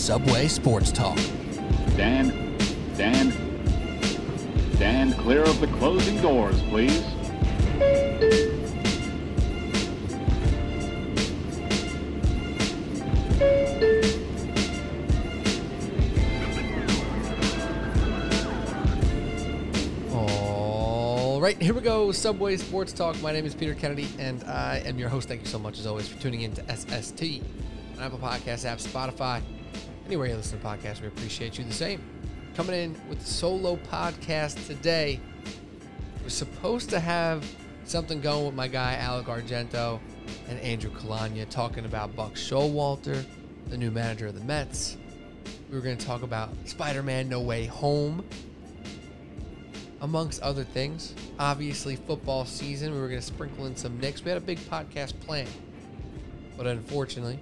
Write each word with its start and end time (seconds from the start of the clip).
Subway 0.00 0.48
Sports 0.48 0.90
Talk. 0.92 1.18
Dan, 1.94 2.56
Dan, 2.96 3.30
stand 4.74 5.12
clear 5.18 5.42
of 5.42 5.60
the 5.60 5.66
closing 5.78 6.18
doors, 6.22 6.58
please. 6.62 7.04
All 20.12 21.40
right, 21.42 21.60
here 21.60 21.74
we 21.74 21.82
go. 21.82 22.10
Subway 22.10 22.56
Sports 22.56 22.94
Talk. 22.94 23.20
My 23.20 23.32
name 23.32 23.44
is 23.44 23.54
Peter 23.54 23.74
Kennedy, 23.74 24.08
and 24.18 24.42
I 24.44 24.82
am 24.86 24.98
your 24.98 25.10
host. 25.10 25.28
Thank 25.28 25.42
you 25.42 25.46
so 25.46 25.58
much, 25.58 25.78
as 25.78 25.86
always, 25.86 26.08
for 26.08 26.18
tuning 26.22 26.40
in 26.40 26.54
to 26.54 26.74
SST 26.74 27.42
on 27.98 28.02
Apple 28.02 28.18
Podcast 28.18 28.64
app, 28.64 28.78
Spotify, 28.78 29.42
anywhere 30.10 30.26
you 30.26 30.34
listen 30.34 30.58
to 30.58 30.66
podcasts. 30.66 31.00
We 31.00 31.06
appreciate 31.06 31.56
you 31.56 31.62
the 31.62 31.72
same. 31.72 32.02
Coming 32.56 32.74
in 32.74 33.08
with 33.08 33.22
a 33.22 33.24
solo 33.24 33.76
podcast 33.76 34.66
today. 34.66 35.20
We're 36.20 36.30
supposed 36.30 36.90
to 36.90 36.98
have 36.98 37.46
something 37.84 38.20
going 38.20 38.44
with 38.44 38.56
my 38.56 38.66
guy 38.66 38.96
Alec 38.96 39.26
Argento 39.26 40.00
and 40.48 40.58
Andrew 40.62 40.90
Kalanya 40.90 41.48
talking 41.48 41.84
about 41.84 42.16
Buck 42.16 42.34
Showalter, 42.34 43.24
the 43.68 43.76
new 43.76 43.92
manager 43.92 44.26
of 44.26 44.34
the 44.34 44.44
Mets. 44.44 44.96
We 45.70 45.76
were 45.76 45.80
going 45.80 45.96
to 45.96 46.04
talk 46.04 46.22
about 46.22 46.50
Spider-Man: 46.64 47.28
No 47.28 47.40
Way 47.40 47.66
Home 47.66 48.24
amongst 50.00 50.42
other 50.42 50.64
things. 50.64 51.14
Obviously, 51.38 51.94
football 51.94 52.44
season. 52.46 52.92
We 52.92 52.98
were 52.98 53.06
going 53.06 53.20
to 53.20 53.26
sprinkle 53.26 53.66
in 53.66 53.76
some 53.76 54.00
Knicks. 54.00 54.24
We 54.24 54.30
had 54.30 54.38
a 54.38 54.44
big 54.44 54.58
podcast 54.58 55.20
planned, 55.20 55.50
but 56.56 56.66
unfortunately, 56.66 57.38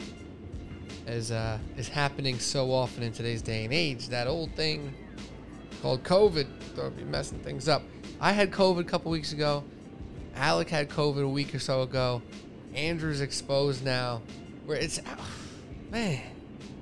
as 1.07 1.31
uh, 1.31 1.59
is 1.77 1.89
happening 1.89 2.39
so 2.39 2.73
often 2.73 3.03
in 3.03 3.13
today's 3.13 3.43
day 3.43 3.65
and 3.65 3.73
age, 3.73 4.09
that 4.09 4.27
old 4.27 4.55
thing 4.55 4.95
called 5.83 6.03
COVID 6.03 6.47
throw 6.75 6.91
be 6.91 7.05
messing 7.05 7.39
things 7.41 7.69
up. 7.69 7.83
I 8.21 8.33
had 8.33 8.51
COVID 8.51 8.81
a 8.81 8.85
couple 8.85 9.11
weeks 9.11 9.33
ago. 9.33 9.65
Alec 10.35 10.69
had 10.69 10.89
COVID 10.89 11.25
a 11.25 11.29
week 11.29 11.55
or 11.55 11.59
so 11.59 11.83
ago. 11.83 12.23
Andrew's 12.75 13.21
exposed 13.21 13.85
now. 13.85 14.23
Where 14.67 14.79
it's 14.79 15.01
oh, 15.07 15.31
man, 15.91 16.21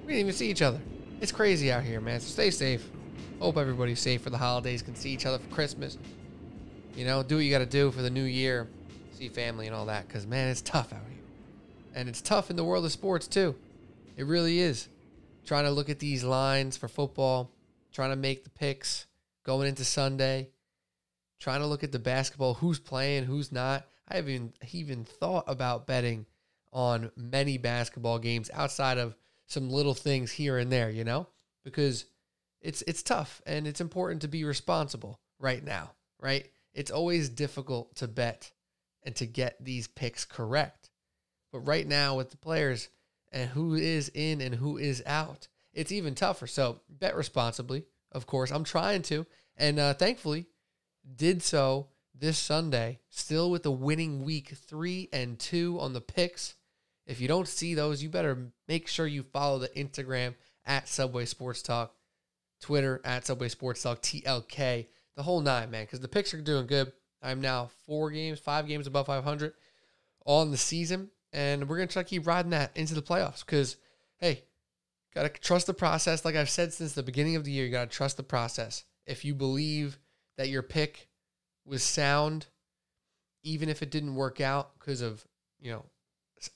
we 0.05 0.13
didn't 0.13 0.21
even 0.21 0.33
see 0.33 0.51
each 0.51 0.63
other. 0.63 0.81
It's 1.21 1.33
crazy 1.33 1.71
out 1.73 1.83
here, 1.83 2.01
man. 2.01 2.21
So 2.21 2.29
stay 2.29 2.51
safe. 2.51 2.89
Hope 3.39 3.57
everybody's 3.59 4.01
safe 4.01 4.23
for 4.23 4.31
the 4.31 4.39
holidays, 4.39 4.83
can 4.83 4.95
see 4.95 5.11
each 5.11 5.27
other 5.27 5.39
for 5.39 5.55
Christmas. 5.55 5.99
You 6.95 7.05
know, 7.05 7.23
do 7.23 7.37
what 7.37 7.45
you 7.45 7.51
got 7.51 7.59
to 7.59 7.67
do 7.67 7.91
for 7.91 8.01
the 8.01 8.11
new 8.11 8.25
year, 8.25 8.69
see 9.13 9.29
family 9.29 9.67
and 9.67 9.75
all 9.75 9.87
that. 9.87 10.09
Because, 10.09 10.27
man, 10.27 10.49
it's 10.49 10.63
tough 10.63 10.93
out 10.93 11.01
here. 11.09 11.23
And 11.95 12.09
it's 12.09 12.23
tough 12.23 12.51
in 12.51 12.57
the 12.57 12.65
world 12.65 12.85
of 12.85 12.93
sports, 12.93 13.27
too. 13.27 13.55
It 14.17 14.25
really 14.25 14.59
is. 14.59 14.89
Trying 15.45 15.65
to 15.65 15.71
look 15.71 15.91
at 15.91 15.99
these 15.99 16.25
lines 16.25 16.77
for 16.77 16.89
football, 16.89 17.53
trying 17.93 18.11
to 18.11 18.17
make 18.17 18.43
the 18.43 18.51
picks 18.51 19.07
going 19.45 19.69
into 19.69 19.85
Sunday, 19.85 20.49
trying 21.39 21.61
to 21.61 21.67
look 21.67 21.85
at 21.85 21.93
the 21.93 21.99
basketball, 21.99 22.55
who's 22.55 22.79
playing, 22.81 23.25
who's 23.25 23.53
not. 23.53 23.87
I 24.09 24.17
haven't 24.17 24.57
even 24.73 25.05
thought 25.05 25.45
about 25.47 25.87
betting 25.87 26.27
on 26.73 27.13
many 27.17 27.59
basketball 27.59 28.19
games 28.19 28.51
outside 28.53 28.99
of 28.99 29.15
some 29.47 29.71
little 29.71 29.95
things 29.95 30.33
here 30.33 30.59
and 30.59 30.73
there, 30.73 30.91
you 30.91 31.05
know? 31.05 31.29
Because 31.65 32.07
it's 32.61 32.83
it's 32.87 33.03
tough 33.03 33.43
and 33.47 33.67
it's 33.67 33.81
important 33.81 34.23
to 34.23 34.29
be 34.29 34.45
responsible 34.45 35.21
right 35.39 35.63
now, 35.63 35.93
right? 36.21 36.49
It's 36.75 36.91
always 36.91 37.29
difficult 37.29 37.95
to 37.97 38.09
bet 38.09 38.51
and 39.03 39.15
to 39.17 39.27
get 39.27 39.57
these 39.63 39.87
picks 39.87 40.25
correct. 40.25 40.91
But 41.53 41.61
right 41.61 41.87
now 41.87 42.17
with 42.17 42.31
the 42.31 42.37
players 42.37 42.89
and 43.37 43.51
who 43.51 43.75
is 43.75 44.11
in 44.15 44.41
and 44.41 44.55
who 44.55 44.79
is 44.79 45.03
out, 45.05 45.49
it's 45.75 45.93
even 45.93 46.15
tougher. 46.15 46.47
So 46.47 46.81
bet 46.89 47.15
responsibly, 47.15 47.85
of 48.13 48.27
course. 48.27 48.51
I'm 48.51 48.65
trying 48.65 49.03
to, 49.03 49.27
and 49.57 49.79
uh, 49.79 49.95
thankfully 49.95 50.47
did 51.15 51.43
so 51.43 51.89
this 52.19 52.39
Sunday, 52.39 52.99
still 53.11 53.51
with 53.51 53.63
the 53.63 53.71
winning 53.71 54.25
week 54.25 54.55
three 54.67 55.11
and 55.13 55.39
two 55.39 55.79
on 55.81 55.93
the 55.93 56.01
picks. 56.01 56.55
If 57.07 57.21
you 57.21 57.29
don't 57.29 57.47
see 57.47 57.75
those, 57.75 58.03
you 58.03 58.09
better 58.09 58.53
make 58.67 58.89
sure 58.89 59.07
you 59.07 59.23
follow 59.23 59.59
the 59.59 59.69
Instagram 59.69 60.35
at 60.65 60.89
Subway 60.89 61.27
Sports 61.27 61.63
Talk 61.63 61.93
Twitter 62.61 63.03
at 63.05 63.27
Subway 63.27 63.49
Sports 63.49 63.83
Talk, 63.83 64.01
TLK, 64.01 64.87
the 65.15 65.23
whole 65.23 65.41
nine, 65.41 65.71
man, 65.71 65.85
because 65.85 66.01
the 66.01 66.09
picks 66.09 66.33
are 66.33 66.41
doing 66.41 66.67
good. 66.67 66.91
I'm 67.23 67.43
now 67.43 67.71
four 67.85 68.11
games, 68.11 68.39
five 68.39 68.67
games 68.67 68.87
above 68.87 69.07
500 69.07 69.53
on 70.25 70.51
the 70.51 70.57
season, 70.57 71.11
and 71.37 71.69
we're 71.69 71.77
to 71.87 71.87
try 71.87 72.03
to 72.03 72.09
keep 72.09 72.27
riding 72.27 72.53
that 72.53 72.75
into 72.75 72.95
the 72.95 73.03
playoffs 73.03 73.45
because, 73.45 73.77
hey, 74.17 74.43
got 75.15 75.23
to 75.23 75.29
trust 75.29 75.67
the 75.67 75.75
process. 75.75 76.25
Like 76.25 76.35
I've 76.35 76.49
said 76.49 76.73
since 76.73 76.95
the 76.95 77.03
beginning 77.03 77.37
of 77.37 77.45
the 77.45 77.53
year, 77.53 77.67
you 77.67 77.71
got 77.71 77.91
to 77.91 77.95
trust 77.95 78.17
the 78.17 78.23
process. 78.23 78.85
If 79.07 79.23
you 79.23 79.35
believe 79.35 79.99
that 80.39 80.49
your 80.49 80.63
pick 80.63 81.09
was 81.67 81.83
sound, 81.83 82.47
even 83.43 83.69
if 83.69 83.83
it 83.83 83.91
didn't 83.91 84.15
work 84.15 84.41
out 84.41 84.79
because 84.79 85.03
of, 85.03 85.27
you 85.61 85.71
know, 85.71 85.85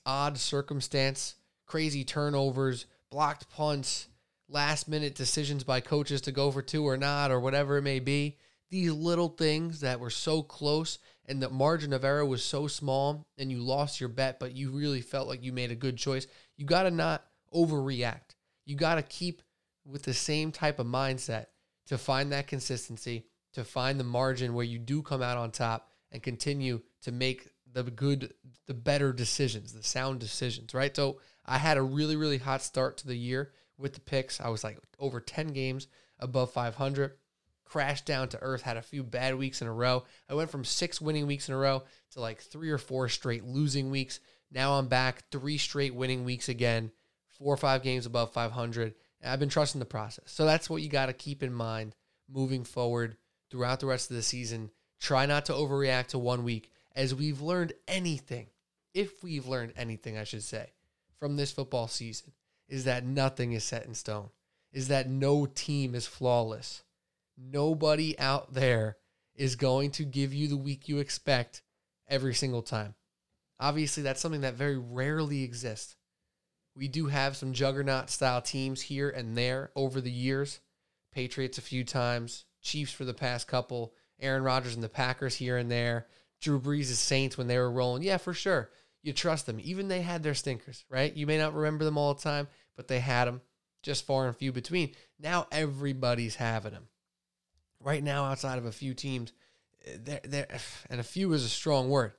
odd 0.03 0.39
circumstance, 0.39 1.35
crazy 1.67 2.03
turnovers, 2.03 2.87
blocked 3.11 3.51
punts, 3.51 4.07
last 4.49 4.87
minute 4.87 5.13
decisions 5.13 5.63
by 5.63 5.79
coaches 5.79 6.21
to 6.21 6.31
go 6.31 6.49
for 6.49 6.63
two 6.63 6.87
or 6.87 6.97
not, 6.97 7.29
or 7.29 7.39
whatever 7.39 7.77
it 7.77 7.83
may 7.83 7.99
be. 7.99 8.35
These 8.71 8.93
little 8.93 9.29
things 9.29 9.81
that 9.81 9.99
were 9.99 10.09
so 10.09 10.41
close 10.41 10.97
and 11.25 11.41
the 11.41 11.49
margin 11.49 11.93
of 11.93 12.03
error 12.03 12.25
was 12.25 12.43
so 12.43 12.67
small 12.67 13.27
and 13.37 13.51
you 13.51 13.59
lost 13.59 13.99
your 13.99 14.09
bet, 14.09 14.39
but 14.39 14.55
you 14.55 14.71
really 14.71 15.01
felt 15.01 15.27
like 15.27 15.43
you 15.43 15.53
made 15.53 15.71
a 15.71 15.75
good 15.75 15.97
choice. 15.97 16.27
You 16.57 16.65
got 16.65 16.83
to 16.83 16.91
not 16.91 17.25
overreact. 17.53 18.35
You 18.65 18.75
got 18.75 18.95
to 18.95 19.03
keep 19.03 19.41
with 19.85 20.03
the 20.03 20.13
same 20.13 20.51
type 20.51 20.79
of 20.79 20.87
mindset 20.87 21.47
to 21.87 21.97
find 21.97 22.31
that 22.31 22.47
consistency, 22.47 23.25
to 23.53 23.63
find 23.63 23.99
the 23.99 24.03
margin 24.03 24.53
where 24.53 24.65
you 24.65 24.79
do 24.79 25.01
come 25.01 25.21
out 25.21 25.37
on 25.37 25.51
top 25.51 25.89
and 26.11 26.21
continue 26.23 26.81
to 27.01 27.11
make 27.11 27.49
the 27.73 27.83
good, 27.83 28.33
the 28.67 28.73
better 28.73 29.13
decisions, 29.13 29.73
the 29.73 29.83
sound 29.83 30.19
decisions, 30.19 30.73
right? 30.73 30.95
So 30.95 31.19
I 31.45 31.57
had 31.57 31.77
a 31.77 31.81
really, 31.81 32.15
really 32.15 32.37
hot 32.37 32.61
start 32.61 32.97
to 32.97 33.07
the 33.07 33.15
year 33.15 33.51
with 33.77 33.93
the 33.93 34.01
picks. 34.01 34.41
I 34.41 34.49
was 34.49 34.63
like 34.63 34.79
over 34.99 35.19
10 35.19 35.47
games 35.47 35.87
above 36.19 36.51
500. 36.51 37.13
Crashed 37.71 38.05
down 38.05 38.27
to 38.27 38.41
earth, 38.41 38.63
had 38.63 38.75
a 38.75 38.81
few 38.81 39.01
bad 39.01 39.35
weeks 39.35 39.61
in 39.61 39.67
a 39.69 39.71
row. 39.71 40.03
I 40.29 40.33
went 40.33 40.49
from 40.49 40.65
six 40.65 40.99
winning 40.99 41.25
weeks 41.25 41.47
in 41.47 41.55
a 41.55 41.57
row 41.57 41.83
to 42.11 42.19
like 42.19 42.41
three 42.41 42.69
or 42.69 42.77
four 42.77 43.07
straight 43.07 43.45
losing 43.45 43.89
weeks. 43.89 44.19
Now 44.51 44.73
I'm 44.73 44.89
back 44.89 45.23
three 45.31 45.57
straight 45.57 45.95
winning 45.95 46.25
weeks 46.25 46.49
again, 46.49 46.91
four 47.29 47.53
or 47.53 47.57
five 47.57 47.81
games 47.81 48.05
above 48.05 48.33
500. 48.33 48.93
And 49.21 49.31
I've 49.31 49.39
been 49.39 49.47
trusting 49.47 49.79
the 49.79 49.85
process. 49.85 50.25
So 50.25 50.43
that's 50.43 50.69
what 50.69 50.81
you 50.81 50.89
got 50.89 51.05
to 51.05 51.13
keep 51.13 51.43
in 51.43 51.53
mind 51.53 51.95
moving 52.29 52.65
forward 52.65 53.15
throughout 53.49 53.79
the 53.79 53.85
rest 53.85 54.09
of 54.09 54.17
the 54.17 54.21
season. 54.21 54.71
Try 54.99 55.25
not 55.25 55.45
to 55.45 55.53
overreact 55.53 56.07
to 56.07 56.19
one 56.19 56.43
week. 56.43 56.71
As 56.93 57.15
we've 57.15 57.39
learned 57.39 57.71
anything, 57.87 58.47
if 58.93 59.23
we've 59.23 59.47
learned 59.47 59.71
anything, 59.77 60.17
I 60.17 60.25
should 60.25 60.43
say, 60.43 60.73
from 61.19 61.37
this 61.37 61.53
football 61.53 61.87
season, 61.87 62.33
is 62.67 62.83
that 62.83 63.05
nothing 63.05 63.53
is 63.53 63.63
set 63.63 63.85
in 63.85 63.93
stone, 63.93 64.27
is 64.73 64.89
that 64.89 65.09
no 65.09 65.45
team 65.45 65.95
is 65.95 66.05
flawless. 66.05 66.83
Nobody 67.37 68.17
out 68.19 68.53
there 68.53 68.97
is 69.35 69.55
going 69.55 69.91
to 69.91 70.03
give 70.03 70.33
you 70.33 70.47
the 70.47 70.57
week 70.57 70.87
you 70.87 70.99
expect 70.99 71.61
every 72.07 72.33
single 72.33 72.61
time. 72.61 72.95
Obviously, 73.59 74.03
that's 74.03 74.21
something 74.21 74.41
that 74.41 74.55
very 74.55 74.77
rarely 74.77 75.43
exists. 75.43 75.95
We 76.75 76.87
do 76.87 77.07
have 77.07 77.37
some 77.37 77.53
juggernaut 77.53 78.09
style 78.09 78.41
teams 78.41 78.81
here 78.81 79.09
and 79.09 79.37
there 79.37 79.71
over 79.75 80.01
the 80.01 80.11
years. 80.11 80.59
Patriots 81.13 81.57
a 81.57 81.61
few 81.61 81.83
times, 81.83 82.45
Chiefs 82.61 82.91
for 82.91 83.05
the 83.05 83.13
past 83.13 83.47
couple, 83.47 83.93
Aaron 84.19 84.43
Rodgers 84.43 84.75
and 84.75 84.83
the 84.83 84.89
Packers 84.89 85.35
here 85.35 85.57
and 85.57 85.69
there, 85.69 86.07
Drew 86.39 86.59
Brees' 86.59 86.85
Saints 86.85 87.37
when 87.37 87.47
they 87.47 87.57
were 87.57 87.71
rolling. 87.71 88.03
Yeah, 88.03 88.17
for 88.17 88.33
sure. 88.33 88.69
You 89.03 89.13
trust 89.13 89.45
them. 89.45 89.59
Even 89.61 89.87
they 89.87 90.01
had 90.01 90.23
their 90.23 90.35
stinkers, 90.35 90.85
right? 90.89 91.15
You 91.15 91.27
may 91.27 91.37
not 91.37 91.53
remember 91.53 91.83
them 91.83 91.97
all 91.97 92.13
the 92.13 92.21
time, 92.21 92.47
but 92.75 92.87
they 92.87 92.99
had 92.99 93.25
them 93.25 93.41
just 93.83 94.05
far 94.05 94.27
and 94.27 94.35
few 94.35 94.51
between. 94.51 94.91
Now 95.19 95.47
everybody's 95.51 96.35
having 96.35 96.73
them. 96.73 96.87
Right 97.83 98.03
now, 98.03 98.25
outside 98.25 98.57
of 98.57 98.65
a 98.65 98.71
few 98.71 98.93
teams, 98.93 99.33
there, 99.97 100.21
there, 100.23 100.47
and 100.89 100.99
a 100.99 101.03
few 101.03 101.33
is 101.33 101.43
a 101.43 101.49
strong 101.49 101.89
word. 101.89 102.13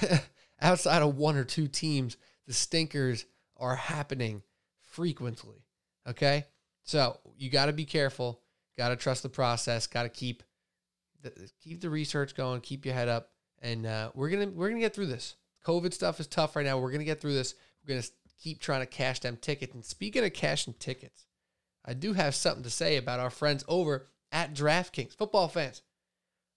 outside 0.60 1.02
of 1.02 1.16
one 1.16 1.36
or 1.36 1.44
two 1.44 1.68
teams, 1.68 2.16
the 2.46 2.52
stinkers 2.52 3.26
are 3.56 3.76
happening 3.76 4.42
frequently. 4.80 5.64
Okay, 6.08 6.46
so 6.82 7.18
you 7.36 7.50
got 7.50 7.66
to 7.66 7.72
be 7.72 7.84
careful. 7.84 8.40
Got 8.78 8.88
to 8.88 8.96
trust 8.96 9.22
the 9.22 9.28
process. 9.28 9.86
Got 9.86 10.04
to 10.04 10.08
keep 10.08 10.42
the, 11.22 11.50
keep 11.62 11.80
the 11.80 11.90
research 11.90 12.34
going. 12.34 12.60
Keep 12.60 12.86
your 12.86 12.94
head 12.94 13.08
up, 13.08 13.30
and 13.60 13.86
uh, 13.86 14.10
we're 14.14 14.30
gonna 14.30 14.48
we're 14.48 14.68
gonna 14.68 14.80
get 14.80 14.94
through 14.94 15.06
this. 15.06 15.36
COVID 15.66 15.92
stuff 15.92 16.20
is 16.20 16.26
tough 16.26 16.56
right 16.56 16.64
now. 16.64 16.78
We're 16.78 16.92
gonna 16.92 17.04
get 17.04 17.20
through 17.20 17.34
this. 17.34 17.54
We're 17.82 17.94
gonna 17.94 18.06
keep 18.42 18.60
trying 18.60 18.80
to 18.80 18.86
cash 18.86 19.20
them 19.20 19.36
tickets. 19.36 19.74
And 19.74 19.84
speaking 19.84 20.24
of 20.24 20.32
cashing 20.32 20.74
tickets, 20.78 21.26
I 21.84 21.94
do 21.94 22.14
have 22.14 22.34
something 22.34 22.62
to 22.62 22.70
say 22.70 22.96
about 22.96 23.20
our 23.20 23.30
friends 23.30 23.64
over 23.68 24.06
at 24.32 24.54
DraftKings. 24.54 25.16
Football 25.16 25.48
fans, 25.48 25.82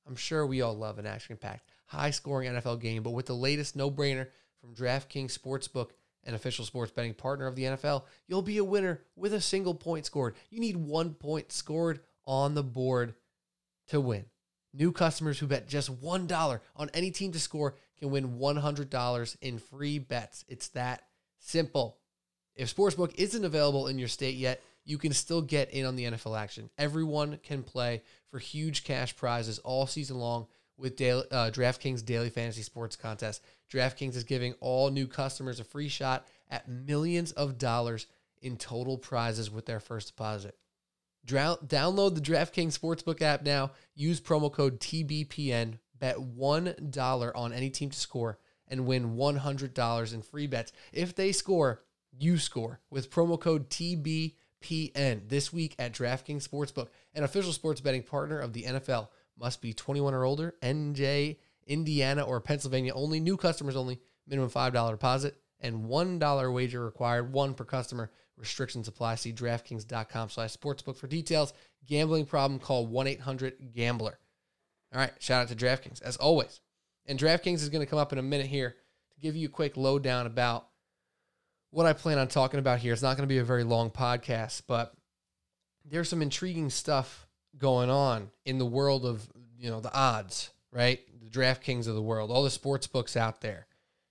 I'm 0.07 0.15
sure 0.15 0.45
we 0.45 0.61
all 0.61 0.75
love 0.75 0.99
an 0.99 1.05
action 1.05 1.37
packed, 1.37 1.69
high 1.85 2.11
scoring 2.11 2.51
NFL 2.51 2.81
game, 2.81 3.03
but 3.03 3.11
with 3.11 3.25
the 3.25 3.33
latest 3.33 3.75
no 3.75 3.89
brainer 3.89 4.27
from 4.61 4.75
DraftKings 4.75 5.37
Sportsbook 5.37 5.89
an 6.25 6.33
official 6.33 6.65
sports 6.65 6.91
betting 6.91 7.13
partner 7.13 7.47
of 7.47 7.55
the 7.55 7.63
NFL, 7.63 8.03
you'll 8.27 8.41
be 8.41 8.57
a 8.57 8.63
winner 8.63 9.01
with 9.15 9.33
a 9.33 9.41
single 9.41 9.73
point 9.73 10.05
scored. 10.05 10.35
You 10.49 10.59
need 10.59 10.77
one 10.77 11.13
point 11.13 11.51
scored 11.51 11.99
on 12.25 12.53
the 12.53 12.63
board 12.63 13.15
to 13.87 13.99
win. 13.99 14.25
New 14.73 14.91
customers 14.91 15.37
who 15.37 15.47
bet 15.47 15.67
just 15.67 16.01
$1 16.01 16.59
on 16.75 16.89
any 16.93 17.11
team 17.11 17.31
to 17.31 17.39
score 17.39 17.75
can 17.99 18.09
win 18.09 18.39
$100 18.39 19.37
in 19.41 19.59
free 19.59 19.99
bets. 19.99 20.45
It's 20.47 20.69
that 20.69 21.03
simple. 21.39 21.97
If 22.55 22.73
Sportsbook 22.73 23.13
isn't 23.15 23.45
available 23.45 23.87
in 23.87 23.99
your 23.99 24.07
state 24.07 24.35
yet, 24.35 24.61
you 24.85 24.97
can 24.97 25.13
still 25.13 25.41
get 25.41 25.71
in 25.71 25.85
on 25.85 25.95
the 25.95 26.05
NFL 26.05 26.39
action. 26.39 26.69
Everyone 26.77 27.39
can 27.43 27.63
play 27.63 28.01
for 28.29 28.39
huge 28.39 28.83
cash 28.83 29.15
prizes 29.15 29.59
all 29.59 29.87
season 29.87 30.17
long 30.17 30.47
with 30.77 30.95
daily, 30.95 31.23
uh, 31.31 31.51
DraftKings 31.51 32.03
Daily 32.03 32.29
Fantasy 32.29 32.63
Sports 32.63 32.95
Contest. 32.95 33.41
DraftKings 33.71 34.15
is 34.15 34.23
giving 34.23 34.53
all 34.59 34.89
new 34.89 35.07
customers 35.07 35.59
a 35.59 35.63
free 35.63 35.87
shot 35.87 36.27
at 36.49 36.67
millions 36.67 37.31
of 37.31 37.57
dollars 37.57 38.07
in 38.41 38.57
total 38.57 38.97
prizes 38.97 39.49
with 39.49 39.65
their 39.65 39.79
first 39.79 40.09
deposit. 40.09 40.57
Download 41.25 42.13
the 42.13 42.21
DraftKings 42.21 42.77
Sportsbook 42.77 43.21
app 43.21 43.43
now. 43.43 43.71
Use 43.95 44.19
promo 44.19 44.51
code 44.51 44.79
TBPN. 44.79 45.79
Bet 45.97 46.17
$1 46.17 47.31
on 47.33 47.53
any 47.53 47.69
team 47.69 47.89
to 47.89 47.97
score 47.97 48.37
and 48.67 48.85
win 48.85 49.15
$100 49.15 50.13
in 50.13 50.21
free 50.21 50.47
bets. 50.47 50.73
If 50.91 51.15
they 51.15 51.31
score, 51.31 51.81
you 52.11 52.37
score 52.37 52.81
with 52.89 53.09
promo 53.09 53.39
code 53.39 53.69
TBPN 53.69 54.33
this 55.27 55.51
week 55.53 55.75
at 55.79 55.93
DraftKings 55.93 56.47
Sportsbook, 56.47 56.87
an 57.13 57.23
official 57.23 57.53
sports 57.53 57.81
betting 57.81 58.03
partner 58.03 58.39
of 58.39 58.53
the 58.53 58.63
NFL. 58.63 59.09
Must 59.37 59.61
be 59.61 59.73
21 59.73 60.13
or 60.13 60.23
older. 60.23 60.55
NJ, 60.61 61.37
Indiana, 61.67 62.23
or 62.23 62.39
Pennsylvania 62.39 62.93
only. 62.93 63.19
New 63.19 63.37
customers 63.37 63.75
only. 63.75 63.99
Minimum 64.27 64.49
$5 64.49 64.91
deposit 64.91 65.35
and 65.59 65.85
$1 65.85 66.53
wager 66.53 66.83
required. 66.83 67.33
One 67.33 67.53
per 67.53 67.65
customer. 67.65 68.11
Restrictions 68.37 68.87
apply. 68.87 69.15
See 69.15 69.33
DraftKings.com 69.33 70.29
slash 70.29 70.55
sportsbook 70.55 70.97
for 70.97 71.07
details. 71.07 71.53
Gambling 71.87 72.25
problem, 72.25 72.59
call 72.59 72.87
1-800-GAMBLER. 72.87 74.19
All 74.93 74.99
right, 74.99 75.13
shout 75.19 75.41
out 75.41 75.49
to 75.49 75.55
DraftKings, 75.55 76.01
as 76.01 76.17
always. 76.17 76.61
And 77.05 77.19
DraftKings 77.19 77.55
is 77.55 77.69
going 77.69 77.83
to 77.83 77.89
come 77.89 77.99
up 77.99 78.13
in 78.13 78.19
a 78.19 78.23
minute 78.23 78.47
here 78.47 78.75
to 79.13 79.19
give 79.19 79.35
you 79.35 79.47
a 79.47 79.51
quick 79.51 79.75
lowdown 79.75 80.25
about 80.25 80.67
what 81.73 81.85
I 81.87 81.93
plan 81.93 82.19
on 82.19 82.27
talking 82.27 82.59
about 82.59 82.79
here. 82.79 82.93
It's 82.93 83.01
not 83.01 83.17
going 83.17 83.27
to 83.27 83.33
be 83.33 83.39
a 83.39 83.43
very 83.43 83.63
long 83.63 83.89
podcast, 83.89 84.61
but 84.67 84.93
there's 85.83 86.07
some 86.07 86.21
intriguing 86.21 86.69
stuff 86.69 87.27
going 87.57 87.89
on 87.89 88.29
in 88.45 88.59
the 88.59 88.65
world 88.65 89.05
of, 89.05 89.27
you 89.57 89.69
know, 89.69 89.79
the 89.79 89.93
odds, 89.93 90.51
right? 90.71 90.99
The 91.21 91.29
DraftKings 91.29 91.87
of 91.87 91.95
the 91.95 92.01
world, 92.01 92.29
all 92.29 92.43
the 92.43 92.51
sports 92.51 92.85
books 92.85 93.17
out 93.17 93.41
there. 93.41 93.65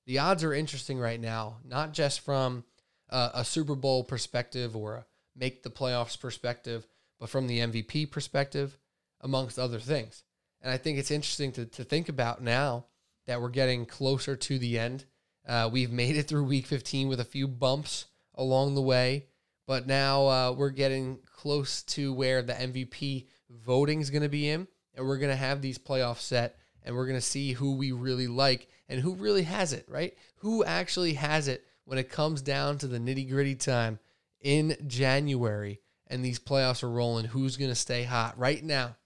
The 0.07 0.19
odds 0.19 0.43
are 0.43 0.53
interesting 0.53 0.99
right 0.99 1.21
now, 1.21 1.59
not 1.65 1.93
just 1.93 2.21
from 2.21 2.65
uh, 3.09 3.31
a 3.35 3.45
Super 3.45 3.77
Bowl 3.77 4.03
perspective 4.03 4.77
or 4.77 4.97
a 4.97 5.05
make 5.37 5.63
the 5.63 5.71
playoffs 5.71 6.19
perspective, 6.19 6.87
but 7.21 7.31
from 7.31 7.47
the 7.47 7.61
MVP 7.61 8.11
perspective, 8.11 8.77
amongst 9.21 9.59
other 9.59 9.79
things. 9.79 10.25
And 10.61 10.73
I 10.73 10.77
think 10.77 10.99
it's 10.99 11.11
interesting 11.11 11.53
to, 11.53 11.67
to 11.67 11.85
think 11.85 12.09
about 12.09 12.43
now 12.43 12.87
that 13.27 13.41
we're 13.41 13.49
getting 13.51 13.87
closer 13.87 14.35
to 14.35 14.59
the 14.59 14.79
end. 14.79 15.05
Uh, 15.47 15.69
we've 15.73 15.93
made 15.93 16.17
it 16.17 16.29
through 16.29 16.45
week 16.45 16.67
15 16.67 17.09
with 17.09 17.21
a 17.21 17.25
few 17.25 17.49
bumps 17.49 18.07
along 18.35 18.75
the 18.75 18.83
way, 18.83 19.27
but 19.67 19.87
now 19.87 20.27
uh, 20.27 20.53
we're 20.53 20.71
getting 20.71 21.19
close 21.37 21.83
to 21.83 22.13
where 22.13 22.43
the 22.43 22.53
MVP 22.53 23.27
voting 23.51 24.01
is 24.01 24.11
going 24.11 24.23
to 24.23 24.29
be 24.29 24.49
in, 24.49 24.67
and 24.95 25.07
we're 25.07 25.19
going 25.19 25.31
to 25.31 25.37
have 25.37 25.61
these 25.61 25.79
playoffs 25.79 26.21
set, 26.21 26.57
and 26.83 26.95
we're 26.95 27.07
going 27.07 27.19
to 27.19 27.21
see 27.21 27.53
who 27.53 27.77
we 27.77 27.93
really 27.93 28.29
like 28.29 28.69
and 28.89 29.01
who 29.01 29.15
really 29.15 29.43
has 29.43 29.73
it, 29.73 29.85
right? 29.89 30.15
Who 30.37 30.65
actually 30.65 31.15
has 31.15 31.49
it 31.49 31.65
when 31.85 31.99
it 31.99 32.11
comes 32.11 32.43
down 32.43 32.79
to 32.79 32.87
the 32.87 32.99
nitty 32.99 33.29
gritty 33.29 33.55
time 33.55 33.99
in 34.41 34.77
January 34.87 35.81
and 36.13 36.23
these 36.23 36.39
playoffs 36.39 36.83
are 36.83 36.91
rolling. 36.91 37.25
Who's 37.25 37.57
going 37.57 37.71
to 37.71 37.75
stay 37.75 38.05
hot 38.05 38.39
right 38.39 38.63
now? 38.63 38.97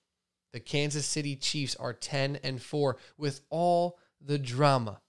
The 0.53 0.61
Kansas 0.61 1.07
City 1.07 1.37
Chiefs 1.37 1.77
are 1.77 1.93
10 1.93 2.41
and 2.43 2.61
4 2.61 2.97
with 3.17 3.43
all 3.49 3.99
the 4.21 4.39
drama 4.39 5.01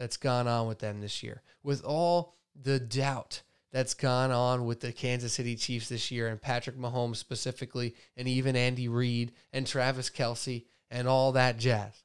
that's 0.00 0.16
gone 0.16 0.48
on 0.48 0.66
with 0.66 0.78
them 0.78 1.02
this 1.02 1.22
year, 1.22 1.42
with 1.62 1.84
all 1.84 2.34
the 2.60 2.80
doubt 2.80 3.42
that's 3.70 3.92
gone 3.92 4.30
on 4.30 4.64
with 4.64 4.80
the 4.80 4.92
Kansas 4.92 5.34
City 5.34 5.54
Chiefs 5.56 5.90
this 5.90 6.10
year 6.10 6.28
and 6.28 6.40
Patrick 6.40 6.78
Mahomes 6.78 7.16
specifically, 7.16 7.94
and 8.16 8.26
even 8.26 8.56
Andy 8.56 8.88
Reid 8.88 9.32
and 9.52 9.66
Travis 9.66 10.08
Kelce 10.08 10.64
and 10.90 11.06
all 11.06 11.32
that 11.32 11.58
jazz. 11.58 12.02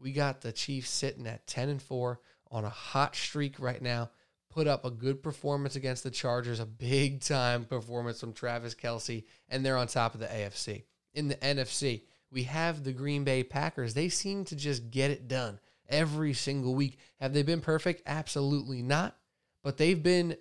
We 0.00 0.12
got 0.12 0.40
the 0.40 0.52
Chiefs 0.52 0.88
sitting 0.88 1.26
at 1.26 1.46
10 1.46 1.68
and 1.68 1.82
4 1.82 2.18
on 2.50 2.64
a 2.64 2.70
hot 2.70 3.14
streak 3.14 3.60
right 3.60 3.82
now. 3.82 4.10
Put 4.50 4.66
up 4.66 4.86
a 4.86 4.90
good 4.90 5.22
performance 5.22 5.76
against 5.76 6.04
the 6.04 6.10
Chargers, 6.10 6.60
a 6.60 6.66
big 6.66 7.20
time 7.20 7.66
performance 7.66 8.20
from 8.20 8.32
Travis 8.32 8.74
Kelce, 8.74 9.24
and 9.50 9.64
they're 9.64 9.76
on 9.76 9.86
top 9.86 10.14
of 10.14 10.20
the 10.20 10.26
AFC. 10.26 10.84
In 11.12 11.28
the 11.28 11.36
NFC, 11.36 12.04
we 12.30 12.44
have 12.44 12.84
the 12.84 12.92
Green 12.94 13.22
Bay 13.22 13.44
Packers. 13.44 13.92
They 13.92 14.08
seem 14.08 14.46
to 14.46 14.56
just 14.56 14.90
get 14.90 15.10
it 15.10 15.28
done 15.28 15.60
every 15.88 16.32
single 16.32 16.74
week. 16.74 16.98
Have 17.20 17.32
they 17.32 17.42
been 17.42 17.60
perfect? 17.60 18.02
Absolutely 18.06 18.82
not. 18.82 19.16
But 19.62 19.76
they've 19.76 20.02
been 20.02 20.36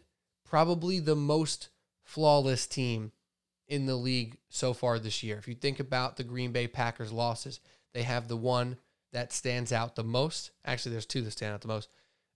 probably 0.45 0.99
the 0.99 1.15
most 1.15 1.69
flawless 2.03 2.67
team 2.67 3.11
in 3.67 3.85
the 3.85 3.95
league 3.95 4.37
so 4.49 4.73
far 4.73 4.99
this 4.99 5.23
year. 5.23 5.37
If 5.37 5.47
you 5.47 5.55
think 5.55 5.79
about 5.79 6.15
the 6.15 6.23
Green 6.23 6.51
Bay 6.51 6.67
Packers 6.67 7.11
losses, 7.11 7.59
they 7.93 8.03
have 8.03 8.27
the 8.27 8.37
one 8.37 8.77
that 9.13 9.33
stands 9.33 9.71
out 9.71 9.95
the 9.95 10.03
most. 10.03 10.51
Actually, 10.65 10.93
there's 10.93 11.05
two 11.05 11.21
that 11.21 11.31
stand 11.31 11.53
out 11.53 11.61
the 11.61 11.67
most. 11.67 11.89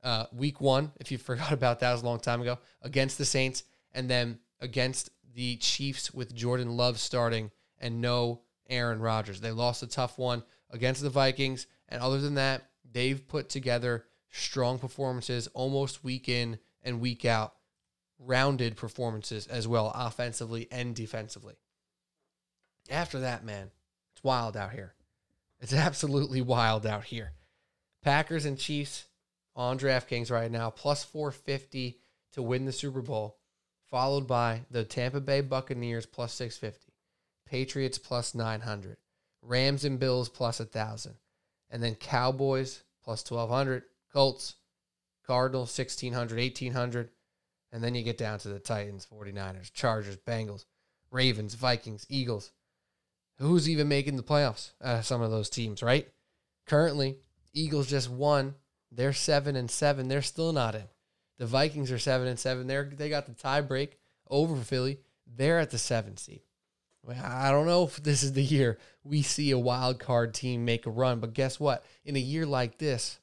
Uh, 0.04 0.26
week 0.34 0.60
one, 0.60 0.92
if 1.00 1.12
you 1.12 1.18
forgot 1.20 1.52
about 1.52 1.80
that, 1.80 1.92
was 1.92 2.02
a 2.02 2.06
long 2.06 2.20
time 2.20 2.42
ago, 2.42 2.58
against 2.82 3.18
the 3.18 3.26
Saints, 3.26 3.64
and 3.94 4.10
then 4.10 4.40
against 4.60 5.10
the 5.34 5.58
Chiefs 5.58 6.14
with 6.14 6.36
Jordan 6.36 6.76
Love 6.76 7.00
starting 7.00 7.52
and 7.80 8.02
no 8.02 8.42
Aaron 8.70 9.00
Rodgers. 9.00 9.42
They 9.42 9.52
lost 9.52 9.84
a 9.84 9.88
tough 9.88 10.18
one 10.18 10.44
against 10.70 11.02
the 11.02 11.10
Vikings, 11.10 11.68
and 11.90 12.02
other 12.02 12.20
than 12.20 12.36
that, 12.36 12.71
they've 12.90 13.28
put 13.28 13.50
together 13.50 14.06
strong 14.30 14.80
performances 14.80 15.48
almost 15.54 16.04
week 16.04 16.30
in 16.30 16.60
and 16.84 17.02
week 17.02 17.26
out, 17.26 17.54
rounded 18.20 18.78
performances 18.78 19.48
as 19.48 19.68
well, 19.68 19.92
offensively 19.94 20.68
and 20.72 20.96
defensively. 20.96 21.56
After 22.90 23.20
that, 23.20 23.44
man, 23.44 23.72
it's 24.14 24.24
wild 24.24 24.58
out 24.58 24.72
here. 24.72 24.94
It's 25.60 25.74
absolutely 25.88 26.42
wild 26.42 26.86
out 26.86 27.06
here. 27.06 27.34
Packers 28.02 28.46
and 28.46 28.58
Chiefs 28.58 29.06
on 29.56 29.78
DraftKings 29.78 30.32
right 30.32 30.52
now, 30.52 30.70
plus 30.70 31.04
450 31.04 32.00
to 32.34 32.42
win 32.42 32.66
the 32.66 32.72
Super 32.72 33.02
Bowl, 33.02 33.38
followed 33.90 34.28
by 34.28 34.62
the 34.72 34.84
Tampa 34.84 35.20
Bay 35.20 35.42
Buccaneers 35.42 36.06
plus 36.06 36.34
650, 36.34 36.94
Patriots 37.46 37.98
plus 37.98 38.34
900, 38.34 38.98
Rams 39.42 39.86
and 39.86 40.00
Bills 40.00 40.30
plus 40.30 40.60
1,000, 40.60 41.16
and 41.72 41.82
then 41.82 41.96
Cowboys 41.96 42.84
plus 43.04 43.30
1,200, 43.30 43.84
Colts, 44.14 44.56
Cardinals 45.26 45.76
1,600, 45.78 46.38
1,800, 46.38 47.10
and 47.72 47.84
then 47.84 47.96
you 47.96 48.04
get 48.04 48.18
down 48.18 48.38
to 48.40 48.50
the 48.50 48.60
Titans, 48.60 49.08
49ers, 49.12 49.72
Chargers, 49.74 50.18
Bengals, 50.18 50.66
Ravens, 51.10 51.56
Vikings, 51.56 52.06
Eagles. 52.10 52.52
Who's 53.40 53.70
even 53.70 53.88
making 53.88 54.18
the 54.18 54.24
playoffs? 54.24 54.72
Uh, 54.82 55.02
some 55.02 55.22
of 55.22 55.32
those 55.32 55.50
teams, 55.50 55.82
right? 55.82 56.08
Currently, 56.68 57.18
Eagles 57.54 57.88
just 57.88 58.10
won. 58.10 58.56
They're 58.92 59.14
seven 59.14 59.56
and 59.56 59.72
seven. 59.72 60.08
They're 60.10 60.22
still 60.22 60.54
not 60.54 60.76
in. 60.76 60.84
The 61.40 61.46
Vikings 61.48 61.92
are 61.92 61.98
seven 61.98 62.28
and 62.28 62.38
seven. 62.38 62.68
They're 62.68 62.84
they 62.84 63.10
got 63.10 63.26
the 63.26 63.34
tie 63.34 63.62
break 63.62 63.98
over 64.30 64.56
Philly. 64.58 65.00
They're 65.26 65.60
at 65.60 65.72
the 65.72 65.80
seven 65.80 66.18
seed. 66.18 66.42
I 67.10 67.50
don't 67.52 67.66
know 67.66 67.84
if 67.86 67.98
this 67.98 68.22
is 68.24 68.34
the 68.34 68.44
year 68.44 68.78
we 69.04 69.22
see 69.22 69.52
a 69.52 69.58
wild 69.58 70.00
card 70.00 70.34
team 70.34 70.66
make 70.66 70.86
a 70.86 70.92
run, 70.92 71.20
but 71.20 71.34
guess 71.34 71.60
what? 71.60 71.84
In 72.06 72.16
a 72.16 72.20
year 72.20 72.46
like 72.46 72.78
this, 72.78 73.20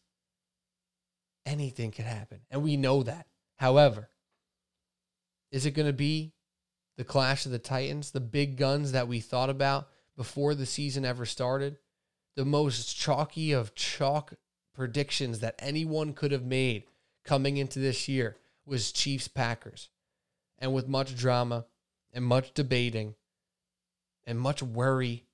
anything 1.47 1.90
can 1.90 2.04
happen, 2.04 2.40
and 2.50 2.62
we 2.62 2.76
know 2.76 3.02
that. 3.04 3.26
However, 3.56 4.11
is 5.50 5.64
it 5.64 5.73
going 5.73 5.87
to 5.87 5.92
be 5.92 6.32
the 6.97 7.04
clash 7.04 7.47
of 7.47 7.52
the 7.52 7.58
Titans, 7.58 8.11
the 8.11 8.20
big 8.20 8.56
guns 8.56 8.92
that 8.92 9.08
we 9.08 9.20
thought 9.20 9.50
about 9.50 9.88
before 10.16 10.54
the 10.54 10.66
season 10.66 11.04
ever 11.04 11.25
started? 11.25 11.78
The 12.37 12.44
most 12.44 12.97
chalky 12.97 13.52
of 13.52 13.75
chalk 13.75 14.35
predictions 14.75 15.40
that 15.40 15.56
anyone 15.58 16.12
could 16.12 16.32
have 16.32 16.44
made 16.44 16.85
coming 17.25 17.56
into 17.56 17.78
this 17.78 18.08
year 18.08 18.37
was 18.64 18.92
Chiefs 18.92 19.28
Packers. 19.28 19.88
And 20.58 20.75
with 20.75 20.88
much 20.88 21.16
drama 21.16 21.66
and 22.12 22.25
much 22.25 22.52
debating 22.52 23.14
and 24.28 24.38
much 24.38 24.62
worry 24.62 25.25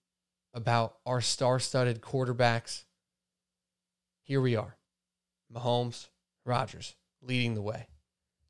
about 0.54 0.98
our 1.04 1.20
star 1.20 1.58
studded 1.58 2.00
quarterbacks, 2.00 2.84
here 4.22 4.40
we 4.40 4.54
are. 4.54 4.76
Mahomes, 5.52 6.06
Rodgers 6.46 6.94
leading 7.20 7.54
the 7.54 7.60
way. 7.60 7.88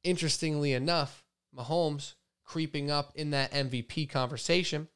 Interestingly 0.02 0.74
enough, 0.74 1.24
Mahomes 1.56 2.14
creeping 2.44 2.90
up 2.90 3.12
in 3.14 3.30
that 3.30 3.52
MVP 3.52 4.10
conversation. 4.10 4.88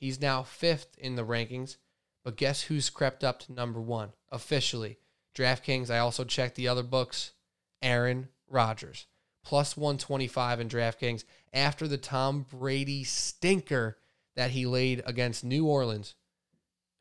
He's 0.00 0.22
now 0.22 0.42
fifth 0.42 0.96
in 0.96 1.16
the 1.16 1.26
rankings, 1.26 1.76
but 2.24 2.36
guess 2.36 2.62
who's 2.62 2.88
crept 2.88 3.22
up 3.22 3.40
to 3.40 3.52
number 3.52 3.80
one 3.80 4.14
officially? 4.30 4.98
DraftKings. 5.36 5.90
I 5.90 5.98
also 5.98 6.24
checked 6.24 6.54
the 6.54 6.68
other 6.68 6.82
books. 6.82 7.32
Aaron 7.82 8.28
Rodgers, 8.48 9.06
plus 9.44 9.76
125 9.76 10.60
in 10.60 10.68
DraftKings 10.68 11.24
after 11.52 11.86
the 11.86 11.98
Tom 11.98 12.46
Brady 12.48 13.04
stinker 13.04 13.98
that 14.36 14.52
he 14.52 14.66
laid 14.66 15.02
against 15.04 15.44
New 15.44 15.66
Orleans. 15.66 16.14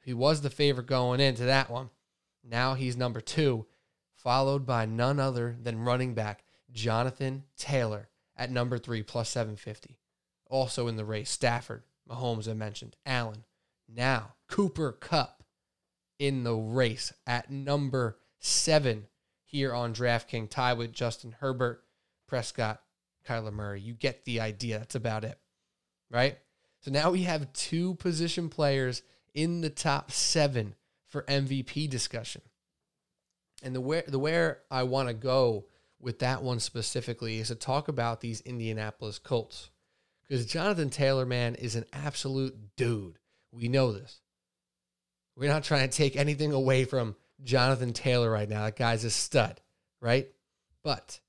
He 0.04 0.14
was 0.14 0.42
the 0.42 0.50
favorite 0.50 0.88
going 0.88 1.20
into 1.20 1.44
that 1.44 1.70
one. 1.70 1.90
Now 2.44 2.74
he's 2.74 2.98
number 2.98 3.22
two, 3.22 3.66
followed 4.16 4.66
by 4.66 4.86
none 4.86 5.20
other 5.20 5.56
than 5.62 5.80
running 5.80 6.14
back 6.14 6.44
Jonathan 6.72 7.44
Taylor 7.58 8.10
at 8.36 8.52
number 8.52 8.78
three, 8.78 9.04
plus 9.04 9.30
750. 9.30 9.98
Also 10.50 10.88
in 10.88 10.96
the 10.96 11.06
race, 11.06 11.30
Stafford, 11.30 11.84
Mahomes, 12.10 12.50
I 12.50 12.54
mentioned, 12.54 12.96
Allen. 13.06 13.44
Now, 13.88 14.34
Cooper 14.48 14.92
Kupp 14.92 15.44
in 16.20 16.44
the 16.44 16.56
race 16.56 17.14
at 17.26 17.50
number 17.50 18.18
seven 18.40 19.08
here 19.44 19.74
on 19.74 19.94
DraftKings, 19.94 20.50
tied 20.50 20.78
with 20.78 20.94
Justin 20.94 21.36
Herbert, 21.40 21.84
Prescott, 22.28 22.82
Kyler 23.28 23.52
Murray. 23.52 23.82
You 23.82 23.94
get 23.94 24.26
the 24.26 24.40
idea. 24.40 24.80
That's 24.80 24.96
about 24.96 25.24
it, 25.24 25.38
right? 26.10 26.38
So 26.82 26.92
now 26.92 27.12
we 27.12 27.24
have 27.24 27.54
two 27.54 27.96
position 27.96 28.50
players 28.50 29.04
in 29.34 29.62
the 29.62 29.70
top 29.70 30.12
seven 30.12 30.76
for 31.08 31.24
MVP 31.24 31.90
discussion. 31.90 32.42
And 33.64 33.76
the 33.76 33.82
where 33.82 34.04
the 34.08 34.20
where 34.20 34.60
I 34.72 34.84
want 34.84 35.08
to 35.08 35.14
go 35.14 35.66
with 36.00 36.20
that 36.20 36.42
one 36.42 36.60
specifically 36.60 37.38
is 37.38 37.50
to 37.50 37.56
talk 37.56 37.88
about 37.88 38.22
these 38.22 38.42
Indianapolis 38.42 39.20
Colts. 39.20 39.70
Because 40.28 40.46
Jonathan 40.46 40.90
Taylor, 40.90 41.26
man, 41.26 41.56
is 41.56 41.76
an 41.76 41.86
absolute 41.94 42.56
dude. 42.76 43.20
We 43.52 43.68
know 43.68 43.92
this. 43.92 44.22
We're 45.36 45.50
not 45.50 45.64
trying 45.64 45.88
to 45.88 45.96
take 45.96 46.16
anything 46.16 46.54
away 46.54 46.86
from 46.86 47.16
Jonathan 47.44 47.94
Taylor 47.94 48.32
right 48.32 48.50
now. 48.50 48.64
That 48.66 48.76
guy's 48.76 49.04
a 49.04 49.10
stud, 49.10 49.62
right? 50.00 50.30
But 50.84 51.20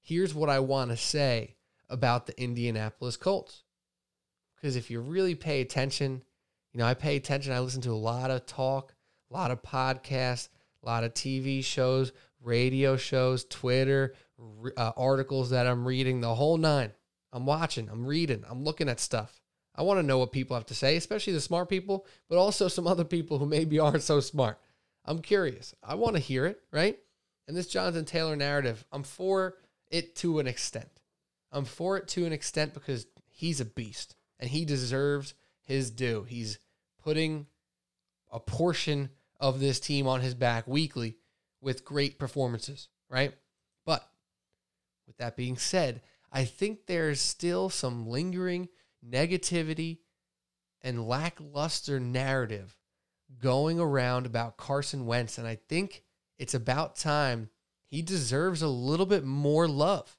here's 0.00 0.34
what 0.34 0.50
I 0.50 0.60
want 0.60 0.90
to 0.90 0.96
say 0.96 1.56
about 1.88 2.26
the 2.26 2.40
Indianapolis 2.40 3.16
Colts. 3.16 3.62
Because 4.66 4.74
if 4.74 4.90
you 4.90 5.00
really 5.00 5.36
pay 5.36 5.60
attention, 5.60 6.24
you 6.72 6.78
know, 6.78 6.86
I 6.86 6.94
pay 6.94 7.14
attention. 7.14 7.52
I 7.52 7.60
listen 7.60 7.82
to 7.82 7.92
a 7.92 7.94
lot 7.94 8.32
of 8.32 8.46
talk, 8.46 8.96
a 9.30 9.32
lot 9.32 9.52
of 9.52 9.62
podcasts, 9.62 10.48
a 10.82 10.86
lot 10.86 11.04
of 11.04 11.14
TV 11.14 11.62
shows, 11.64 12.10
radio 12.42 12.96
shows, 12.96 13.44
Twitter, 13.44 14.14
uh, 14.76 14.90
articles 14.96 15.50
that 15.50 15.68
I'm 15.68 15.86
reading, 15.86 16.20
the 16.20 16.34
whole 16.34 16.56
nine. 16.56 16.90
I'm 17.32 17.46
watching, 17.46 17.88
I'm 17.88 18.04
reading, 18.04 18.42
I'm 18.50 18.64
looking 18.64 18.88
at 18.88 18.98
stuff. 18.98 19.40
I 19.72 19.82
want 19.82 20.00
to 20.00 20.02
know 20.02 20.18
what 20.18 20.32
people 20.32 20.56
have 20.56 20.66
to 20.66 20.74
say, 20.74 20.96
especially 20.96 21.34
the 21.34 21.40
smart 21.40 21.68
people, 21.68 22.04
but 22.28 22.36
also 22.36 22.66
some 22.66 22.88
other 22.88 23.04
people 23.04 23.38
who 23.38 23.46
maybe 23.46 23.78
aren't 23.78 24.02
so 24.02 24.18
smart. 24.18 24.58
I'm 25.04 25.20
curious. 25.20 25.76
I 25.80 25.94
want 25.94 26.16
to 26.16 26.20
hear 26.20 26.44
it, 26.44 26.60
right? 26.72 26.98
And 27.46 27.56
this 27.56 27.68
Jonathan 27.68 28.04
Taylor 28.04 28.34
narrative, 28.34 28.84
I'm 28.90 29.04
for 29.04 29.58
it 29.92 30.16
to 30.16 30.40
an 30.40 30.48
extent. 30.48 30.90
I'm 31.52 31.66
for 31.66 31.96
it 31.98 32.08
to 32.08 32.26
an 32.26 32.32
extent 32.32 32.74
because 32.74 33.06
he's 33.28 33.60
a 33.60 33.64
beast 33.64 34.16
and 34.38 34.50
he 34.50 34.64
deserves 34.64 35.34
his 35.62 35.90
due. 35.90 36.24
He's 36.24 36.58
putting 37.02 37.46
a 38.30 38.40
portion 38.40 39.10
of 39.38 39.60
this 39.60 39.80
team 39.80 40.06
on 40.06 40.20
his 40.20 40.34
back 40.34 40.66
weekly 40.66 41.16
with 41.60 41.84
great 41.84 42.18
performances, 42.18 42.88
right? 43.08 43.34
But 43.84 44.06
with 45.06 45.16
that 45.18 45.36
being 45.36 45.56
said, 45.56 46.02
I 46.32 46.44
think 46.44 46.86
there's 46.86 47.20
still 47.20 47.68
some 47.70 48.06
lingering 48.06 48.68
negativity 49.08 49.98
and 50.82 51.06
lackluster 51.06 51.98
narrative 51.98 52.76
going 53.40 53.80
around 53.80 54.26
about 54.26 54.56
Carson 54.56 55.06
Wentz. 55.06 55.38
And 55.38 55.46
I 55.46 55.58
think 55.68 56.02
it's 56.38 56.54
about 56.54 56.96
time 56.96 57.50
he 57.86 58.02
deserves 58.02 58.62
a 58.62 58.68
little 58.68 59.06
bit 59.06 59.24
more 59.24 59.68
love. 59.68 60.16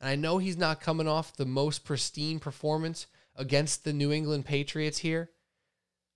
And 0.00 0.08
I 0.08 0.16
know 0.16 0.38
he's 0.38 0.56
not 0.56 0.80
coming 0.80 1.06
off 1.06 1.36
the 1.36 1.46
most 1.46 1.84
pristine 1.84 2.40
performance 2.40 3.06
against 3.36 3.84
the 3.84 3.92
New 3.92 4.12
England 4.12 4.44
Patriots 4.44 4.98
here, 4.98 5.30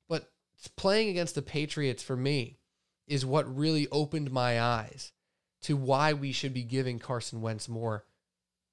but 0.08 0.30
playing 0.76 1.08
against 1.08 1.34
the 1.34 1.42
Patriots 1.42 2.02
for 2.02 2.16
me 2.16 2.58
is 3.06 3.24
what 3.24 3.56
really 3.56 3.88
opened 3.90 4.30
my 4.30 4.60
eyes 4.60 5.12
to 5.62 5.76
why 5.76 6.12
we 6.12 6.32
should 6.32 6.52
be 6.52 6.62
giving 6.62 6.98
Carson 6.98 7.40
Wentz 7.40 7.68
more 7.68 8.04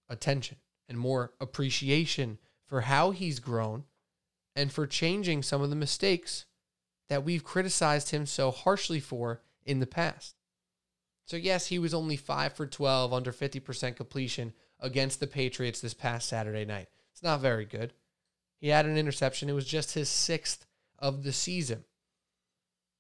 attention 0.10 0.58
and 0.90 0.98
more 0.98 1.34
appreciation 1.40 2.38
for 2.66 2.82
how 2.82 3.12
he's 3.12 3.40
grown 3.40 3.86
and 4.56 4.72
for 4.72 4.86
changing 4.86 5.44
some 5.44 5.62
of 5.62 5.70
the 5.70 5.76
mistakes 5.76 6.46
that 7.10 7.24
we've 7.24 7.44
criticized 7.44 8.12
him 8.12 8.26
so 8.26 8.52
harshly 8.52 9.00
for 9.00 9.42
in 9.66 9.80
the 9.80 9.88
past. 9.88 10.36
So, 11.26 11.38
yes, 11.38 11.68
he 11.68 11.80
was 11.80 11.94
only 11.94 12.18
5 12.18 12.54
for 12.54 12.68
12, 12.68 13.14
under 13.14 13.32
50% 13.32 13.96
completion 13.96 14.54
against 14.80 15.20
the 15.20 15.28
Patriots 15.28 15.80
this 15.80 15.94
past 15.94 16.28
Saturday 16.28 16.66
night. 16.66 16.90
It's 17.12 17.24
not 17.24 17.40
very 17.40 17.66
good. 17.66 17.94
He 18.64 18.70
had 18.70 18.86
an 18.86 18.98
interception. 18.98 19.50
It 19.50 19.54
was 19.54 19.66
just 19.66 19.94
his 19.94 20.08
sixth 20.08 20.66
of 20.98 21.24
the 21.24 21.34
season. 21.34 21.84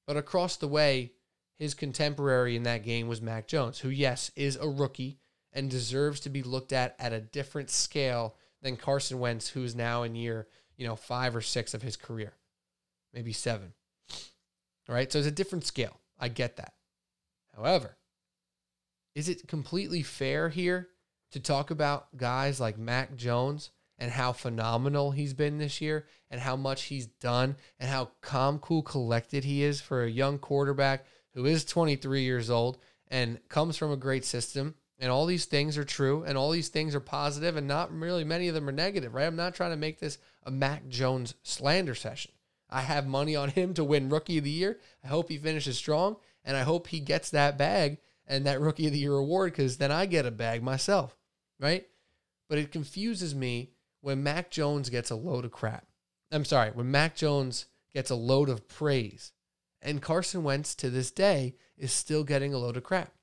But 0.05 0.17
across 0.17 0.57
the 0.57 0.67
way, 0.67 1.13
his 1.57 1.73
contemporary 1.73 2.57
in 2.57 2.63
that 2.63 2.83
game 2.83 3.07
was 3.07 3.21
Mac 3.21 3.47
Jones, 3.47 3.79
who, 3.79 3.87
yes, 3.87 4.29
is 4.35 4.57
a 4.57 4.67
rookie 4.67 5.19
and 5.53 5.69
deserves 5.69 6.19
to 6.19 6.29
be 6.29 6.43
looked 6.43 6.73
at 6.73 6.97
at 6.99 7.13
a 7.13 7.21
different 7.21 7.69
scale 7.69 8.35
than 8.61 8.75
Carson 8.75 9.19
Wentz, 9.19 9.47
who 9.47 9.63
is 9.63 9.73
now 9.73 10.03
in 10.03 10.15
year, 10.15 10.49
you 10.75 10.85
know, 10.85 10.97
five 10.97 11.33
or 11.33 11.39
six 11.39 11.73
of 11.73 11.81
his 11.81 11.95
career, 11.95 12.33
maybe 13.13 13.31
seven. 13.31 13.71
All 14.89 14.95
right. 14.95 15.09
So 15.09 15.17
it's 15.19 15.29
a 15.29 15.31
different 15.31 15.65
scale. 15.65 15.97
I 16.19 16.27
get 16.27 16.57
that. 16.57 16.73
However, 17.55 17.95
is 19.15 19.29
it 19.29 19.47
completely 19.47 20.03
fair 20.03 20.49
here 20.49 20.89
to 21.31 21.39
talk 21.39 21.71
about 21.71 22.17
guys 22.17 22.59
like 22.59 22.77
Mac 22.77 23.15
Jones 23.15 23.69
and 23.97 24.11
how 24.11 24.31
phenomenal 24.31 25.11
he's 25.11 25.33
been 25.33 25.57
this 25.57 25.81
year 25.81 26.05
and 26.29 26.41
how 26.41 26.55
much 26.55 26.83
he's 26.83 27.05
done 27.05 27.55
and 27.79 27.89
how 27.89 28.11
calm, 28.21 28.59
cool, 28.59 28.81
collected 28.81 29.43
he 29.43 29.63
is 29.63 29.81
for 29.81 30.03
a 30.03 30.09
young 30.09 30.39
quarterback 30.39 31.05
who 31.33 31.45
is 31.45 31.65
23 31.65 32.21
years 32.21 32.49
old 32.49 32.77
and 33.07 33.39
comes 33.49 33.77
from 33.77 33.91
a 33.91 33.97
great 33.97 34.25
system 34.25 34.75
and 34.99 35.11
all 35.11 35.25
these 35.25 35.45
things 35.45 35.77
are 35.77 35.83
true 35.83 36.23
and 36.23 36.37
all 36.37 36.51
these 36.51 36.69
things 36.69 36.95
are 36.95 36.99
positive 36.99 37.57
and 37.57 37.67
not 37.67 37.91
really 37.91 38.23
many 38.23 38.47
of 38.47 38.55
them 38.55 38.69
are 38.69 38.73
negative, 38.73 39.13
right? 39.13 39.27
I'm 39.27 39.35
not 39.35 39.55
trying 39.55 39.71
to 39.71 39.77
make 39.77 39.99
this 39.99 40.17
a 40.43 40.51
Mac 40.51 40.87
Jones 40.87 41.35
slander 41.43 41.95
session. 41.95 42.31
I 42.69 42.81
have 42.81 43.05
money 43.05 43.35
on 43.35 43.49
him 43.49 43.73
to 43.75 43.83
win 43.83 44.09
rookie 44.09 44.37
of 44.39 44.43
the 44.43 44.49
year. 44.49 44.79
I 45.03 45.07
hope 45.07 45.29
he 45.29 45.37
finishes 45.37 45.77
strong 45.77 46.17
and 46.43 46.57
I 46.57 46.61
hope 46.61 46.87
he 46.87 46.99
gets 46.99 47.29
that 47.29 47.57
bag 47.57 47.99
and 48.25 48.45
that 48.45 48.61
rookie 48.61 48.87
of 48.87 48.93
the 48.93 48.99
year 48.99 49.15
award 49.15 49.51
because 49.51 49.77
then 49.77 49.91
I 49.91 50.05
get 50.05 50.25
a 50.25 50.31
bag 50.31 50.63
myself, 50.63 51.15
right? 51.59 51.85
But 52.49 52.57
it 52.57 52.71
confuses 52.71 53.35
me 53.35 53.72
when 54.03 54.21
Mac 54.21 54.51
Jones 54.51 54.89
gets 54.89 55.09
a 55.09 55.15
load 55.15 55.45
of 55.45 55.51
crap. 55.51 55.87
I'm 56.29 56.43
sorry, 56.43 56.71
when 56.71 56.91
Mac 56.91 57.15
Jones 57.15 57.67
gets 57.93 58.09
a 58.11 58.15
load 58.15 58.49
of 58.49 58.67
praise 58.67 59.31
and 59.81 60.01
Carson 60.01 60.43
Wentz 60.43 60.75
to 60.75 60.89
this 60.89 61.09
day 61.09 61.55
is 61.77 61.93
still 61.93 62.25
getting 62.25 62.53
a 62.53 62.57
load 62.57 62.75
of 62.75 62.83
crap 62.83 63.13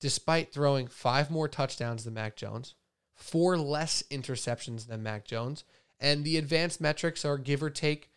despite 0.00 0.52
throwing 0.52 0.88
five 0.88 1.30
more 1.30 1.48
touchdowns 1.48 2.04
than 2.04 2.14
Mac 2.14 2.36
Jones, 2.36 2.74
four 3.14 3.56
less 3.56 4.02
interceptions 4.10 4.86
than 4.86 5.02
Mac 5.02 5.24
Jones, 5.24 5.62
and 6.00 6.24
the 6.24 6.36
advanced 6.36 6.80
metrics 6.80 7.24
are 7.24 7.38
give 7.38 7.62
or 7.62 7.70
take 7.70 8.10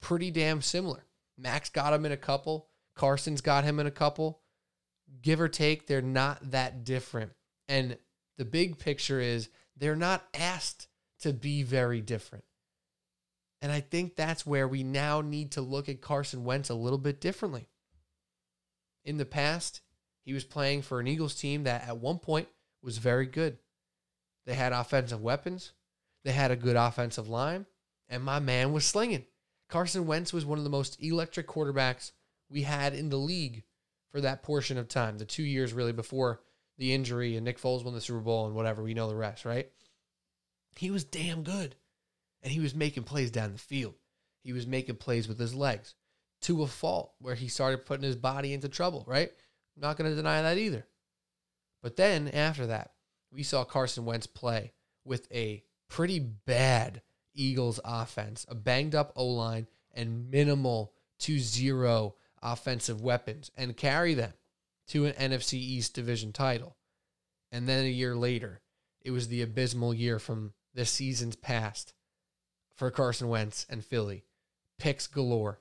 pretty 0.00 0.32
damn 0.32 0.62
similar. 0.62 1.04
Max 1.38 1.68
got 1.70 1.92
him 1.92 2.04
in 2.04 2.12
a 2.12 2.16
couple, 2.16 2.68
Carson's 2.96 3.40
got 3.40 3.64
him 3.64 3.80
in 3.80 3.86
a 3.86 3.92
couple. 3.92 4.40
Give 5.22 5.40
or 5.40 5.48
take, 5.48 5.86
they're 5.86 6.02
not 6.02 6.50
that 6.50 6.82
different. 6.84 7.32
And 7.68 7.98
the 8.36 8.44
big 8.44 8.78
picture 8.78 9.20
is 9.20 9.48
they're 9.76 9.96
not 9.96 10.24
asked 10.34 10.88
to 11.24 11.32
be 11.32 11.62
very 11.62 12.02
different. 12.02 12.44
And 13.62 13.72
I 13.72 13.80
think 13.80 14.14
that's 14.14 14.46
where 14.46 14.68
we 14.68 14.82
now 14.82 15.22
need 15.22 15.52
to 15.52 15.62
look 15.62 15.88
at 15.88 16.02
Carson 16.02 16.44
Wentz 16.44 16.68
a 16.68 16.74
little 16.74 16.98
bit 16.98 17.18
differently. 17.18 17.66
In 19.06 19.16
the 19.16 19.24
past, 19.24 19.80
he 20.22 20.34
was 20.34 20.44
playing 20.44 20.82
for 20.82 21.00
an 21.00 21.06
Eagles 21.06 21.34
team 21.34 21.64
that 21.64 21.88
at 21.88 21.96
one 21.96 22.18
point 22.18 22.48
was 22.82 22.98
very 22.98 23.24
good. 23.24 23.56
They 24.44 24.52
had 24.52 24.74
offensive 24.74 25.22
weapons, 25.22 25.72
they 26.24 26.32
had 26.32 26.50
a 26.50 26.56
good 26.56 26.76
offensive 26.76 27.26
line, 27.26 27.64
and 28.06 28.22
my 28.22 28.38
man 28.38 28.72
was 28.74 28.84
slinging. 28.84 29.24
Carson 29.70 30.06
Wentz 30.06 30.30
was 30.30 30.44
one 30.44 30.58
of 30.58 30.64
the 30.64 30.70
most 30.70 31.02
electric 31.02 31.48
quarterbacks 31.48 32.12
we 32.50 32.62
had 32.62 32.94
in 32.94 33.08
the 33.08 33.16
league 33.16 33.62
for 34.12 34.20
that 34.20 34.42
portion 34.42 34.76
of 34.76 34.88
time, 34.88 35.16
the 35.16 35.24
two 35.24 35.42
years 35.42 35.72
really 35.72 35.92
before 35.92 36.42
the 36.76 36.92
injury 36.92 37.36
and 37.36 37.46
Nick 37.46 37.58
Foles 37.58 37.82
won 37.82 37.94
the 37.94 38.00
Super 38.02 38.20
Bowl 38.20 38.46
and 38.46 38.54
whatever. 38.54 38.82
We 38.82 38.92
know 38.92 39.08
the 39.08 39.16
rest, 39.16 39.46
right? 39.46 39.70
He 40.76 40.90
was 40.90 41.04
damn 41.04 41.42
good. 41.42 41.76
And 42.42 42.52
he 42.52 42.60
was 42.60 42.74
making 42.74 43.04
plays 43.04 43.30
down 43.30 43.52
the 43.52 43.58
field. 43.58 43.94
He 44.42 44.52
was 44.52 44.66
making 44.66 44.96
plays 44.96 45.26
with 45.26 45.38
his 45.38 45.54
legs 45.54 45.94
to 46.42 46.62
a 46.62 46.66
fault 46.66 47.12
where 47.18 47.34
he 47.34 47.48
started 47.48 47.86
putting 47.86 48.04
his 48.04 48.16
body 48.16 48.52
into 48.52 48.68
trouble, 48.68 49.04
right? 49.06 49.30
I'm 49.76 49.80
not 49.80 49.96
going 49.96 50.10
to 50.10 50.16
deny 50.16 50.42
that 50.42 50.58
either. 50.58 50.86
But 51.82 51.96
then 51.96 52.28
after 52.28 52.66
that, 52.66 52.92
we 53.32 53.42
saw 53.42 53.64
Carson 53.64 54.04
Wentz 54.04 54.26
play 54.26 54.72
with 55.04 55.30
a 55.32 55.64
pretty 55.88 56.18
bad 56.18 57.02
Eagles 57.34 57.80
offense, 57.84 58.44
a 58.48 58.54
banged 58.54 58.94
up 58.94 59.12
O 59.16 59.26
line, 59.26 59.66
and 59.92 60.30
minimal 60.30 60.92
to 61.20 61.38
zero 61.38 62.14
offensive 62.42 63.00
weapons, 63.00 63.50
and 63.56 63.76
carry 63.76 64.14
them 64.14 64.32
to 64.88 65.06
an 65.06 65.14
NFC 65.14 65.54
East 65.54 65.94
division 65.94 66.32
title. 66.32 66.76
And 67.50 67.68
then 67.68 67.84
a 67.84 67.88
year 67.88 68.14
later, 68.14 68.60
it 69.00 69.10
was 69.10 69.28
the 69.28 69.42
abysmal 69.42 69.94
year 69.94 70.18
from 70.18 70.52
the 70.74 70.84
seasons 70.84 71.36
past 71.36 71.94
for 72.74 72.90
Carson 72.90 73.28
Wentz 73.28 73.66
and 73.70 73.84
Philly. 73.84 74.24
Picks 74.78 75.06
galore. 75.06 75.60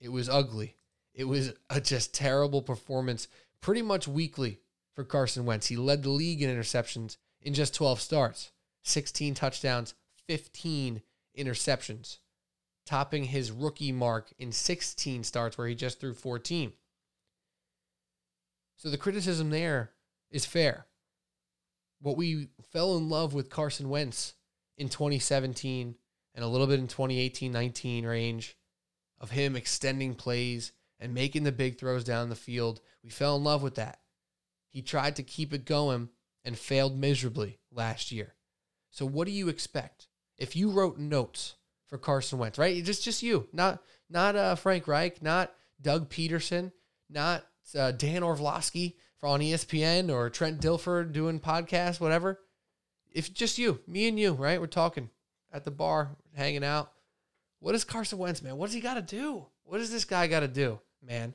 It 0.00 0.10
was 0.10 0.28
ugly. 0.28 0.76
It 1.12 1.24
was 1.24 1.52
a 1.68 1.80
just 1.80 2.14
terrible 2.14 2.62
performance, 2.62 3.28
pretty 3.60 3.82
much 3.82 4.06
weekly 4.06 4.60
for 4.94 5.04
Carson 5.04 5.44
Wentz. 5.44 5.66
He 5.66 5.76
led 5.76 6.02
the 6.02 6.10
league 6.10 6.42
in 6.42 6.50
interceptions 6.50 7.16
in 7.42 7.54
just 7.54 7.74
12 7.74 8.00
starts, 8.00 8.52
16 8.84 9.34
touchdowns, 9.34 9.94
15 10.28 11.02
interceptions, 11.36 12.18
topping 12.86 13.24
his 13.24 13.50
rookie 13.50 13.92
mark 13.92 14.32
in 14.38 14.52
16 14.52 15.24
starts 15.24 15.58
where 15.58 15.66
he 15.66 15.74
just 15.74 16.00
threw 16.00 16.14
14. 16.14 16.72
So 18.76 18.88
the 18.88 18.96
criticism 18.96 19.50
there 19.50 19.90
is 20.30 20.46
fair. 20.46 20.86
What 22.00 22.16
we 22.16 22.48
fell 22.72 22.96
in 22.96 23.08
love 23.08 23.34
with 23.34 23.50
Carson 23.50 23.88
Wentz 23.88 24.34
in 24.76 24.88
2017 24.88 25.94
and 26.34 26.44
a 26.44 26.48
little 26.48 26.66
bit 26.66 26.78
in 26.78 26.88
2018 26.88 27.52
19 27.52 28.06
range 28.06 28.56
of 29.20 29.30
him 29.30 29.54
extending 29.54 30.14
plays 30.14 30.72
and 30.98 31.14
making 31.14 31.44
the 31.44 31.52
big 31.52 31.78
throws 31.78 32.04
down 32.04 32.28
the 32.28 32.36
field, 32.36 32.80
we 33.02 33.10
fell 33.10 33.36
in 33.36 33.44
love 33.44 33.62
with 33.62 33.74
that. 33.76 34.00
He 34.68 34.82
tried 34.82 35.16
to 35.16 35.22
keep 35.22 35.52
it 35.52 35.64
going 35.64 36.08
and 36.44 36.58
failed 36.58 36.98
miserably 36.98 37.58
last 37.72 38.12
year. 38.12 38.34
So 38.90 39.06
what 39.06 39.26
do 39.26 39.32
you 39.32 39.48
expect? 39.48 40.08
If 40.38 40.56
you 40.56 40.70
wrote 40.70 40.98
notes 40.98 41.56
for 41.86 41.98
Carson 41.98 42.38
Wentz, 42.38 42.58
right? 42.58 42.82
Just 42.82 43.04
just 43.04 43.22
you, 43.22 43.48
not 43.52 43.82
not 44.08 44.36
uh, 44.36 44.54
Frank 44.54 44.88
Reich, 44.88 45.22
not 45.22 45.52
Doug 45.80 46.08
Pederson, 46.08 46.72
not 47.08 47.44
uh, 47.76 47.92
Dan 47.92 48.22
Orlovsky 48.22 48.96
for 49.20 49.28
on 49.28 49.40
ESPN 49.40 50.10
or 50.10 50.30
Trent 50.30 50.60
Dilfer 50.60 51.12
doing 51.12 51.40
podcasts, 51.40 52.00
whatever. 52.00 52.40
If 53.12 53.32
just 53.32 53.58
you, 53.58 53.80
me 53.86 54.08
and 54.08 54.18
you, 54.18 54.32
right? 54.32 54.60
We're 54.60 54.66
talking 54.66 55.10
at 55.52 55.64
the 55.64 55.70
bar, 55.70 56.16
hanging 56.34 56.64
out. 56.64 56.92
What 57.58 57.74
is 57.74 57.84
Carson 57.84 58.18
Wentz, 58.18 58.42
man? 58.42 58.56
What 58.56 58.66
does 58.66 58.74
he 58.74 58.80
got 58.80 58.94
to 58.94 59.02
do? 59.02 59.46
What 59.64 59.78
does 59.78 59.90
this 59.90 60.04
guy 60.04 60.26
got 60.26 60.40
to 60.40 60.48
do, 60.48 60.80
man, 61.06 61.34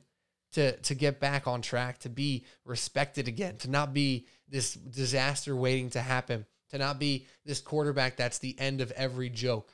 to 0.52 0.76
to 0.76 0.94
get 0.94 1.20
back 1.20 1.46
on 1.46 1.62
track, 1.62 1.98
to 2.00 2.08
be 2.08 2.44
respected 2.64 3.28
again, 3.28 3.56
to 3.58 3.70
not 3.70 3.94
be 3.94 4.26
this 4.48 4.74
disaster 4.74 5.54
waiting 5.54 5.90
to 5.90 6.00
happen, 6.00 6.44
to 6.70 6.78
not 6.78 6.98
be 6.98 7.26
this 7.44 7.60
quarterback 7.60 8.16
that's 8.16 8.38
the 8.38 8.58
end 8.58 8.80
of 8.80 8.90
every 8.92 9.30
joke? 9.30 9.72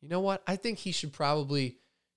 You 0.00 0.08
know 0.08 0.20
what? 0.20 0.42
I 0.46 0.56
think 0.56 0.78
he 0.78 0.92
should 0.92 1.12
probably 1.12 1.76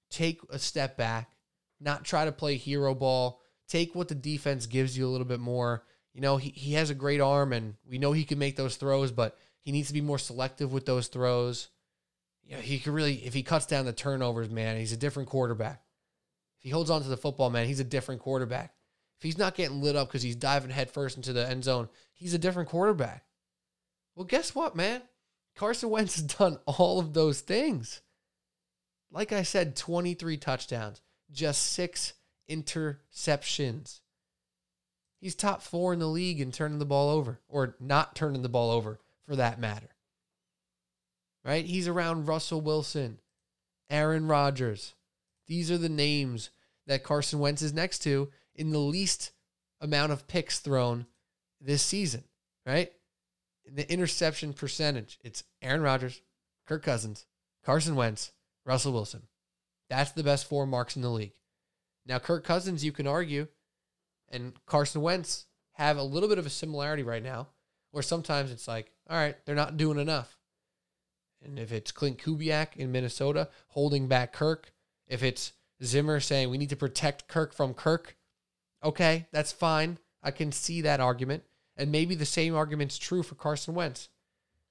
take 0.10 0.40
a 0.50 0.58
step 0.58 0.98
back, 0.98 1.32
not 1.80 2.06
try 2.06 2.26
to 2.26 2.32
play 2.32 2.56
hero 2.56 2.96
ball, 2.96 3.42
take 3.68 3.96
what 3.96 4.08
the 4.08 4.16
defense 4.16 4.66
gives 4.66 4.98
you 4.98 5.08
a 5.08 5.10
little 5.10 5.28
bit 5.28 5.40
more. 5.40 5.84
You 6.14 6.22
know, 6.22 6.38
he, 6.38 6.50
he 6.50 6.74
has 6.74 6.90
a 6.90 6.96
great 6.96 7.22
arm 7.22 7.54
and 7.54 7.76
we 7.88 7.98
know 7.98 8.12
he 8.12 8.24
can 8.24 8.40
make 8.40 8.56
those 8.56 8.76
throws, 8.76 9.12
but 9.12 9.38
he 9.60 9.72
needs 9.72 9.88
to 9.88 9.94
be 9.94 10.02
more 10.02 10.20
selective 10.20 10.72
with 10.72 10.86
those 10.86 11.08
throws. 11.08 11.70
You 12.44 12.56
know, 12.56 12.62
he 12.62 12.80
could 12.80 12.94
really, 12.94 13.16
if 13.26 13.34
he 13.34 13.44
cuts 13.44 13.66
down 13.66 13.86
the 13.86 13.94
turnovers, 13.94 14.50
man, 14.50 14.78
he's 14.78 14.94
a 14.94 14.98
different 14.98 15.30
quarterback. 15.30 15.82
If 16.60 16.64
he 16.64 16.70
holds 16.70 16.90
on 16.90 17.02
to 17.02 17.10
the 17.10 17.18
football, 17.18 17.50
man, 17.50 17.68
he's 17.68 17.80
a 17.80 17.84
different 17.86 18.22
quarterback. 18.22 18.74
If 19.18 19.24
he's 19.24 19.38
not 19.38 19.56
getting 19.56 19.82
lit 19.82 19.96
up 19.96 20.08
because 20.08 20.22
he's 20.22 20.36
diving 20.36 20.70
headfirst 20.70 21.18
into 21.18 21.34
the 21.34 21.48
end 21.48 21.64
zone, 21.64 21.90
he's 22.14 22.34
a 22.34 22.40
different 22.40 22.70
quarterback. 22.70 23.26
Well, 24.16 24.26
guess 24.26 24.54
what, 24.54 24.76
man? 24.76 25.02
Carson 25.56 25.90
Wentz 25.90 26.16
has 26.16 26.24
done 26.24 26.60
all 26.66 27.00
of 27.00 27.14
those 27.14 27.42
things. 27.42 28.02
Like 29.12 29.32
I 29.32 29.44
said, 29.44 29.76
23 29.76 30.38
touchdowns, 30.38 31.02
just 31.32 31.62
six 31.72 32.14
interceptions. 32.50 34.00
He's 35.20 35.36
top 35.36 35.62
four 35.62 35.94
in 35.94 36.00
the 36.00 36.08
league 36.08 36.40
in 36.40 36.52
turning 36.52 36.80
the 36.80 36.86
ball 36.86 37.10
over, 37.10 37.40
or 37.48 37.76
not 37.80 38.16
turning 38.16 38.42
the 38.42 38.50
ball 38.50 38.72
over 38.72 39.00
for 39.26 39.36
that 39.36 39.60
matter. 39.60 39.90
Right? 41.44 41.66
He's 41.66 41.88
around 41.88 42.28
Russell 42.28 42.62
Wilson, 42.62 43.20
Aaron 43.90 44.28
Rodgers. 44.28 44.96
These 45.48 45.72
are 45.72 45.78
the 45.78 45.90
names 45.90 46.50
that 46.88 47.04
Carson 47.04 47.40
Wentz 47.40 47.62
is 47.62 47.74
next 47.74 48.00
to 48.00 48.32
in 48.56 48.72
the 48.72 48.80
least 48.80 49.32
amount 49.82 50.12
of 50.12 50.28
picks 50.28 50.60
thrown 50.60 51.06
this 51.62 51.82
season, 51.82 52.24
right? 52.66 52.92
the 53.74 53.92
interception 53.92 54.54
percentage, 54.54 55.18
it's 55.24 55.44
Aaron 55.62 55.82
Rodgers, 55.82 56.22
Kirk 56.68 56.84
Cousins, 56.84 57.26
Carson 57.64 57.96
Wentz, 57.96 58.32
Russell 58.66 58.94
Wilson. 58.94 59.24
That's 59.90 60.12
the 60.12 60.24
best 60.24 60.48
four 60.48 60.66
marks 60.66 60.96
in 60.96 61.02
the 61.02 61.10
league. 61.10 61.34
Now, 62.06 62.20
Kirk 62.20 62.44
Cousins, 62.44 62.86
you 62.86 62.92
can 62.92 63.08
argue, 63.08 63.48
and 64.30 64.54
Carson 64.66 65.02
Wentz 65.02 65.46
have 65.74 65.98
a 65.98 66.04
little 66.04 66.30
bit 66.30 66.38
of 66.38 66.46
a 66.46 66.52
similarity 66.52 67.04
right 67.04 67.24
now, 67.24 67.48
where 67.92 68.04
sometimes 68.04 68.52
it's 68.52 68.68
like, 68.68 68.92
all 69.10 69.18
right, 69.18 69.36
they're 69.46 69.56
not 69.56 69.78
doing 69.78 70.00
enough. 70.00 70.38
And 71.44 71.60
if 71.60 71.72
it's 71.72 71.92
Klint 71.92 72.18
Kubiak 72.18 72.76
in 72.76 72.92
Minnesota 72.92 73.50
holding 73.68 74.08
back 74.08 74.34
Kirk, 74.34 74.72
if 75.08 75.22
it's 75.22 75.54
Zimmer 75.84 76.20
saying 76.20 76.50
we 76.50 76.58
need 76.58 76.70
to 76.70 76.76
protect 76.76 77.28
Kirk 77.28 77.54
from 77.54 77.74
Kirk, 77.74 78.16
okay, 78.84 79.28
that's 79.32 79.52
fine. 79.52 80.00
I 80.24 80.32
can 80.32 80.52
see 80.52 80.82
that 80.82 81.00
argument. 81.00 81.44
And 81.78 81.92
maybe 81.92 82.16
the 82.16 82.26
same 82.26 82.56
argument's 82.56 82.98
true 82.98 83.22
for 83.22 83.36
Carson 83.36 83.76
Wentz. 83.76 84.10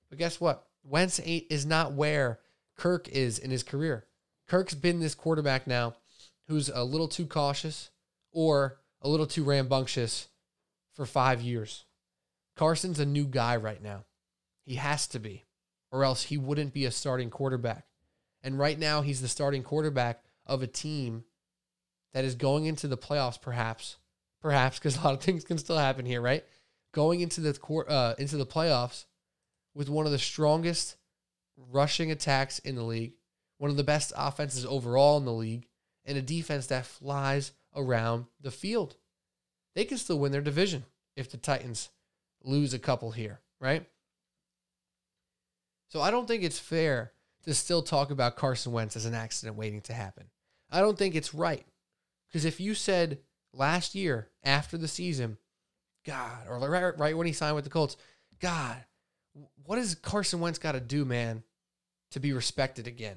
But 0.09 0.19
guess 0.19 0.41
what? 0.41 0.67
Wentz 0.83 1.21
ain't 1.25 1.47
is 1.51 1.67
not 1.67 1.93
where 1.93 2.41
Kirk 2.77 3.09
is 3.09 3.39
in 3.39 3.51
his 3.51 3.63
career. 3.63 4.07
Kirk's 4.49 4.75
been 4.75 5.01
this 5.01 5.15
quarterback 5.15 5.67
now 5.67 5.95
who's 6.49 6.69
a 6.69 6.85
little 6.85 7.09
too 7.09 7.27
cautious 7.27 7.91
or 8.33 8.79
a 9.01 9.09
little 9.09 9.27
too 9.27 9.45
rambunctious 9.45 10.29
for 10.93 11.07
five 11.07 11.41
years. 11.41 11.85
Carson's 12.57 13.01
a 13.01 13.07
new 13.07 13.25
guy 13.25 13.57
right 13.57 13.83
now. 13.83 14.05
He 14.65 14.77
has 14.77 15.07
to 15.09 15.19
be, 15.19 15.45
or 15.91 16.05
else 16.05 16.25
he 16.25 16.39
wouldn't 16.39 16.73
be 16.73 16.85
a 16.85 16.91
starting 16.91 17.31
quarterback. 17.31 17.87
And 18.43 18.59
right 18.59 18.79
now, 18.79 19.03
he's 19.03 19.23
the 19.23 19.29
starting 19.29 19.63
quarterback 19.63 20.23
of 20.47 20.63
a 20.63 20.67
team 20.67 21.25
that 22.13 22.25
is 22.25 22.35
going 22.35 22.67
into 22.67 22.87
the 22.89 22.97
playoffs, 22.97 23.41
perhaps, 23.41 23.97
perhaps, 24.41 24.79
because 24.79 24.97
a 24.97 25.03
lot 25.03 25.15
of 25.15 25.21
things 25.21 25.45
can 25.45 25.59
still 25.59 25.79
happen 25.79 26.07
here, 26.07 26.21
right? 26.21 26.45
Going 26.93 27.21
into 27.21 27.41
the 27.41 27.59
uh, 27.89 28.15
into 28.19 28.37
the 28.37 28.47
playoffs 28.47 29.07
with 29.75 29.89
one 29.89 30.07
of 30.07 30.13
the 30.13 30.19
strongest 30.19 30.97
rushing 31.57 32.11
attacks 32.11 32.59
in 32.61 32.77
the 32.77 32.83
league, 32.83 33.15
one 33.59 33.71
of 33.71 33.77
the 33.77 33.85
best 33.85 34.13
offenses 34.17 34.65
overall 34.65 35.19
in 35.19 35.25
the 35.25 35.33
league, 35.33 35.67
and 36.05 36.19
a 36.19 36.23
defense 36.23 36.67
that 36.67 36.87
flies 36.87 37.53
around 37.75 38.27
the 38.41 38.51
field. 38.51 38.97
They 39.75 39.85
can 39.85 39.99
still 39.99 40.19
win 40.19 40.33
their 40.33 40.41
division 40.41 40.85
if 41.17 41.31
the 41.31 41.37
Titans 41.37 41.91
lose 42.43 42.75
a 42.75 42.79
couple 42.79 43.11
here, 43.11 43.41
right? 43.61 43.87
So 45.89 46.01
I 46.01 46.11
don't 46.11 46.27
think 46.27 46.43
it's 46.43 46.59
fair 46.59 47.13
to 47.45 47.55
still 47.55 47.83
talk 47.83 48.11
about 48.11 48.37
Carson 48.37 48.73
Wentz 48.73 48.97
as 48.97 49.07
an 49.07 49.15
accident 49.15 49.57
waiting 49.57 49.81
to 49.83 49.93
happen. 49.93 50.25
I 50.71 50.81
don't 50.81 50.99
think 50.99 51.15
it's 51.15 51.35
right. 51.35 51.65
Because 52.29 52.45
if 52.45 52.61
you 52.61 52.75
said 52.75 53.19
last 53.53 53.95
year 53.95 54.29
after 54.43 54.77
the 54.77 54.89
season, 54.89 55.39
God, 56.05 56.47
or 56.49 56.59
right, 56.59 56.99
right 56.99 57.17
when 57.17 57.27
he 57.27 57.33
signed 57.33 57.55
with 57.55 57.65
the 57.65 57.71
Colts, 57.71 57.97
God, 58.41 58.77
what 59.65 59.77
does 59.77 59.95
Carson 59.95 60.41
Wentz 60.41 60.59
got 60.59 60.73
to 60.73 60.81
do, 60.81 61.05
man, 61.05 61.43
to 62.11 62.21
be 62.21 62.33
respected 62.33 62.87
again? 62.87 63.17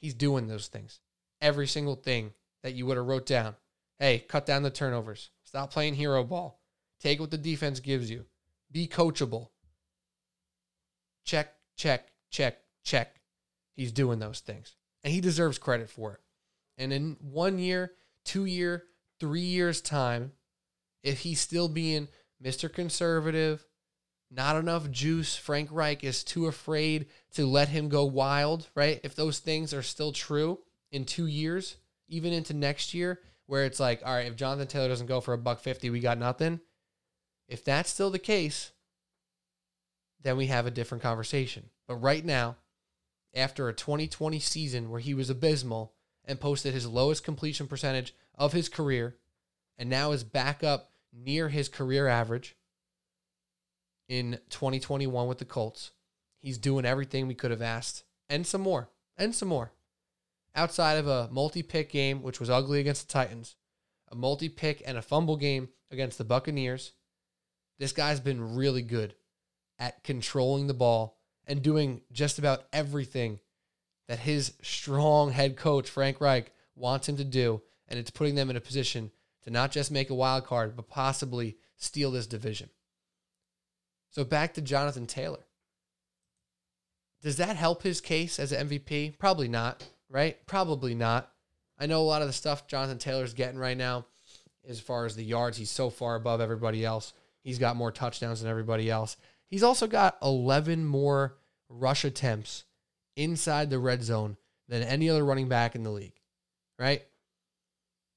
He's 0.00 0.14
doing 0.14 0.48
those 0.48 0.68
things. 0.68 1.00
Every 1.40 1.66
single 1.66 1.96
thing 1.96 2.32
that 2.62 2.74
you 2.74 2.86
would 2.86 2.96
have 2.96 3.06
wrote 3.06 3.26
down. 3.26 3.54
Hey, 3.98 4.20
cut 4.20 4.46
down 4.46 4.62
the 4.62 4.70
turnovers. 4.70 5.30
Stop 5.44 5.72
playing 5.72 5.94
hero 5.94 6.24
ball. 6.24 6.60
Take 7.00 7.20
what 7.20 7.30
the 7.30 7.38
defense 7.38 7.80
gives 7.80 8.10
you. 8.10 8.26
Be 8.70 8.86
coachable. 8.86 9.48
Check, 11.24 11.54
check, 11.76 12.08
check, 12.30 12.58
check. 12.84 13.20
He's 13.74 13.92
doing 13.92 14.18
those 14.18 14.40
things. 14.40 14.74
And 15.04 15.12
he 15.12 15.20
deserves 15.20 15.58
credit 15.58 15.90
for 15.90 16.14
it. 16.14 16.20
And 16.76 16.92
in 16.92 17.16
one 17.20 17.58
year, 17.58 17.92
two 18.24 18.44
year, 18.44 18.84
three 19.20 19.40
years' 19.40 19.80
time, 19.80 20.32
if 21.02 21.20
he's 21.20 21.40
still 21.40 21.68
being 21.68 22.08
Mr. 22.42 22.72
Conservative, 22.72 23.64
not 24.30 24.56
enough 24.56 24.90
juice, 24.90 25.36
Frank 25.36 25.70
Reich 25.72 26.04
is 26.04 26.22
too 26.22 26.46
afraid 26.46 27.06
to 27.32 27.46
let 27.46 27.68
him 27.68 27.88
go 27.88 28.04
wild, 28.04 28.68
right? 28.74 29.00
If 29.02 29.14
those 29.14 29.38
things 29.38 29.72
are 29.72 29.82
still 29.82 30.12
true 30.12 30.58
in 30.90 31.04
two 31.04 31.26
years, 31.26 31.76
even 32.08 32.32
into 32.32 32.54
next 32.54 32.94
year, 32.94 33.20
where 33.46 33.64
it's 33.64 33.80
like, 33.80 34.02
all 34.04 34.14
right, 34.14 34.26
if 34.26 34.36
Jonathan 34.36 34.66
Taylor 34.66 34.88
doesn't 34.88 35.06
go 35.06 35.20
for 35.20 35.34
a 35.34 35.38
buck 35.38 35.60
fifty, 35.60 35.90
we 35.90 36.00
got 36.00 36.18
nothing. 36.18 36.60
If 37.48 37.64
that's 37.64 37.90
still 37.90 38.10
the 38.10 38.18
case, 38.18 38.72
then 40.22 40.36
we 40.36 40.46
have 40.46 40.66
a 40.66 40.70
different 40.70 41.02
conversation. 41.02 41.70
But 41.86 41.96
right 41.96 42.24
now, 42.24 42.56
after 43.34 43.68
a 43.68 43.74
2020 43.74 44.38
season 44.38 44.90
where 44.90 45.00
he 45.00 45.14
was 45.14 45.30
abysmal 45.30 45.94
and 46.24 46.40
posted 46.40 46.74
his 46.74 46.86
lowest 46.86 47.24
completion 47.24 47.66
percentage 47.66 48.14
of 48.36 48.52
his 48.52 48.68
career, 48.68 49.16
and 49.78 49.88
now 49.88 50.12
is 50.12 50.24
back 50.24 50.62
up 50.62 50.90
near 51.12 51.48
his 51.48 51.68
career 51.68 52.06
average 52.06 52.56
in 54.08 54.38
2021 54.50 55.26
with 55.26 55.38
the 55.38 55.44
Colts. 55.44 55.92
He's 56.40 56.58
doing 56.58 56.84
everything 56.84 57.26
we 57.26 57.34
could 57.34 57.50
have 57.50 57.62
asked 57.62 58.04
and 58.28 58.46
some 58.46 58.60
more, 58.60 58.90
and 59.16 59.34
some 59.34 59.48
more. 59.48 59.72
Outside 60.54 60.94
of 60.94 61.06
a 61.06 61.28
multi 61.30 61.62
pick 61.62 61.90
game, 61.90 62.22
which 62.22 62.40
was 62.40 62.50
ugly 62.50 62.80
against 62.80 63.06
the 63.06 63.12
Titans, 63.12 63.56
a 64.10 64.16
multi 64.16 64.48
pick 64.48 64.82
and 64.86 64.98
a 64.98 65.02
fumble 65.02 65.36
game 65.36 65.68
against 65.90 66.18
the 66.18 66.24
Buccaneers, 66.24 66.92
This 67.78 67.92
guy's 67.92 68.20
been 68.20 68.56
really 68.56 68.82
good 68.82 69.14
at 69.78 70.02
controlling 70.02 70.66
the 70.66 70.74
ball 70.74 71.18
and 71.46 71.62
doing 71.62 72.02
just 72.12 72.38
about 72.38 72.64
everything 72.72 73.40
that 74.08 74.20
his 74.20 74.54
strong 74.62 75.30
head 75.30 75.56
coach, 75.56 75.88
Frank 75.88 76.20
Reich, 76.20 76.52
wants 76.74 77.08
him 77.08 77.16
to 77.16 77.24
do. 77.24 77.62
And 77.86 77.98
it's 77.98 78.10
putting 78.10 78.34
them 78.34 78.50
in 78.50 78.56
a 78.56 78.60
position 78.60 79.12
to 79.44 79.50
not 79.50 79.70
just 79.70 79.90
make 79.90 80.10
a 80.10 80.14
wild 80.14 80.44
card, 80.44 80.76
but 80.76 80.88
possibly 80.88 81.56
steal 81.76 82.10
this 82.10 82.26
division. 82.26 82.68
So 84.10 84.24
back 84.24 84.54
to 84.54 84.60
Jonathan 84.60 85.06
Taylor. 85.06 85.46
Does 87.22 87.36
that 87.36 87.56
help 87.56 87.82
his 87.82 88.00
case 88.00 88.38
as 88.38 88.52
an 88.52 88.68
MVP? 88.68 89.18
Probably 89.18 89.48
not, 89.48 89.84
right? 90.10 90.36
Probably 90.46 90.94
not. 90.94 91.30
I 91.78 91.86
know 91.86 92.00
a 92.00 92.02
lot 92.02 92.22
of 92.22 92.28
the 92.28 92.32
stuff 92.32 92.66
Jonathan 92.66 92.98
Taylor's 92.98 93.34
getting 93.34 93.58
right 93.58 93.76
now, 93.76 94.06
as 94.66 94.80
far 94.80 95.06
as 95.06 95.14
the 95.14 95.24
yards, 95.24 95.56
he's 95.56 95.70
so 95.70 95.90
far 95.90 96.16
above 96.16 96.40
everybody 96.40 96.84
else. 96.84 97.12
He's 97.42 97.58
got 97.58 97.76
more 97.76 97.92
touchdowns 97.92 98.40
than 98.40 98.50
everybody 98.50 98.90
else. 98.90 99.16
He's 99.46 99.62
also 99.62 99.86
got 99.86 100.18
11 100.22 100.84
more 100.84 101.36
rush 101.68 102.04
attempts 102.04 102.64
inside 103.16 103.70
the 103.70 103.78
red 103.78 104.02
zone 104.02 104.36
than 104.68 104.82
any 104.82 105.08
other 105.08 105.24
running 105.24 105.48
back 105.48 105.74
in 105.74 105.82
the 105.82 105.90
league, 105.90 106.20
right? 106.78 107.02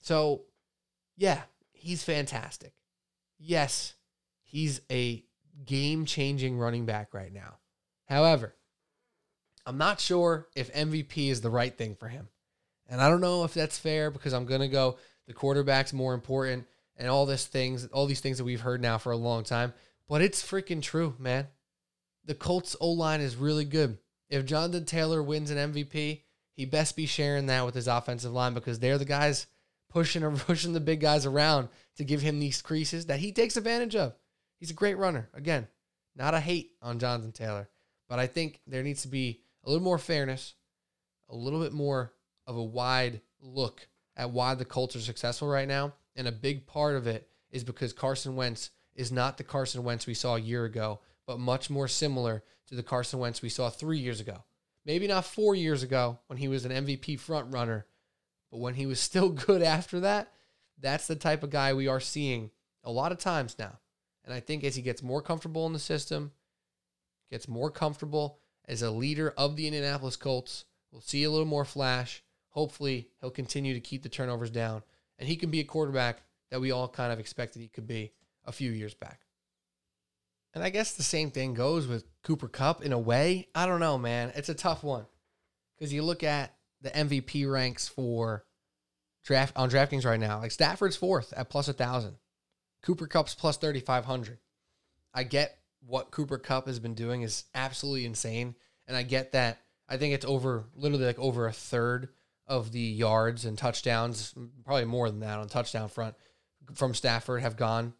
So, 0.01 0.41
yeah, 1.15 1.41
he's 1.71 2.03
fantastic. 2.03 2.73
Yes, 3.39 3.95
he's 4.43 4.81
a 4.91 5.23
game 5.65 6.05
changing 6.05 6.57
running 6.57 6.85
back 6.85 7.13
right 7.13 7.31
now. 7.31 7.59
However, 8.07 8.55
I'm 9.65 9.77
not 9.77 9.99
sure 9.99 10.47
if 10.55 10.73
MVP 10.73 11.29
is 11.29 11.41
the 11.41 11.49
right 11.49 11.75
thing 11.75 11.95
for 11.95 12.07
him. 12.07 12.27
And 12.89 13.01
I 13.01 13.09
don't 13.09 13.21
know 13.21 13.43
if 13.43 13.53
that's 13.53 13.79
fair 13.79 14.11
because 14.11 14.33
I'm 14.33 14.45
going 14.45 14.61
to 14.61 14.67
go 14.67 14.97
the 15.27 15.33
quarterback's 15.33 15.93
more 15.93 16.13
important 16.13 16.65
and 16.97 17.09
all 17.09 17.25
this 17.25 17.45
things, 17.45 17.85
all 17.87 18.05
these 18.05 18.19
things 18.19 18.37
that 18.37 18.43
we've 18.43 18.61
heard 18.61 18.81
now 18.81 18.97
for 18.97 19.11
a 19.11 19.17
long 19.17 19.43
time, 19.43 19.73
but 20.07 20.21
it's 20.21 20.43
freaking 20.43 20.81
true, 20.81 21.15
man. 21.17 21.47
The 22.25 22.35
Colts 22.35 22.75
O-line 22.79 23.21
is 23.21 23.35
really 23.35 23.65
good. 23.65 23.97
If 24.29 24.45
Jonathan 24.45 24.85
Taylor 24.85 25.23
wins 25.23 25.51
an 25.51 25.73
MVP, 25.73 26.21
he 26.53 26.65
best 26.65 26.95
be 26.95 27.05
sharing 27.05 27.47
that 27.47 27.65
with 27.65 27.75
his 27.75 27.87
offensive 27.87 28.31
line 28.31 28.53
because 28.53 28.79
they're 28.79 28.97
the 28.97 29.05
guys 29.05 29.47
pushing 29.89 30.23
or 30.23 30.31
pushing 30.35 30.73
the 30.73 30.79
big 30.79 30.99
guys 30.99 31.25
around 31.25 31.69
to 31.97 32.03
give 32.03 32.21
him 32.21 32.39
these 32.39 32.61
creases 32.61 33.07
that 33.07 33.19
he 33.19 33.31
takes 33.31 33.57
advantage 33.57 33.95
of. 33.95 34.13
He's 34.59 34.71
a 34.71 34.75
great 34.75 34.97
runner. 34.97 35.29
Again, 35.33 35.67
not 36.15 36.33
a 36.33 36.39
hate 36.39 36.71
on 36.81 36.99
Jonathan 36.99 37.31
Taylor, 37.31 37.69
but 38.07 38.19
I 38.19 38.27
think 38.27 38.61
there 38.67 38.83
needs 38.83 39.01
to 39.03 39.07
be 39.07 39.40
a 39.63 39.69
little 39.69 39.83
more 39.83 39.97
fairness, 39.97 40.55
a 41.29 41.35
little 41.35 41.61
bit 41.61 41.73
more 41.73 42.13
of 42.47 42.57
a 42.57 42.63
wide 42.63 43.21
look 43.41 43.87
at 44.15 44.31
why 44.31 44.55
the 44.55 44.65
Colts 44.65 44.95
are 44.95 45.01
successful 45.01 45.47
right 45.47 45.67
now. 45.67 45.93
And 46.15 46.27
a 46.27 46.31
big 46.31 46.67
part 46.67 46.95
of 46.95 47.07
it 47.07 47.27
is 47.51 47.63
because 47.63 47.93
Carson 47.93 48.35
Wentz 48.35 48.71
is 48.95 49.11
not 49.11 49.37
the 49.37 49.43
Carson 49.43 49.83
Wentz 49.83 50.07
we 50.07 50.13
saw 50.13 50.35
a 50.35 50.41
year 50.41 50.65
ago, 50.65 50.99
but 51.25 51.39
much 51.39 51.69
more 51.69 51.87
similar 51.87 52.43
to 52.67 52.75
the 52.75 52.83
Carson 52.83 53.19
Wentz 53.19 53.41
we 53.41 53.49
saw 53.49 53.69
three 53.69 53.99
years 53.99 54.19
ago. 54.19 54.43
Maybe 54.85 55.07
not 55.07 55.25
four 55.25 55.55
years 55.55 55.83
ago 55.83 56.19
when 56.27 56.37
he 56.37 56.47
was 56.47 56.65
an 56.65 56.85
MVP 56.85 57.19
front 57.19 57.53
runner, 57.53 57.85
but 58.49 58.59
when 58.59 58.73
he 58.73 58.85
was 58.85 58.99
still 58.99 59.29
good 59.29 59.61
after 59.61 60.01
that, 60.01 60.31
that's 60.79 61.07
the 61.07 61.15
type 61.15 61.43
of 61.43 61.51
guy 61.51 61.73
we 61.73 61.87
are 61.87 61.99
seeing 61.99 62.49
a 62.83 62.91
lot 62.91 63.11
of 63.11 63.19
times 63.19 63.55
now. 63.59 63.79
And 64.25 64.33
I 64.33 64.39
think 64.39 64.63
as 64.63 64.75
he 64.75 64.81
gets 64.81 65.01
more 65.01 65.21
comfortable 65.21 65.65
in 65.65 65.73
the 65.73 65.79
system, 65.79 66.31
gets 67.29 67.47
more 67.47 67.71
comfortable 67.71 68.39
as 68.71 68.81
a 68.81 68.89
leader 68.89 69.33
of 69.37 69.57
the 69.57 69.67
Indianapolis 69.67 70.15
Colts, 70.15 70.63
we'll 70.91 71.01
see 71.01 71.25
a 71.25 71.29
little 71.29 71.45
more 71.45 71.65
flash. 71.65 72.23
Hopefully, 72.51 73.09
he'll 73.19 73.29
continue 73.29 73.73
to 73.73 73.81
keep 73.81 74.01
the 74.01 74.09
turnovers 74.09 74.49
down, 74.49 74.81
and 75.19 75.27
he 75.27 75.35
can 75.35 75.51
be 75.51 75.59
a 75.59 75.65
quarterback 75.65 76.23
that 76.49 76.61
we 76.61 76.71
all 76.71 76.87
kind 76.87 77.11
of 77.11 77.19
expected 77.19 77.59
he 77.61 77.67
could 77.67 77.85
be 77.85 78.13
a 78.45 78.51
few 78.53 78.71
years 78.71 78.93
back. 78.93 79.19
And 80.53 80.63
I 80.63 80.69
guess 80.69 80.93
the 80.93 81.03
same 81.03 81.31
thing 81.31 81.53
goes 81.53 81.85
with 81.85 82.05
Cooper 82.23 82.47
Kupp 82.47 82.81
in 82.81 82.93
a 82.93 82.99
way. 82.99 83.49
I 83.53 83.65
don't 83.65 83.79
know, 83.81 83.97
man. 83.97 84.31
It's 84.35 84.49
a 84.49 84.53
tough 84.53 84.83
one 84.83 85.05
because 85.77 85.93
you 85.93 86.03
look 86.03 86.23
at 86.23 86.55
the 86.81 86.91
MVP 86.91 87.49
ranks 87.51 87.89
for 87.89 88.45
draft 89.25 89.55
on 89.57 89.69
DraftKings 89.69 90.05
right 90.05 90.19
now. 90.19 90.39
Like 90.39 90.51
Stafford's 90.51 90.95
fourth 90.95 91.33
at 91.35 91.49
plus 91.49 91.67
a 91.67 91.73
thousand, 91.73 92.15
Cooper 92.83 93.07
Kupp's 93.07 93.35
plus 93.35 93.57
thirty 93.57 93.81
five 93.81 94.05
hundred. 94.05 94.39
I 95.13 95.23
get 95.23 95.57
what 95.85 96.11
Cooper 96.11 96.37
Kupp 96.37 96.67
has 96.67 96.79
been 96.79 96.93
doing 96.93 97.21
is 97.21 97.45
absolutely 97.55 98.05
insane, 98.05 98.55
and 98.87 98.95
I 98.95 99.03
get 99.03 99.33
that. 99.33 99.59
I 99.89 99.97
think 99.97 100.13
it's 100.13 100.25
over 100.25 100.65
literally 100.75 101.05
like 101.05 101.19
over 101.19 101.47
a 101.47 101.53
third 101.53 102.09
of 102.47 102.71
the 102.71 102.79
yards 102.79 103.45
and 103.45 103.57
touchdowns, 103.57 104.33
probably 104.65 104.85
more 104.85 105.09
than 105.09 105.19
that 105.19 105.39
on 105.39 105.47
touchdown 105.47 105.89
front 105.89 106.15
from 106.73 106.93
Stafford 106.93 107.41
have 107.41 107.57
gone 107.57 107.93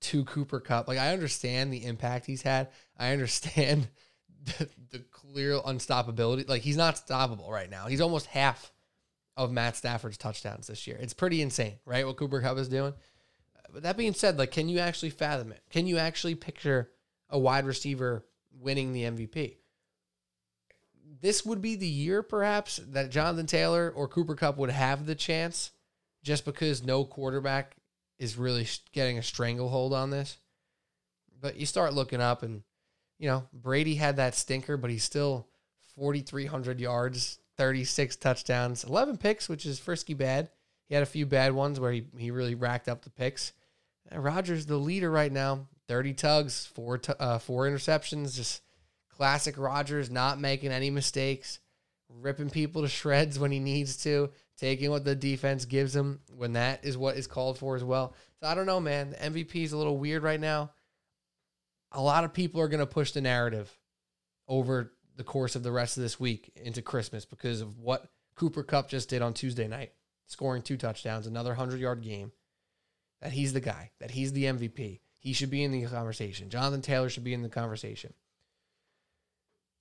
to 0.00 0.24
Cooper 0.24 0.60
Kupp. 0.60 0.88
Like 0.88 0.98
I 0.98 1.12
understand 1.12 1.72
the 1.72 1.84
impact 1.84 2.26
he's 2.26 2.42
had. 2.42 2.68
I 2.98 3.12
understand 3.12 3.88
the, 4.58 4.68
the 4.90 4.98
clear 5.10 5.58
unstoppability. 5.58 6.48
Like 6.48 6.62
he's 6.62 6.76
not 6.76 6.96
stoppable 6.96 7.50
right 7.50 7.70
now. 7.70 7.86
He's 7.86 8.00
almost 8.00 8.26
half 8.26 8.72
of 9.36 9.50
Matt 9.50 9.76
Stafford's 9.76 10.18
touchdowns 10.18 10.66
this 10.66 10.86
year. 10.86 10.98
It's 11.00 11.14
pretty 11.14 11.42
insane, 11.42 11.76
right? 11.84 12.06
What 12.06 12.16
Cooper 12.16 12.40
Kupp 12.40 12.58
is 12.58 12.68
doing. 12.68 12.94
But 13.72 13.82
that 13.82 13.96
being 13.96 14.14
said, 14.14 14.38
like, 14.38 14.52
can 14.52 14.68
you 14.68 14.78
actually 14.78 15.10
fathom 15.10 15.50
it? 15.50 15.60
Can 15.70 15.86
you 15.86 15.98
actually 15.98 16.36
picture 16.36 16.90
a 17.34 17.38
wide 17.38 17.66
receiver 17.66 18.24
winning 18.60 18.92
the 18.92 19.02
MVP? 19.02 19.56
This 21.20 21.44
would 21.44 21.60
be 21.60 21.74
the 21.74 21.86
year, 21.86 22.22
perhaps, 22.22 22.76
that 22.92 23.10
Jonathan 23.10 23.46
Taylor 23.46 23.92
or 23.94 24.08
Cooper 24.08 24.34
Kupp 24.34 24.56
would 24.56 24.70
have 24.70 25.04
the 25.04 25.14
chance, 25.14 25.72
just 26.22 26.44
because 26.44 26.84
no 26.84 27.04
quarterback 27.04 27.76
is 28.18 28.38
really 28.38 28.66
getting 28.92 29.18
a 29.18 29.22
stranglehold 29.22 29.92
on 29.92 30.10
this. 30.10 30.38
But 31.40 31.56
you 31.56 31.66
start 31.66 31.92
looking 31.92 32.20
up, 32.20 32.42
and 32.42 32.62
you 33.18 33.28
know 33.28 33.48
Brady 33.52 33.96
had 33.96 34.16
that 34.16 34.34
stinker, 34.34 34.76
but 34.76 34.90
he's 34.90 35.04
still 35.04 35.48
4,300 35.96 36.80
yards, 36.80 37.38
36 37.56 38.16
touchdowns, 38.16 38.84
11 38.84 39.18
picks, 39.18 39.48
which 39.48 39.66
is 39.66 39.78
frisky 39.78 40.14
bad. 40.14 40.50
He 40.88 40.94
had 40.94 41.02
a 41.02 41.06
few 41.06 41.26
bad 41.26 41.52
ones 41.52 41.80
where 41.80 41.92
he, 41.92 42.04
he 42.16 42.30
really 42.30 42.54
racked 42.54 42.88
up 42.88 43.02
the 43.02 43.10
picks. 43.10 43.52
And 44.10 44.22
Rodgers, 44.22 44.66
the 44.66 44.76
leader 44.76 45.10
right 45.10 45.32
now, 45.32 45.66
30 45.88 46.14
tugs, 46.14 46.66
four 46.66 46.98
t- 46.98 47.12
uh, 47.18 47.38
four 47.38 47.68
interceptions, 47.68 48.34
just 48.36 48.62
classic 49.08 49.58
Rodgers, 49.58 50.10
not 50.10 50.40
making 50.40 50.72
any 50.72 50.90
mistakes, 50.90 51.60
ripping 52.08 52.50
people 52.50 52.82
to 52.82 52.88
shreds 52.88 53.38
when 53.38 53.50
he 53.50 53.60
needs 53.60 54.02
to, 54.04 54.30
taking 54.56 54.90
what 54.90 55.04
the 55.04 55.14
defense 55.14 55.64
gives 55.64 55.94
him 55.94 56.20
when 56.36 56.54
that 56.54 56.84
is 56.84 56.96
what 56.96 57.16
is 57.16 57.26
called 57.26 57.58
for 57.58 57.76
as 57.76 57.84
well. 57.84 58.14
So 58.40 58.46
I 58.46 58.54
don't 58.54 58.66
know, 58.66 58.80
man. 58.80 59.10
The 59.10 59.16
MVP 59.16 59.56
is 59.56 59.72
a 59.72 59.76
little 59.76 59.98
weird 59.98 60.22
right 60.22 60.40
now. 60.40 60.70
A 61.92 62.02
lot 62.02 62.24
of 62.24 62.32
people 62.32 62.60
are 62.60 62.68
going 62.68 62.80
to 62.80 62.86
push 62.86 63.12
the 63.12 63.20
narrative 63.20 63.76
over 64.48 64.92
the 65.16 65.24
course 65.24 65.54
of 65.54 65.62
the 65.62 65.72
rest 65.72 65.96
of 65.96 66.02
this 66.02 66.18
week 66.18 66.50
into 66.56 66.82
Christmas 66.82 67.24
because 67.24 67.60
of 67.60 67.78
what 67.78 68.08
Cooper 68.34 68.64
Kupp 68.64 68.88
just 68.88 69.08
did 69.08 69.22
on 69.22 69.32
Tuesday 69.32 69.68
night, 69.68 69.92
scoring 70.26 70.62
two 70.62 70.76
touchdowns, 70.76 71.26
another 71.26 71.50
100 71.50 71.78
yard 71.78 72.02
game. 72.02 72.32
That 73.22 73.32
he's 73.32 73.52
the 73.52 73.60
guy, 73.60 73.92
that 74.00 74.10
he's 74.10 74.32
the 74.32 74.44
MVP. 74.44 75.00
He 75.24 75.32
should 75.32 75.50
be 75.50 75.64
in 75.64 75.72
the 75.72 75.86
conversation. 75.86 76.50
Jonathan 76.50 76.82
Taylor 76.82 77.08
should 77.08 77.24
be 77.24 77.32
in 77.32 77.42
the 77.42 77.48
conversation. 77.48 78.12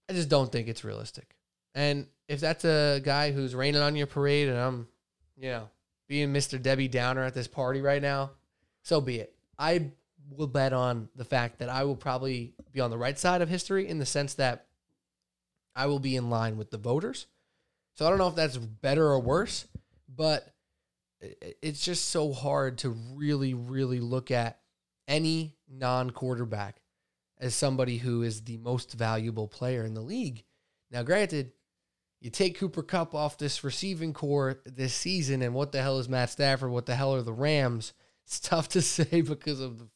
I 0.10 0.14
just 0.14 0.30
don't 0.30 0.50
think 0.50 0.70
it's 0.70 0.86
realistic. 0.86 1.36
And 1.76 2.08
if 2.30 2.40
that's 2.40 2.64
a 2.64 3.02
guy 3.04 3.34
who's 3.34 3.54
raining 3.54 3.82
on 3.82 3.98
your 3.98 4.08
parade 4.08 4.48
and 4.48 4.58
I'm, 4.58 4.88
you 5.38 5.50
know, 5.50 5.70
being 6.08 6.34
Mr. 6.34 6.62
Debbie 6.62 6.88
Downer 6.88 7.24
at 7.24 7.34
this 7.34 7.50
party 7.50 7.82
right 7.82 8.02
now, 8.02 8.32
so 8.84 9.02
be 9.02 9.20
it. 9.20 9.36
I 9.60 9.92
will 10.30 10.48
bet 10.48 10.72
on 10.72 11.10
the 11.14 11.26
fact 11.26 11.60
that 11.60 11.68
I 11.68 11.84
will 11.84 11.98
probably 11.98 12.54
be 12.72 12.80
on 12.80 12.90
the 12.90 12.98
right 12.98 13.20
side 13.20 13.42
of 13.42 13.50
history 13.50 13.90
in 13.90 14.00
the 14.00 14.06
sense 14.06 14.36
that 14.36 14.68
I 15.76 15.88
will 15.88 16.00
be 16.00 16.16
in 16.16 16.30
line 16.30 16.56
with 16.56 16.72
the 16.72 16.78
voters. 16.78 17.28
So 17.96 18.06
I 18.06 18.10
don't 18.10 18.18
know 18.18 18.30
if 18.30 18.36
that's 18.36 18.56
better 18.56 19.08
or 19.08 19.20
worse, 19.20 19.68
but 20.08 20.54
it's 21.62 21.84
just 21.84 22.08
so 22.10 22.32
hard 22.32 22.78
to 22.80 22.96
really, 23.14 23.54
really 23.54 24.00
look 24.00 24.32
at 24.32 24.60
any 25.08 25.56
non 25.70 26.12
quarterback 26.12 26.82
as 27.40 27.56
somebody 27.56 27.98
who 27.98 28.22
is 28.22 28.42
the 28.42 28.58
most 28.58 28.94
valuable 28.94 29.48
player 29.48 29.84
in 29.84 29.94
the 29.94 30.02
league. 30.02 30.44
Now, 30.92 31.04
granted, 31.04 31.52
you 32.22 32.30
take 32.30 32.58
Cooper 32.58 32.84
Kupp 32.84 33.14
off 33.14 33.38
this 33.38 33.64
receiving 33.64 34.14
corps 34.14 34.62
this 34.66 34.94
season, 34.94 35.42
and 35.42 35.54
what 35.54 35.72
the 35.72 35.82
hell 35.82 36.00
is 36.00 36.08
Matt 36.08 36.30
Stafford? 36.30 36.72
What 36.72 36.86
the 36.86 36.96
hell 36.96 37.14
are 37.16 37.22
the 37.22 37.34
Rams? 37.34 37.94
It's 38.26 38.40
tough 38.40 38.70
to 38.70 38.82
say 38.82 39.22
because 39.22 39.60
of 39.60 39.80
the 39.80 39.90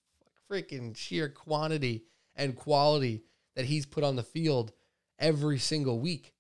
freaking 0.52 0.96
sheer 0.98 1.30
quantity 1.30 2.04
and 2.36 2.56
quality 2.56 3.24
that 3.56 3.66
he's 3.66 3.86
put 3.86 4.04
on 4.04 4.18
the 4.18 4.24
field 4.24 4.74
every 5.18 5.58
single 5.58 6.00
week. 6.00 6.34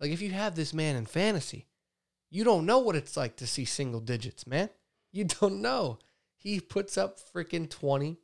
Like, 0.00 0.10
if 0.10 0.22
you 0.22 0.30
have 0.30 0.54
this 0.54 0.72
man 0.72 0.96
in 0.96 1.06
fantasy, 1.06 1.66
you 2.30 2.44
don't 2.44 2.66
know 2.66 2.78
what 2.78 2.96
it's 2.96 3.16
like 3.16 3.36
to 3.36 3.46
see 3.46 3.64
single 3.64 4.00
digits, 4.00 4.46
man. 4.46 4.70
You 5.12 5.24
don't 5.24 5.60
know. 5.60 5.98
He 6.42 6.58
puts 6.58 6.98
up 6.98 7.18
freaking 7.32 7.70
20 7.70 8.18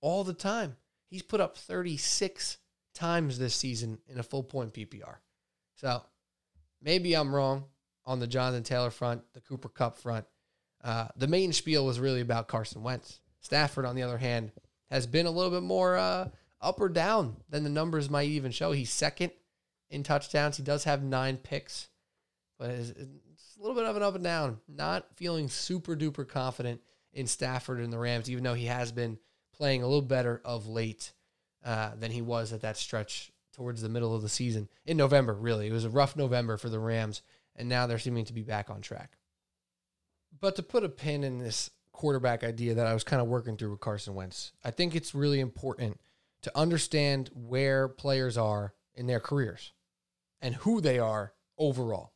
all 0.00 0.24
the 0.24 0.34
time. 0.34 0.76
He's 1.08 1.22
put 1.22 1.40
up 1.40 1.56
36 1.56 2.58
times 2.94 3.38
this 3.38 3.54
season 3.54 3.98
in 4.08 4.18
a 4.18 4.24
full 4.24 4.42
point 4.42 4.74
PPR. 4.74 5.16
So 5.76 6.02
maybe 6.82 7.14
I'm 7.14 7.32
wrong 7.32 7.64
on 8.04 8.18
the 8.18 8.26
Jonathan 8.26 8.64
Taylor 8.64 8.90
front, 8.90 9.22
the 9.34 9.40
Cooper 9.40 9.68
Kupp 9.68 9.98
front. 9.98 10.26
Uh, 10.82 11.08
the 11.16 11.28
main 11.28 11.52
spiel 11.52 11.86
was 11.86 12.00
really 12.00 12.20
about 12.20 12.48
Carson 12.48 12.82
Wentz. 12.82 13.20
Stafford, 13.40 13.84
on 13.84 13.94
the 13.94 14.02
other 14.02 14.18
hand, 14.18 14.50
has 14.90 15.06
been 15.06 15.26
a 15.26 15.30
little 15.30 15.52
bit 15.52 15.62
more 15.62 15.96
uh, 15.96 16.28
up 16.60 16.80
or 16.80 16.88
down 16.88 17.36
than 17.48 17.62
the 17.62 17.70
numbers 17.70 18.10
might 18.10 18.28
even 18.28 18.50
show. 18.50 18.72
He's 18.72 18.90
second 18.90 19.30
in 19.90 20.02
touchdowns. 20.02 20.56
He 20.56 20.64
does 20.64 20.84
have 20.84 21.04
nine 21.04 21.36
picks, 21.36 21.88
but 22.58 22.70
it's, 22.70 22.90
it's 22.90 23.56
a 23.56 23.60
little 23.60 23.76
bit 23.76 23.84
of 23.84 23.96
an 23.96 24.02
up 24.02 24.16
and 24.16 24.24
down. 24.24 24.58
Not 24.68 25.06
feeling 25.14 25.48
super 25.48 25.94
duper 25.94 26.26
confident 26.26 26.80
in 27.18 27.26
Stafford 27.26 27.80
and 27.80 27.92
the 27.92 27.98
Rams, 27.98 28.30
even 28.30 28.44
though 28.44 28.54
he 28.54 28.66
has 28.66 28.92
been 28.92 29.18
playing 29.52 29.82
a 29.82 29.86
little 29.86 30.02
better 30.02 30.40
of 30.44 30.68
late 30.68 31.12
uh, 31.64 31.90
than 31.96 32.12
he 32.12 32.22
was 32.22 32.52
at 32.52 32.60
that 32.60 32.76
stretch 32.76 33.32
towards 33.52 33.82
the 33.82 33.88
middle 33.88 34.14
of 34.14 34.22
the 34.22 34.28
season 34.28 34.68
in 34.86 34.96
November. 34.96 35.34
Really, 35.34 35.66
it 35.66 35.72
was 35.72 35.84
a 35.84 35.90
rough 35.90 36.14
November 36.16 36.56
for 36.56 36.68
the 36.68 36.78
Rams, 36.78 37.22
and 37.56 37.68
now 37.68 37.86
they're 37.86 37.98
seeming 37.98 38.24
to 38.26 38.32
be 38.32 38.42
back 38.42 38.70
on 38.70 38.80
track. 38.80 39.18
But 40.40 40.54
to 40.56 40.62
put 40.62 40.84
a 40.84 40.88
pin 40.88 41.24
in 41.24 41.38
this 41.38 41.70
quarterback 41.90 42.44
idea 42.44 42.74
that 42.74 42.86
I 42.86 42.94
was 42.94 43.02
kind 43.02 43.20
of 43.20 43.26
working 43.26 43.56
through 43.56 43.72
with 43.72 43.80
Carson 43.80 44.14
Wentz, 44.14 44.52
I 44.64 44.70
think 44.70 44.94
it's 44.94 45.12
really 45.12 45.40
important 45.40 45.98
to 46.42 46.56
understand 46.56 47.30
where 47.34 47.88
players 47.88 48.38
are 48.38 48.74
in 48.94 49.08
their 49.08 49.18
careers 49.18 49.72
and 50.40 50.54
who 50.54 50.80
they 50.80 51.00
are 51.00 51.32
overall. 51.58 52.12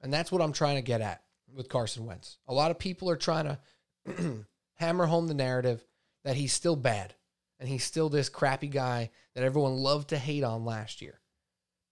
And 0.00 0.10
that's 0.10 0.32
what 0.32 0.40
I'm 0.40 0.54
trying 0.54 0.76
to 0.76 0.82
get 0.82 1.02
at 1.02 1.22
with 1.54 1.68
Carson 1.68 2.06
Wentz. 2.06 2.38
A 2.48 2.54
lot 2.54 2.70
of 2.70 2.78
people 2.78 3.10
are 3.10 3.16
trying 3.16 3.44
to 3.44 3.58
hammer 4.74 5.06
home 5.06 5.26
the 5.26 5.34
narrative 5.34 5.84
that 6.24 6.36
he's 6.36 6.52
still 6.52 6.76
bad 6.76 7.14
and 7.58 7.68
he's 7.68 7.84
still 7.84 8.08
this 8.08 8.28
crappy 8.28 8.68
guy 8.68 9.10
that 9.34 9.44
everyone 9.44 9.74
loved 9.74 10.08
to 10.10 10.18
hate 10.18 10.44
on 10.44 10.64
last 10.64 11.02
year. 11.02 11.20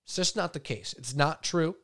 It's 0.05 0.17
just 0.17 0.37
not 0.37 0.53
the 0.53 0.61
case. 0.61 0.95
It's 0.97 1.15
not 1.15 1.43
true. 1.43 1.77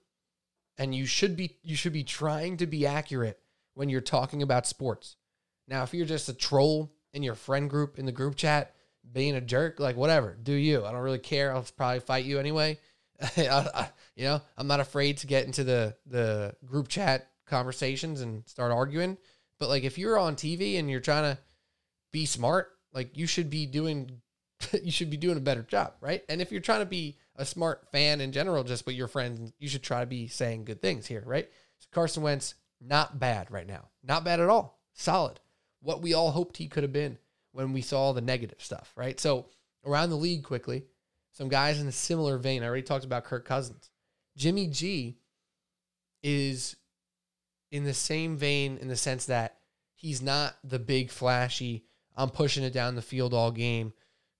And 0.78 0.94
you 0.94 1.06
should 1.06 1.36
be 1.36 1.56
you 1.62 1.76
should 1.76 1.92
be 1.92 2.04
trying 2.04 2.56
to 2.58 2.66
be 2.66 2.86
accurate 2.86 3.40
when 3.74 3.88
you're 3.88 4.00
talking 4.00 4.42
about 4.42 4.66
sports. 4.66 5.16
Now, 5.68 5.82
if 5.82 5.92
you're 5.92 6.06
just 6.06 6.28
a 6.28 6.34
troll 6.34 6.92
in 7.12 7.22
your 7.22 7.34
friend 7.34 7.68
group 7.68 7.98
in 7.98 8.06
the 8.06 8.12
group 8.12 8.36
chat, 8.36 8.74
being 9.10 9.34
a 9.34 9.40
jerk, 9.40 9.80
like 9.80 9.96
whatever, 9.96 10.36
do 10.40 10.52
you? 10.52 10.84
I 10.84 10.92
don't 10.92 11.00
really 11.00 11.18
care. 11.18 11.52
I'll 11.52 11.66
probably 11.76 12.00
fight 12.00 12.24
you 12.24 12.38
anyway. 12.38 12.78
You 14.14 14.24
know, 14.24 14.42
I'm 14.58 14.66
not 14.66 14.80
afraid 14.80 15.18
to 15.18 15.26
get 15.26 15.46
into 15.46 15.64
the 15.64 15.96
the 16.06 16.54
group 16.66 16.88
chat 16.88 17.30
conversations 17.46 18.20
and 18.20 18.46
start 18.46 18.72
arguing. 18.72 19.16
But 19.62 19.68
like, 19.68 19.84
if 19.84 19.96
you're 19.96 20.18
on 20.18 20.34
TV 20.34 20.76
and 20.80 20.90
you're 20.90 20.98
trying 20.98 21.36
to 21.36 21.40
be 22.10 22.26
smart, 22.26 22.72
like 22.92 23.16
you 23.16 23.28
should 23.28 23.48
be 23.48 23.64
doing, 23.64 24.20
you 24.82 24.90
should 24.90 25.08
be 25.08 25.16
doing 25.16 25.36
a 25.36 25.40
better 25.40 25.62
job, 25.62 25.92
right? 26.00 26.24
And 26.28 26.42
if 26.42 26.50
you're 26.50 26.60
trying 26.60 26.80
to 26.80 26.84
be 26.84 27.16
a 27.36 27.44
smart 27.44 27.86
fan 27.92 28.20
in 28.20 28.32
general, 28.32 28.64
just 28.64 28.84
with 28.86 28.96
your 28.96 29.06
friends, 29.06 29.52
you 29.60 29.68
should 29.68 29.84
try 29.84 30.00
to 30.00 30.06
be 30.06 30.26
saying 30.26 30.64
good 30.64 30.82
things 30.82 31.06
here, 31.06 31.22
right? 31.24 31.48
So 31.78 31.86
Carson 31.92 32.24
Wentz, 32.24 32.56
not 32.80 33.20
bad 33.20 33.52
right 33.52 33.68
now, 33.68 33.90
not 34.02 34.24
bad 34.24 34.40
at 34.40 34.48
all, 34.48 34.80
solid. 34.94 35.38
What 35.80 36.02
we 36.02 36.12
all 36.12 36.32
hoped 36.32 36.56
he 36.56 36.66
could 36.66 36.82
have 36.82 36.92
been 36.92 37.16
when 37.52 37.72
we 37.72 37.82
saw 37.82 38.10
the 38.10 38.20
negative 38.20 38.60
stuff, 38.60 38.92
right? 38.96 39.20
So 39.20 39.46
around 39.86 40.10
the 40.10 40.16
league 40.16 40.42
quickly, 40.42 40.86
some 41.30 41.48
guys 41.48 41.80
in 41.80 41.86
a 41.86 41.92
similar 41.92 42.36
vein. 42.36 42.64
I 42.64 42.66
already 42.66 42.82
talked 42.82 43.04
about 43.04 43.26
Kirk 43.26 43.44
Cousins. 43.44 43.90
Jimmy 44.36 44.66
G 44.66 45.18
is 46.20 46.74
in 47.72 47.84
the 47.84 47.94
same 47.94 48.36
vein 48.36 48.78
in 48.80 48.86
the 48.86 48.96
sense 48.96 49.26
that 49.26 49.56
he's 49.94 50.22
not 50.22 50.54
the 50.62 50.78
big 50.78 51.10
flashy, 51.10 51.84
I'm 52.14 52.28
pushing 52.28 52.62
it 52.62 52.72
down 52.72 52.94
the 52.94 53.02
field 53.02 53.34
all 53.34 53.50
game 53.50 53.94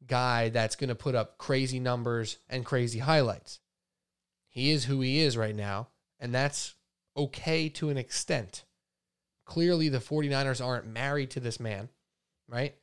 guy 0.07 0.51
that's 0.51 0.77
going 0.77 0.89
to 0.89 0.95
put 0.95 1.15
up 1.15 1.39
crazy 1.39 1.81
numbers 1.81 2.39
and 2.49 2.65
crazy 2.65 2.99
highlights. 2.99 3.61
He 4.49 4.71
is 4.71 4.85
who 4.85 5.01
he 5.01 5.21
is 5.21 5.37
right 5.37 5.55
now, 5.55 5.89
and 6.21 6.35
that's 6.35 6.75
okay 7.17 7.71
to 7.71 7.89
an 7.89 7.97
extent. 7.97 8.65
Clearly, 9.47 9.89
the 9.89 9.99
49ers 9.99 10.65
aren't 10.65 10.87
married 10.87 11.31
to 11.31 11.41
this 11.41 11.59
man, 11.59 11.89
right? 12.49 12.75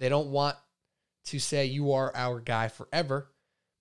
They 0.00 0.08
don't 0.08 0.30
want 0.30 0.56
to 1.26 1.38
say, 1.38 1.66
You 1.66 1.92
are 1.92 2.14
our 2.16 2.40
guy 2.40 2.66
forever, 2.66 3.30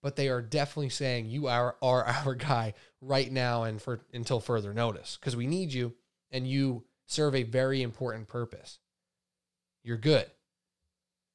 but 0.04 0.16
they 0.16 0.30
are 0.30 0.42
definitely 0.42 0.90
saying, 0.90 1.28
You 1.28 1.48
are, 1.48 1.78
are 1.82 2.04
our 2.26 2.36
guy 2.36 2.76
right 3.02 3.32
now 3.32 3.64
and 3.64 3.82
for 3.82 4.02
until 4.14 4.40
further 4.40 4.74
notice 4.74 5.18
because 5.20 5.36
we 5.36 5.48
need 5.48 5.74
you 5.74 5.94
and 6.32 6.48
you 6.48 6.84
serve 7.06 7.36
a 7.36 7.44
very 7.44 7.82
important 7.82 8.28
purpose. 8.28 8.80
You're 9.84 9.98
good. 9.98 10.26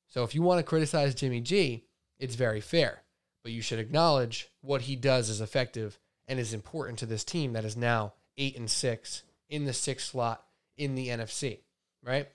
So 0.09 0.23
if 0.23 0.35
you 0.35 0.43
want 0.43 0.59
to 0.59 0.65
criticize 0.65 1.15
Jimmy 1.15 1.41
G, 1.41 1.85
it's 2.19 2.35
very 2.35 2.61
fair, 2.61 3.03
but 3.43 3.53
you 3.53 3.61
should 3.61 3.79
acknowledge 3.79 4.49
what 4.61 4.83
he 4.83 4.97
does 4.97 5.29
is 5.29 5.41
effective 5.41 5.99
and 6.27 6.39
is 6.39 6.55
important 6.55 6.99
to 7.01 7.07
this 7.07 7.25
team 7.25 7.53
that 7.53 7.65
is 7.65 7.77
now 7.77 8.15
8 8.39 8.57
and 8.57 8.71
6 8.71 9.23
in 9.49 9.65
the 9.65 9.73
6th 9.73 10.01
slot 10.01 10.45
in 10.77 10.95
the 10.95 11.09
NFC, 11.09 11.61
right? 12.03 12.29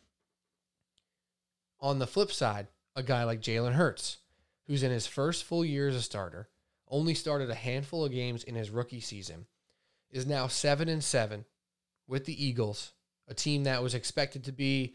On 1.80 2.00
the 2.00 2.08
flip 2.08 2.32
side, 2.32 2.68
a 2.96 3.04
guy 3.04 3.24
like 3.24 3.42
Jalen 3.42 3.74
Hurts, 3.74 4.18
who's 4.68 4.84
in 4.84 4.92
his 4.92 5.08
first 5.08 5.44
full 5.44 5.66
year 5.66 5.88
as 5.88 5.96
a 5.96 6.02
starter, 6.02 6.50
only 6.88 7.14
started 7.14 7.50
a 7.50 7.56
handful 7.56 8.06
of 8.06 8.12
games 8.12 8.44
in 8.44 8.56
his 8.56 8.70
rookie 8.70 9.00
season, 9.00 9.48
is 10.12 10.26
now 10.26 10.48
7 10.48 10.90
and 10.90 11.04
7 11.04 11.46
with 12.12 12.26
the 12.26 12.46
Eagles, 12.46 12.92
a 13.30 13.34
team 13.34 13.64
that 13.64 13.82
was 13.82 13.96
expected 13.96 14.44
to 14.44 14.52
be 14.52 14.94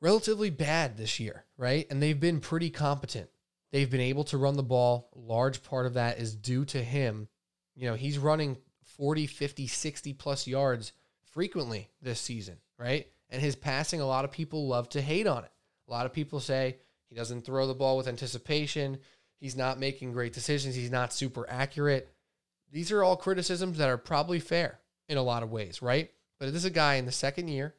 relatively 0.00 0.50
bad 0.50 0.96
this 0.96 1.18
year, 1.18 1.44
right? 1.58 1.86
And 1.90 2.00
they've 2.00 2.18
been 2.18 2.40
pretty 2.40 2.70
competent. 2.70 3.28
They've 3.72 3.90
been 3.90 4.00
able 4.00 4.24
to 4.24 4.38
run 4.38 4.54
the 4.54 4.62
ball. 4.62 5.10
large 5.16 5.64
part 5.64 5.84
of 5.84 5.94
that 5.94 6.18
is 6.18 6.36
due 6.36 6.64
to 6.66 6.82
him. 6.82 7.28
You 7.74 7.88
know, 7.88 7.94
he's 7.96 8.18
running 8.18 8.56
40, 8.96 9.26
50, 9.26 9.66
60 9.66 10.12
plus 10.12 10.46
yards 10.46 10.92
frequently 11.32 11.90
this 12.00 12.20
season, 12.20 12.58
right? 12.78 13.08
And 13.28 13.42
his 13.42 13.56
passing, 13.56 14.00
a 14.00 14.06
lot 14.06 14.24
of 14.24 14.30
people 14.30 14.68
love 14.68 14.88
to 14.90 15.02
hate 15.02 15.26
on 15.26 15.42
it. 15.42 15.50
A 15.88 15.90
lot 15.90 16.06
of 16.06 16.12
people 16.12 16.38
say 16.38 16.76
he 17.08 17.16
doesn't 17.16 17.44
throw 17.44 17.66
the 17.66 17.74
ball 17.74 17.96
with 17.96 18.06
anticipation. 18.06 18.98
He's 19.40 19.56
not 19.56 19.80
making 19.80 20.12
great 20.12 20.34
decisions. 20.34 20.76
He's 20.76 20.90
not 20.90 21.12
super 21.12 21.48
accurate. 21.50 22.14
These 22.70 22.92
are 22.92 23.02
all 23.02 23.16
criticisms 23.16 23.78
that 23.78 23.88
are 23.88 23.98
probably 23.98 24.38
fair 24.38 24.78
in 25.12 25.18
a 25.18 25.22
lot 25.22 25.42
of 25.42 25.52
ways, 25.52 25.80
right? 25.82 26.10
But 26.40 26.46
this 26.46 26.56
is 26.56 26.64
a 26.64 26.70
guy 26.70 26.94
in 26.94 27.06
the 27.06 27.12
second 27.12 27.48
year 27.48 27.74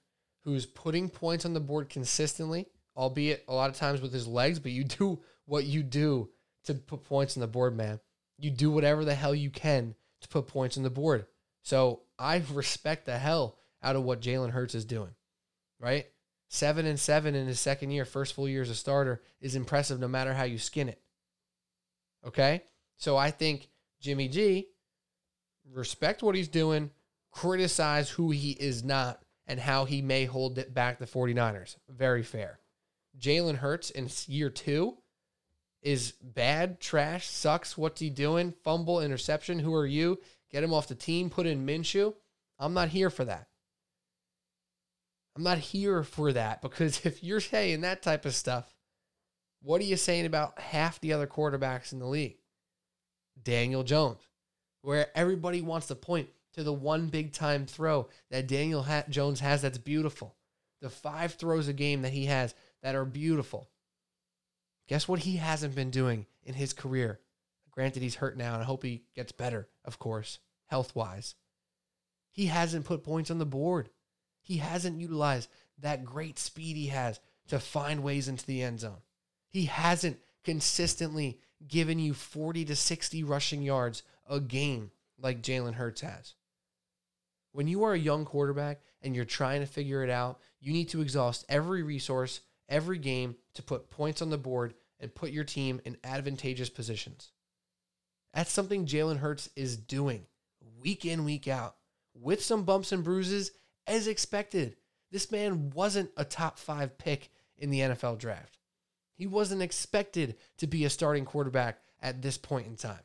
who's 0.46 0.66
putting 0.66 1.10
points 1.10 1.46
on 1.46 1.54
the 1.54 1.60
board 1.60 1.90
consistently, 1.90 2.68
albeit 2.96 3.44
a 3.48 3.54
lot 3.54 3.70
of 3.70 3.76
times 3.76 4.02
with 4.02 4.14
his 4.14 4.28
legs, 4.28 4.60
but 4.60 4.72
you 4.72 4.84
do 5.00 5.20
what 5.46 5.66
you 5.66 5.84
do 5.84 6.30
to 6.66 6.74
put 6.74 7.04
points 7.04 7.36
on 7.36 7.42
the 7.42 7.48
board, 7.48 7.76
man. 7.76 8.00
You 8.38 8.52
do 8.52 8.72
whatever 8.72 9.04
the 9.04 9.16
hell 9.16 9.36
you 9.36 9.50
can 9.50 9.96
to 10.22 10.28
put 10.30 10.48
points 10.48 10.78
on 10.78 10.84
the 10.84 10.90
board. 10.90 11.26
So 11.64 12.04
I 12.18 12.42
respect 12.54 13.06
the 13.06 13.18
hell 13.18 13.58
out 13.82 13.96
of 13.96 14.04
what 14.04 14.22
Jalen 14.22 14.52
Hurts 14.52 14.76
is 14.76 14.86
doing, 14.86 15.14
right? 15.80 16.06
Seven 16.48 16.86
and 16.86 17.00
seven 17.00 17.36
in 17.36 17.48
his 17.48 17.60
second 17.60 17.92
year, 17.92 18.06
first 18.06 18.34
full 18.34 18.48
year 18.48 18.62
as 18.62 18.70
a 18.70 18.76
starter, 18.76 19.22
is 19.42 19.56
impressive 19.56 20.00
no 20.00 20.08
matter 20.08 20.34
how 20.34 20.44
you 20.44 20.60
skin 20.60 20.88
it. 20.88 21.02
Okay? 22.26 22.64
So 22.98 23.18
I 23.18 23.32
think 23.32 23.70
Jimmy 24.00 24.28
G, 24.28 24.68
respect 25.74 26.22
what 26.22 26.36
he's 26.36 26.48
doing, 26.48 26.92
criticize 27.34 28.12
who 28.12 28.32
he 28.32 28.52
is 28.52 28.84
not, 28.84 29.22
and 29.48 29.60
how 29.60 29.86
he 29.86 30.02
may 30.02 30.26
hold 30.26 30.58
it 30.58 30.74
back 30.74 31.00
the 31.00 31.06
49ers. 31.06 31.76
Very 31.90 32.24
fair. 32.24 32.60
Jalen 33.20 33.58
Hurts 33.58 33.90
in 33.90 34.10
year 34.28 34.50
two 34.50 34.98
is 35.82 36.14
bad, 36.22 36.80
trash, 36.80 37.28
sucks. 37.28 37.78
What's 37.78 38.00
he 38.00 38.10
doing? 38.10 38.54
Fumble, 38.64 39.02
interception. 39.02 39.60
Who 39.60 39.74
are 39.76 39.86
you? 39.86 40.20
Get 40.52 40.64
him 40.64 40.74
off 40.74 40.88
the 40.88 40.96
team, 40.96 41.30
put 41.30 41.46
in 41.46 41.66
Minshew. 41.66 42.14
I'm 42.58 42.74
not 42.74 42.90
here 42.90 43.10
for 43.10 43.26
that. 43.26 43.48
I'm 45.36 45.44
not 45.44 45.58
here 45.58 46.04
for 46.04 46.32
that 46.34 46.62
because 46.62 47.02
if 47.06 47.24
you're 47.24 47.40
saying 47.40 47.82
that 47.82 48.04
type 48.04 48.26
of 48.26 48.36
stuff, 48.36 48.74
what 49.62 49.82
are 49.82 49.86
you 49.86 49.98
saying 49.98 50.26
about 50.26 50.60
half 50.60 51.00
the 51.00 51.14
other 51.14 51.28
quarterbacks 51.28 51.92
in 51.94 52.00
the 52.00 52.06
league? 52.06 52.38
Daniel 53.42 53.84
Jones, 53.84 54.22
where 54.82 55.08
everybody 55.16 55.62
wants 55.62 55.88
to 55.88 55.96
point 55.96 56.30
to 56.54 56.64
the 56.64 56.74
one 56.74 57.08
big 57.08 57.34
time 57.34 57.66
throw 57.66 58.08
that 58.30 58.48
Daniel 58.48 58.86
Jones 59.10 59.40
has 59.40 59.62
that's 59.62 59.78
beautiful. 59.78 60.36
The 60.82 60.90
five 60.90 61.34
throws 61.34 61.68
a 61.68 61.74
game 61.74 62.02
that 62.02 62.14
he 62.14 62.26
has 62.26 62.54
that 62.82 62.96
are 62.96 63.06
beautiful. 63.06 63.70
Guess 64.88 65.08
what 65.08 65.20
he 65.20 65.38
hasn't 65.38 65.76
been 65.76 65.92
doing 65.92 66.26
in 66.44 66.54
his 66.54 66.74
career? 66.74 67.20
Granted, 67.72 68.04
he's 68.04 68.16
hurt 68.16 68.38
now, 68.38 68.54
and 68.54 68.62
I 68.62 68.66
hope 68.66 68.84
he 68.84 69.04
gets 69.16 69.32
better, 69.32 69.68
of 69.84 69.98
course, 69.98 70.40
health 70.68 70.96
wise. 70.96 71.36
He 72.32 72.48
hasn't 72.48 72.86
put 72.86 73.04
points 73.04 73.32
on 73.32 73.40
the 73.40 73.46
board. 73.46 73.90
He 74.42 74.58
hasn't 74.58 75.00
utilized 75.00 75.50
that 75.80 76.06
great 76.06 76.38
speed 76.38 76.76
he 76.76 76.88
has 76.88 77.20
to 77.48 77.60
find 77.60 78.04
ways 78.04 78.28
into 78.28 78.46
the 78.46 78.62
end 78.62 78.82
zone. 78.82 79.02
He 79.48 79.66
hasn't 79.66 80.20
consistently 80.44 81.40
given 81.68 81.98
you 82.00 82.14
40 82.14 82.66
to 82.66 82.76
60 82.76 83.24
rushing 83.24 83.62
yards 83.62 84.04
a 84.30 84.40
game 84.40 84.92
like 85.18 85.42
Jalen 85.42 85.76
Hurts 85.76 86.02
has. 86.02 86.36
When 87.54 87.68
you 87.68 87.84
are 87.84 87.94
a 87.94 88.00
young 88.00 88.26
quarterback 88.26 88.82
and 89.02 89.16
you're 89.16 89.26
trying 89.26 89.62
to 89.62 89.68
figure 89.68 90.04
it 90.04 90.10
out, 90.10 90.40
you 90.60 90.74
need 90.74 90.90
to 90.90 91.02
exhaust 91.02 91.46
every 91.48 91.84
resource, 91.84 92.42
every 92.68 92.98
game 92.98 93.36
to 93.54 93.64
put 93.64 93.90
points 93.90 94.22
on 94.22 94.32
the 94.32 94.38
board 94.38 94.74
and 95.00 95.14
put 95.14 95.32
your 95.32 95.44
team 95.44 95.80
in 95.86 95.98
advantageous 96.04 96.70
positions. 96.70 97.32
That's 98.34 98.52
something 98.52 98.86
Jalen 98.88 99.18
Hurts 99.18 99.50
is 99.56 99.78
doing 99.78 100.26
week 100.82 101.06
in, 101.06 101.24
week 101.24 101.48
out, 101.48 101.76
with 102.14 102.44
some 102.44 102.64
bumps 102.64 102.92
and 102.92 103.04
bruises 103.04 103.52
as 103.86 104.08
expected. 104.08 104.76
This 105.12 105.32
man 105.32 105.70
wasn't 105.70 106.10
a 106.18 106.26
top 106.26 106.58
five 106.58 106.98
pick 106.98 107.30
in 107.58 107.70
the 107.70 107.82
NFL 107.82 108.18
draft. 108.18 108.58
He 109.14 109.28
wasn't 109.28 109.62
expected 109.62 110.36
to 110.58 110.66
be 110.66 110.86
a 110.86 110.90
starting 110.90 111.26
quarterback 111.26 111.80
at 112.02 112.22
this 112.22 112.38
point 112.38 112.66
in 112.66 112.76
time. 112.76 113.04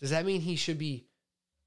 Does 0.00 0.10
that 0.10 0.26
mean 0.26 0.40
he 0.40 0.56
should 0.56 0.78
be 0.78 1.06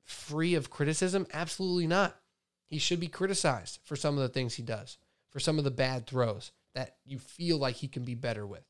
free 0.10 0.56
of 0.56 0.70
criticism? 0.70 1.28
Absolutely 1.34 1.88
not. 1.88 2.20
He 2.66 2.78
should 2.78 3.00
be 3.00 3.08
criticized 3.08 3.80
for 3.84 3.96
some 3.96 4.16
of 4.16 4.22
the 4.22 4.30
things 4.30 4.56
he 4.56 4.64
does, 4.64 4.98
for 5.30 5.40
some 5.40 5.58
of 5.58 5.64
the 5.64 5.72
bad 5.72 6.08
throws 6.08 6.52
that 6.76 6.98
you 7.06 7.20
feel 7.20 7.58
like 7.58 7.76
he 7.76 7.88
can 7.88 8.04
be 8.04 8.16
better 8.16 8.46
with. 8.46 8.64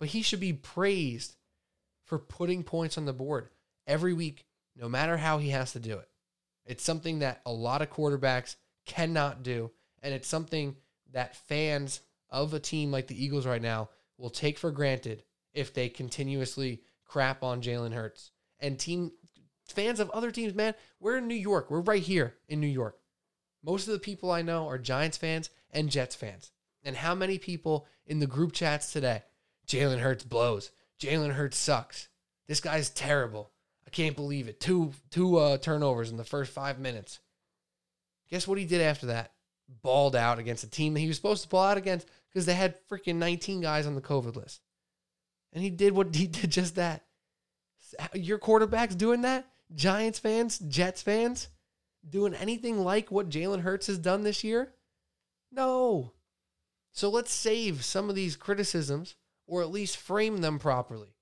But 0.00 0.08
he 0.08 0.22
should 0.22 0.40
be 0.40 0.52
praised 0.52 1.36
for 2.04 2.18
putting 2.18 2.62
points 2.62 2.96
on 2.98 3.04
the 3.04 3.12
board 3.12 3.50
every 3.86 4.12
week, 4.12 4.46
no 4.76 4.88
matter 4.88 5.16
how 5.16 5.38
he 5.38 5.50
has 5.50 5.72
to 5.72 5.80
do 5.80 5.98
it. 5.98 6.08
It's 6.64 6.84
something 6.84 7.20
that 7.20 7.40
a 7.44 7.52
lot 7.52 7.82
of 7.82 7.90
quarterbacks 7.90 8.56
cannot 8.86 9.42
do. 9.42 9.70
And 10.02 10.14
it's 10.14 10.28
something 10.28 10.76
that 11.12 11.36
fans 11.36 12.00
of 12.30 12.54
a 12.54 12.60
team 12.60 12.92
like 12.92 13.06
the 13.06 13.22
Eagles 13.22 13.46
right 13.46 13.62
now 13.62 13.88
will 14.16 14.30
take 14.30 14.58
for 14.58 14.70
granted 14.70 15.24
if 15.52 15.74
they 15.74 15.88
continuously 15.88 16.82
crap 17.04 17.42
on 17.42 17.62
Jalen 17.62 17.92
Hurts. 17.92 18.30
And 18.60 18.78
team 18.78 19.12
fans 19.72 20.00
of 20.00 20.10
other 20.10 20.30
teams, 20.30 20.54
man, 20.54 20.74
we're 21.00 21.18
in 21.18 21.28
New 21.28 21.34
York. 21.34 21.70
We're 21.70 21.80
right 21.80 22.02
here 22.02 22.34
in 22.48 22.60
New 22.60 22.66
York. 22.66 22.98
Most 23.64 23.86
of 23.88 23.92
the 23.92 23.98
people 23.98 24.30
I 24.30 24.42
know 24.42 24.68
are 24.68 24.78
Giants 24.78 25.16
fans 25.16 25.50
and 25.70 25.90
Jets 25.90 26.14
fans. 26.14 26.52
And 26.84 26.96
how 26.96 27.14
many 27.14 27.38
people 27.38 27.86
in 28.06 28.20
the 28.20 28.26
group 28.26 28.52
chats 28.52 28.92
today? 28.92 29.22
Jalen 29.66 29.98
Hurts 29.98 30.24
blows. 30.24 30.70
Jalen 31.00 31.32
Hurts 31.32 31.58
sucks. 31.58 32.08
This 32.46 32.60
guy's 32.60 32.90
terrible. 32.90 33.50
I 33.86 33.90
can't 33.90 34.16
believe 34.16 34.48
it. 34.48 34.60
Two 34.60 34.92
two 35.10 35.38
uh, 35.38 35.58
turnovers 35.58 36.10
in 36.10 36.16
the 36.16 36.24
first 36.24 36.52
five 36.52 36.78
minutes. 36.78 37.20
Guess 38.30 38.46
what 38.46 38.58
he 38.58 38.64
did 38.64 38.80
after 38.80 39.06
that? 39.06 39.32
Balled 39.82 40.16
out 40.16 40.38
against 40.38 40.64
a 40.64 40.70
team 40.70 40.94
that 40.94 41.00
he 41.00 41.08
was 41.08 41.16
supposed 41.16 41.42
to 41.42 41.48
ball 41.48 41.64
out 41.64 41.78
against 41.78 42.06
because 42.28 42.46
they 42.46 42.54
had 42.54 42.76
freaking 42.88 43.16
19 43.16 43.60
guys 43.60 43.86
on 43.86 43.94
the 43.94 44.00
COVID 44.00 44.36
list. 44.36 44.60
And 45.52 45.62
he 45.62 45.70
did 45.70 45.92
what 45.94 46.14
he 46.14 46.26
did 46.26 46.50
just 46.50 46.76
that. 46.76 47.04
Your 48.14 48.38
quarterback's 48.38 48.94
doing 48.94 49.22
that? 49.22 49.46
Giants 49.74 50.18
fans, 50.18 50.58
Jets 50.58 51.02
fans, 51.02 51.48
doing 52.08 52.34
anything 52.34 52.78
like 52.78 53.10
what 53.10 53.28
Jalen 53.28 53.60
Hurts 53.60 53.86
has 53.88 53.98
done 53.98 54.22
this 54.22 54.42
year? 54.42 54.72
No. 55.52 56.12
So 56.92 57.10
let's 57.10 57.32
save 57.32 57.84
some 57.84 58.08
of 58.08 58.14
these 58.14 58.36
criticisms 58.36 59.14
or 59.46 59.62
at 59.62 59.70
least 59.70 59.96
frame 59.96 60.38
them 60.38 60.58
properly. 60.58 61.14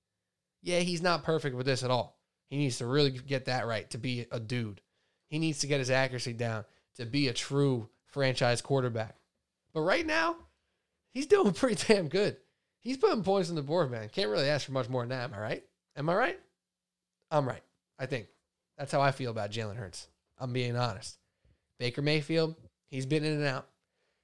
Yeah, 0.63 0.81
he's 0.81 1.03
not 1.03 1.25
perfect 1.25 1.57
with 1.57 1.67
this 1.67 1.83
at 1.83 1.91
all. 1.91 2.19
He 2.49 2.57
needs 2.57 2.79
to 2.79 2.87
really 2.87 3.11
get 3.11 3.47
that 3.47 3.67
right 3.67 3.89
to 3.91 3.99
be 3.99 4.27
a 4.31 4.41
dude. 4.41 4.81
He 5.29 5.39
needs 5.39 5.61
to 5.61 5.67
get 5.67 5.81
his 5.81 5.91
accuracy 5.91 6.33
down 6.33 6.65
to 6.97 7.07
be 7.07 7.29
a 7.29 7.33
true 7.33 7.89
franchise 8.07 8.63
quarterback. 8.63 9.17
But 9.75 9.83
right 9.83 10.07
now, 10.07 10.37
he's 11.13 11.27
doing 11.27 11.53
pretty 11.55 11.85
damn 11.87 12.09
good. 12.09 12.37
He's 12.81 12.97
putting 12.97 13.25
points 13.25 13.51
on 13.51 13.57
the 13.57 13.63
board, 13.63 13.91
man. 13.91 14.09
Can't 14.09 14.31
really 14.31 14.49
ask 14.49 14.67
for 14.67 14.73
much 14.73 14.89
more 14.89 15.03
than 15.03 15.11
that. 15.11 15.25
Am 15.25 15.35
I 15.35 15.41
right? 15.41 15.65
Am 15.97 16.09
I 16.09 16.15
right? 16.15 16.41
I'm 17.31 17.47
right. 17.47 17.63
I 17.99 18.07
think. 18.07 18.29
That's 18.79 18.93
how 18.93 19.01
I 19.01 19.11
feel 19.11 19.31
about 19.31 19.51
Jalen 19.51 19.77
Hurts. 19.77 20.09
I'm 20.39 20.53
being 20.53 20.77
honest. 20.77 21.19
Baker 21.79 22.03
Mayfield, 22.03 22.57
he's 22.89 23.07
been 23.07 23.25
in 23.25 23.33
and 23.33 23.47
out. 23.47 23.69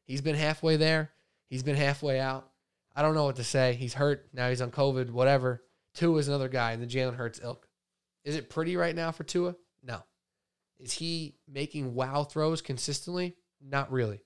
He's 0.05 0.21
been 0.21 0.35
halfway 0.35 0.77
there. 0.77 1.11
He's 1.49 1.63
been 1.63 1.77
halfway 1.77 2.19
out. 2.19 2.49
I 2.95 3.03
don't 3.03 3.15
know 3.15 3.25
what 3.25 3.37
to 3.37 3.45
say. 3.45 3.75
He's 3.75 3.95
hurt. 3.95 4.29
Now 4.33 4.49
he's 4.49 4.63
on 4.63 4.71
COVID, 4.71 5.11
whatever. 5.11 5.63
Tua 5.95 6.19
is 6.19 6.29
another 6.29 6.49
guy 6.49 6.73
in 6.73 6.81
the 6.81 6.87
Jalen 6.87 7.17
Hurts 7.17 7.41
ilk. 7.43 7.67
Is 8.25 8.37
it 8.37 8.51
pretty 8.51 8.77
right 8.77 8.95
now 8.95 9.11
for 9.11 9.25
Tua? 9.25 9.57
No. 9.83 10.03
Is 10.79 10.93
he 10.93 11.37
making 11.49 11.95
wow 11.95 12.25
throws 12.25 12.63
consistently? 12.63 13.37
Not 13.61 13.93
really. 13.93 14.21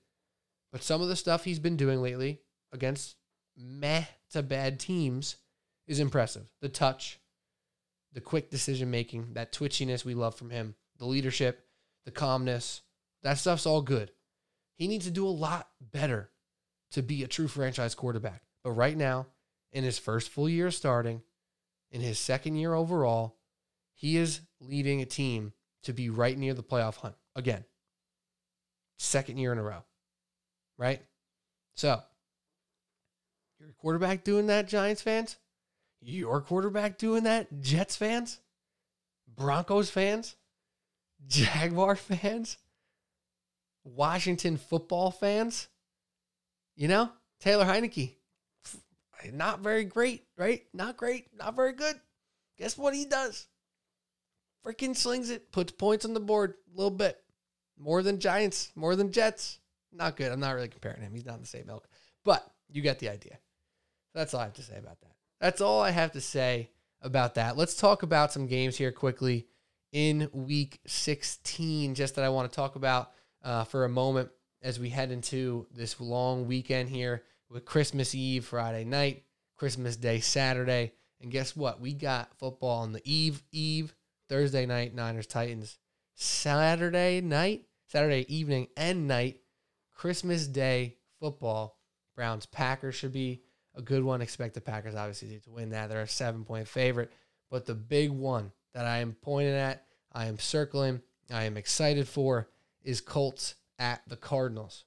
But 0.71 0.83
some 0.83 1.01
of 1.01 1.07
the 1.07 1.15
stuff 1.15 1.43
he's 1.43 1.59
been 1.59 1.77
doing 1.77 2.01
lately 2.01 2.41
against 2.71 3.15
meh 3.57 4.05
to 4.31 4.43
bad 4.43 4.79
teams 4.79 5.37
is 5.87 5.99
impressive. 5.99 6.47
The 6.61 6.69
touch, 6.69 7.19
the 8.17 8.21
quick 8.21 8.49
decision 8.49 8.89
making, 8.89 9.33
that 9.33 9.53
twitchiness 9.53 10.03
we 10.03 10.15
love 10.15 10.33
from 10.33 10.49
him, 10.49 10.73
the 10.97 11.05
leadership, 11.05 11.67
the 12.03 12.09
calmness, 12.09 12.81
that 13.21 13.37
stuff's 13.37 13.67
all 13.67 13.83
good. 13.83 14.09
He 14.73 14.87
needs 14.87 15.05
to 15.05 15.11
do 15.11 15.27
a 15.27 15.29
lot 15.29 15.69
better 15.79 16.31
to 16.93 17.03
be 17.03 17.21
a 17.21 17.27
true 17.27 17.47
franchise 17.47 17.93
quarterback. 17.93 18.41
But 18.63 18.71
right 18.71 18.97
now, 18.97 19.27
in 19.71 19.83
his 19.83 19.99
first 19.99 20.29
full 20.29 20.49
year 20.49 20.71
starting, 20.71 21.21
in 21.91 22.01
his 22.01 22.17
second 22.17 22.55
year 22.55 22.73
overall, 22.73 23.35
he 23.93 24.17
is 24.17 24.41
leading 24.59 24.99
a 24.99 25.05
team 25.05 25.53
to 25.83 25.93
be 25.93 26.09
right 26.09 26.39
near 26.39 26.55
the 26.55 26.63
playoff 26.63 26.95
hunt 26.95 27.13
again. 27.35 27.65
Second 28.97 29.37
year 29.37 29.51
in 29.51 29.59
a 29.59 29.63
row. 29.63 29.83
Right? 30.75 31.03
So, 31.75 32.01
your 33.59 33.69
quarterback 33.77 34.23
doing 34.23 34.47
that, 34.47 34.67
Giants 34.67 35.03
fans? 35.03 35.37
Your 36.01 36.41
quarterback 36.41 36.97
doing 36.97 37.23
that, 37.23 37.61
Jets 37.61 37.95
fans? 37.95 38.39
Broncos 39.35 39.89
fans? 39.89 40.35
Jaguar 41.27 41.95
fans? 41.95 42.57
Washington 43.83 44.57
football 44.57 45.11
fans? 45.11 45.67
You 46.75 46.87
know, 46.87 47.11
Taylor 47.39 47.65
Heinicke, 47.65 48.15
not 49.33 49.61
very 49.61 49.83
great, 49.83 50.25
right? 50.37 50.63
Not 50.73 50.97
great, 50.97 51.27
not 51.35 51.55
very 51.55 51.73
good. 51.73 51.99
Guess 52.57 52.77
what 52.77 52.93
he 52.93 53.05
does? 53.05 53.47
Freaking 54.65 54.95
slings 54.95 55.29
it, 55.29 55.51
puts 55.51 55.71
points 55.71 56.05
on 56.05 56.13
the 56.13 56.19
board 56.19 56.55
a 56.73 56.77
little 56.77 56.91
bit. 56.91 57.19
More 57.79 58.03
than 58.03 58.19
Giants, 58.19 58.71
more 58.75 58.95
than 58.95 59.11
Jets. 59.11 59.59
Not 59.91 60.15
good. 60.17 60.31
I'm 60.31 60.39
not 60.39 60.55
really 60.55 60.67
comparing 60.67 61.01
him. 61.01 61.13
He's 61.13 61.25
not 61.25 61.35
in 61.35 61.41
the 61.41 61.47
same 61.47 61.69
ilk. 61.69 61.87
But 62.25 62.45
you 62.69 62.81
get 62.81 62.99
the 62.99 63.09
idea. 63.09 63.37
That's 64.13 64.33
all 64.33 64.41
I 64.41 64.45
have 64.45 64.53
to 64.53 64.63
say 64.63 64.77
about 64.77 64.99
that. 65.01 65.16
That's 65.39 65.61
all 65.61 65.81
I 65.81 65.91
have 65.91 66.13
to 66.13 66.21
say 66.21 66.71
about 67.01 67.35
that. 67.35 67.57
Let's 67.57 67.75
talk 67.75 68.01
about 68.03 68.33
some 68.33 68.47
games 68.47 68.75
here 68.75 68.91
quickly 68.91 69.47
in 69.91 70.29
week 70.33 70.79
16, 70.87 71.93
just 71.95 72.15
that 72.15 72.25
I 72.25 72.29
want 72.29 72.51
to 72.51 72.55
talk 72.55 72.75
about 72.75 73.11
uh, 73.43 73.63
for 73.63 73.85
a 73.85 73.89
moment 73.89 74.29
as 74.61 74.79
we 74.79 74.89
head 74.89 75.11
into 75.11 75.67
this 75.71 76.01
long 76.01 76.47
weekend 76.47 76.89
here 76.89 77.23
with 77.49 77.65
Christmas 77.65 78.15
Eve, 78.15 78.45
Friday 78.45 78.83
night, 78.83 79.23
Christmas 79.55 79.95
Day, 79.95 80.19
Saturday. 80.19 80.93
And 81.21 81.31
guess 81.31 81.55
what? 81.55 81.79
We 81.79 81.93
got 81.93 82.35
football 82.37 82.79
on 82.81 82.91
the 82.91 83.01
eve, 83.05 83.43
eve, 83.51 83.95
Thursday 84.29 84.65
night, 84.65 84.93
Niners, 84.93 85.27
Titans. 85.27 85.77
Saturday 86.15 87.21
night, 87.21 87.65
Saturday 87.87 88.25
evening 88.27 88.67
and 88.75 89.07
night, 89.07 89.41
Christmas 89.93 90.47
Day 90.47 90.97
football. 91.19 91.77
Browns, 92.15 92.47
Packers 92.47 92.95
should 92.95 93.13
be 93.13 93.43
a 93.77 93.81
good 93.81 94.03
one. 94.03 94.21
Expect 94.21 94.55
the 94.55 94.61
Packers 94.61 94.95
obviously 94.95 95.39
to 95.39 95.49
win 95.49 95.69
that. 95.69 95.89
They're 95.89 96.01
a 96.01 96.07
seven 96.07 96.43
point 96.43 96.67
favorite. 96.67 97.11
But 97.49 97.65
the 97.65 97.75
big 97.75 98.09
one 98.11 98.51
that 98.73 98.85
I 98.85 98.97
am 98.97 99.15
pointing 99.21 99.53
at, 99.53 99.85
I 100.11 100.25
am 100.25 100.39
circling, 100.39 101.01
I 101.31 101.43
am 101.43 101.55
excited 101.55 102.07
for 102.07 102.49
is 102.83 103.01
Colts 103.01 103.55
at 103.79 104.01
the 104.07 104.17
Cardinals. 104.17 104.85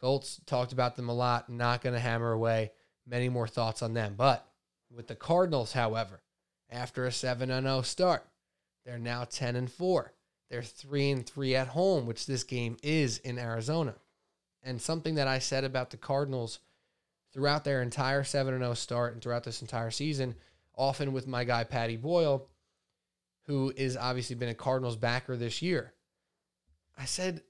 Colts 0.00 0.40
talked 0.46 0.72
about 0.72 0.96
them 0.96 1.08
a 1.08 1.14
lot, 1.14 1.48
not 1.48 1.80
going 1.80 1.94
to 1.94 2.00
hammer 2.00 2.32
away. 2.32 2.72
Many 3.06 3.28
more 3.28 3.46
thoughts 3.46 3.82
on 3.82 3.94
them. 3.94 4.14
But 4.16 4.46
with 4.90 5.06
the 5.06 5.14
Cardinals, 5.14 5.72
however, 5.72 6.22
after 6.70 7.04
a 7.04 7.12
7 7.12 7.48
0 7.48 7.82
start, 7.82 8.26
they're 8.84 8.98
now 8.98 9.24
10 9.24 9.56
and 9.56 9.70
4. 9.70 10.12
They're 10.50 10.62
3 10.62 11.10
and 11.10 11.26
3 11.26 11.54
at 11.54 11.68
home, 11.68 12.06
which 12.06 12.26
this 12.26 12.44
game 12.44 12.76
is 12.82 13.18
in 13.18 13.38
Arizona. 13.38 13.94
And 14.62 14.80
something 14.80 15.14
that 15.16 15.28
I 15.28 15.38
said 15.38 15.64
about 15.64 15.90
the 15.90 15.96
Cardinals 15.96 16.58
throughout 17.32 17.64
their 17.64 17.82
entire 17.82 18.24
7 18.24 18.58
0 18.58 18.74
start 18.74 19.14
and 19.14 19.22
throughout 19.22 19.44
this 19.44 19.62
entire 19.62 19.90
season, 19.90 20.34
often 20.76 21.12
with 21.12 21.26
my 21.26 21.44
guy 21.44 21.64
Patty 21.64 21.96
Boyle, 21.96 22.48
who 23.46 23.72
is 23.76 23.96
obviously 23.96 24.36
been 24.36 24.48
a 24.48 24.54
Cardinals 24.54 24.96
backer 24.96 25.36
this 25.36 25.62
year. 25.62 25.94
I 26.96 27.04
said 27.04 27.42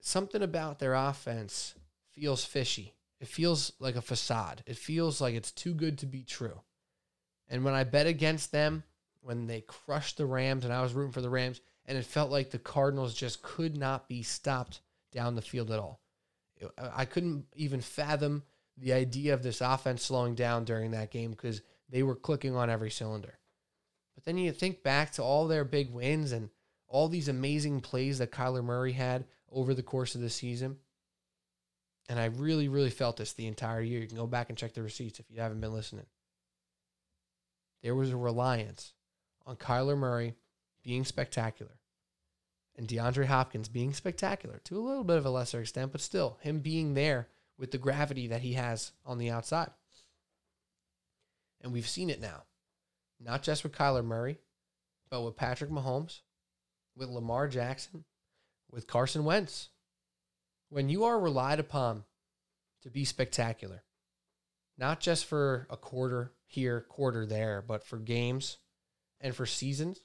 something 0.00 0.42
about 0.42 0.78
their 0.78 0.94
offense 0.94 1.74
feels 2.10 2.44
fishy. 2.44 2.94
It 3.20 3.28
feels 3.28 3.72
like 3.78 3.94
a 3.94 4.02
facade. 4.02 4.64
It 4.66 4.76
feels 4.76 5.20
like 5.20 5.34
it's 5.34 5.52
too 5.52 5.74
good 5.74 5.98
to 5.98 6.06
be 6.06 6.24
true. 6.24 6.60
And 7.48 7.64
when 7.64 7.74
I 7.74 7.84
bet 7.84 8.06
against 8.06 8.50
them, 8.50 8.82
when 9.20 9.46
they 9.46 9.60
crushed 9.60 10.16
the 10.16 10.26
Rams 10.26 10.64
and 10.64 10.72
I 10.72 10.82
was 10.82 10.92
rooting 10.92 11.12
for 11.12 11.20
the 11.20 11.30
Rams, 11.30 11.60
and 11.86 11.96
it 11.96 12.04
felt 12.04 12.30
like 12.30 12.50
the 12.50 12.58
Cardinals 12.58 13.14
just 13.14 13.42
could 13.42 13.76
not 13.76 14.08
be 14.08 14.22
stopped 14.22 14.80
down 15.12 15.36
the 15.36 15.42
field 15.42 15.70
at 15.70 15.78
all. 15.78 16.00
I 16.78 17.04
couldn't 17.04 17.46
even 17.54 17.80
fathom 17.80 18.42
the 18.78 18.92
idea 18.92 19.34
of 19.34 19.42
this 19.42 19.60
offense 19.60 20.02
slowing 20.02 20.34
down 20.34 20.64
during 20.64 20.92
that 20.92 21.10
game 21.10 21.30
because 21.30 21.62
they 21.88 22.02
were 22.02 22.14
clicking 22.14 22.56
on 22.56 22.70
every 22.70 22.90
cylinder. 22.90 23.38
But 24.14 24.24
then 24.24 24.38
you 24.38 24.52
think 24.52 24.82
back 24.82 25.12
to 25.12 25.22
all 25.22 25.46
their 25.46 25.64
big 25.64 25.90
wins 25.90 26.32
and 26.32 26.50
all 26.88 27.08
these 27.08 27.28
amazing 27.28 27.80
plays 27.80 28.18
that 28.18 28.32
Kyler 28.32 28.64
Murray 28.64 28.92
had 28.92 29.24
over 29.50 29.74
the 29.74 29.82
course 29.82 30.14
of 30.14 30.20
the 30.20 30.30
season. 30.30 30.78
And 32.08 32.18
I 32.18 32.26
really, 32.26 32.68
really 32.68 32.90
felt 32.90 33.16
this 33.16 33.32
the 33.32 33.46
entire 33.46 33.80
year. 33.80 34.00
You 34.00 34.08
can 34.08 34.16
go 34.16 34.26
back 34.26 34.48
and 34.48 34.58
check 34.58 34.74
the 34.74 34.82
receipts 34.82 35.20
if 35.20 35.30
you 35.30 35.40
haven't 35.40 35.60
been 35.60 35.72
listening. 35.72 36.06
There 37.82 37.94
was 37.94 38.10
a 38.10 38.16
reliance 38.16 38.92
on 39.46 39.56
Kyler 39.56 39.96
Murray 39.96 40.34
being 40.82 41.04
spectacular 41.04 41.78
and 42.76 42.88
DeAndre 42.88 43.26
Hopkins 43.26 43.68
being 43.68 43.92
spectacular 43.92 44.60
to 44.64 44.78
a 44.78 44.80
little 44.80 45.04
bit 45.04 45.18
of 45.18 45.26
a 45.26 45.30
lesser 45.30 45.60
extent, 45.60 45.92
but 45.92 46.00
still 46.00 46.38
him 46.40 46.60
being 46.60 46.94
there 46.94 47.28
with 47.62 47.70
the 47.70 47.78
gravity 47.78 48.26
that 48.26 48.40
he 48.40 48.54
has 48.54 48.90
on 49.06 49.18
the 49.18 49.30
outside. 49.30 49.70
And 51.60 51.72
we've 51.72 51.86
seen 51.86 52.10
it 52.10 52.20
now, 52.20 52.42
not 53.20 53.44
just 53.44 53.62
with 53.62 53.70
Kyler 53.70 54.04
Murray, 54.04 54.38
but 55.08 55.22
with 55.22 55.36
Patrick 55.36 55.70
Mahomes, 55.70 56.22
with 56.96 57.08
Lamar 57.08 57.46
Jackson, 57.46 58.02
with 58.68 58.88
Carson 58.88 59.22
Wentz. 59.22 59.68
When 60.70 60.88
you 60.88 61.04
are 61.04 61.20
relied 61.20 61.60
upon 61.60 62.02
to 62.82 62.90
be 62.90 63.04
spectacular, 63.04 63.84
not 64.76 64.98
just 64.98 65.24
for 65.24 65.68
a 65.70 65.76
quarter 65.76 66.32
here, 66.46 66.80
quarter 66.80 67.26
there, 67.26 67.62
but 67.64 67.84
for 67.84 67.98
games 67.98 68.58
and 69.20 69.36
for 69.36 69.46
seasons, 69.46 70.00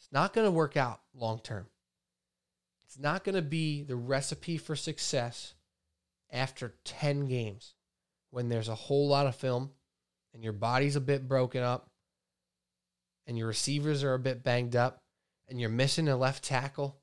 it's 0.00 0.10
not 0.10 0.32
going 0.32 0.46
to 0.46 0.50
work 0.50 0.76
out 0.76 1.00
long 1.14 1.38
term. 1.38 1.68
It's 2.86 2.98
not 2.98 3.22
going 3.22 3.36
to 3.36 3.42
be 3.42 3.84
the 3.84 3.94
recipe 3.94 4.58
for 4.58 4.74
success 4.74 5.54
after 6.30 6.74
10 6.84 7.26
games 7.26 7.74
when 8.30 8.48
there's 8.48 8.68
a 8.68 8.74
whole 8.74 9.08
lot 9.08 9.26
of 9.26 9.36
film 9.36 9.70
and 10.34 10.42
your 10.42 10.52
body's 10.52 10.96
a 10.96 11.00
bit 11.00 11.28
broken 11.28 11.62
up 11.62 11.90
and 13.26 13.38
your 13.38 13.48
receivers 13.48 14.04
are 14.04 14.14
a 14.14 14.18
bit 14.18 14.42
banged 14.42 14.76
up 14.76 15.02
and 15.48 15.60
you're 15.60 15.70
missing 15.70 16.08
a 16.08 16.16
left 16.16 16.44
tackle. 16.44 17.00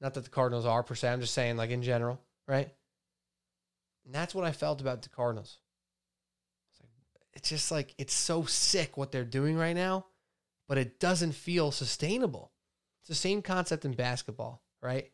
Not 0.00 0.14
that 0.14 0.24
the 0.24 0.30
Cardinals 0.30 0.66
are 0.66 0.82
per 0.82 0.94
se, 0.94 1.08
I'm 1.08 1.20
just 1.20 1.34
saying, 1.34 1.56
like 1.56 1.70
in 1.70 1.82
general, 1.82 2.20
right? 2.48 2.70
And 4.04 4.14
that's 4.14 4.34
what 4.34 4.44
I 4.44 4.52
felt 4.52 4.80
about 4.80 5.02
the 5.02 5.08
Cardinals. 5.08 5.58
It's, 6.72 6.80
like, 6.80 6.90
it's 7.34 7.48
just 7.48 7.70
like, 7.70 7.94
it's 7.98 8.14
so 8.14 8.44
sick 8.44 8.96
what 8.96 9.12
they're 9.12 9.24
doing 9.24 9.56
right 9.56 9.76
now, 9.76 10.06
but 10.68 10.78
it 10.78 10.98
doesn't 10.98 11.32
feel 11.32 11.70
sustainable. 11.70 12.52
It's 13.00 13.08
the 13.08 13.14
same 13.14 13.42
concept 13.42 13.84
in 13.84 13.92
basketball, 13.92 14.62
right? 14.80 15.10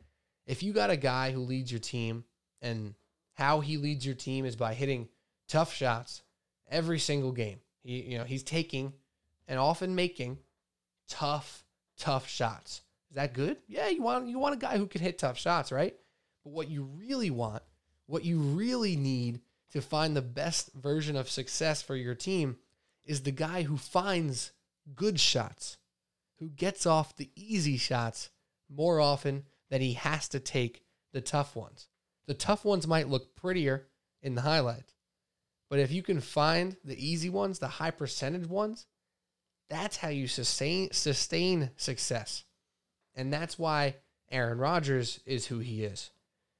If 0.46 0.62
you 0.62 0.72
got 0.72 0.90
a 0.90 0.96
guy 0.96 1.32
who 1.32 1.40
leads 1.40 1.70
your 1.70 1.80
team 1.80 2.24
and 2.62 2.94
how 3.38 3.60
he 3.60 3.76
leads 3.76 4.04
your 4.04 4.16
team 4.16 4.44
is 4.44 4.56
by 4.56 4.74
hitting 4.74 5.08
tough 5.46 5.72
shots 5.72 6.22
every 6.68 6.98
single 6.98 7.30
game. 7.30 7.60
He, 7.84 8.02
you 8.02 8.18
know, 8.18 8.24
he's 8.24 8.42
taking 8.42 8.92
and 9.46 9.60
often 9.60 9.94
making 9.94 10.38
tough, 11.08 11.64
tough 11.96 12.28
shots. 12.28 12.82
Is 13.10 13.14
that 13.14 13.34
good? 13.34 13.58
Yeah, 13.68 13.86
you 13.88 14.02
want 14.02 14.26
you 14.26 14.40
want 14.40 14.56
a 14.56 14.58
guy 14.58 14.76
who 14.76 14.88
can 14.88 15.00
hit 15.00 15.18
tough 15.18 15.38
shots, 15.38 15.70
right? 15.70 15.94
But 16.42 16.52
what 16.52 16.68
you 16.68 16.82
really 16.82 17.30
want, 17.30 17.62
what 18.06 18.24
you 18.24 18.40
really 18.40 18.96
need 18.96 19.40
to 19.70 19.80
find 19.80 20.16
the 20.16 20.22
best 20.22 20.72
version 20.74 21.14
of 21.14 21.30
success 21.30 21.80
for 21.80 21.94
your 21.94 22.16
team 22.16 22.56
is 23.04 23.22
the 23.22 23.30
guy 23.30 23.62
who 23.62 23.76
finds 23.76 24.50
good 24.96 25.20
shots, 25.20 25.78
who 26.40 26.48
gets 26.50 26.86
off 26.86 27.14
the 27.14 27.30
easy 27.36 27.76
shots 27.76 28.30
more 28.68 29.00
often 29.00 29.44
than 29.70 29.80
he 29.80 29.92
has 29.92 30.28
to 30.30 30.40
take 30.40 30.82
the 31.12 31.20
tough 31.20 31.54
ones. 31.54 31.88
The 32.28 32.34
tough 32.34 32.62
ones 32.62 32.86
might 32.86 33.08
look 33.08 33.34
prettier 33.34 33.88
in 34.22 34.34
the 34.34 34.42
highlights, 34.42 34.92
but 35.70 35.78
if 35.78 35.90
you 35.90 36.02
can 36.02 36.20
find 36.20 36.76
the 36.84 36.94
easy 36.94 37.30
ones, 37.30 37.58
the 37.58 37.68
high 37.68 37.90
percentage 37.90 38.46
ones, 38.46 38.86
that's 39.70 39.96
how 39.96 40.08
you 40.08 40.28
sustain 40.28 40.90
sustain 40.92 41.70
success. 41.76 42.44
And 43.14 43.32
that's 43.32 43.58
why 43.58 43.96
Aaron 44.30 44.58
Rodgers 44.58 45.20
is 45.24 45.46
who 45.46 45.58
he 45.60 45.84
is. 45.84 46.10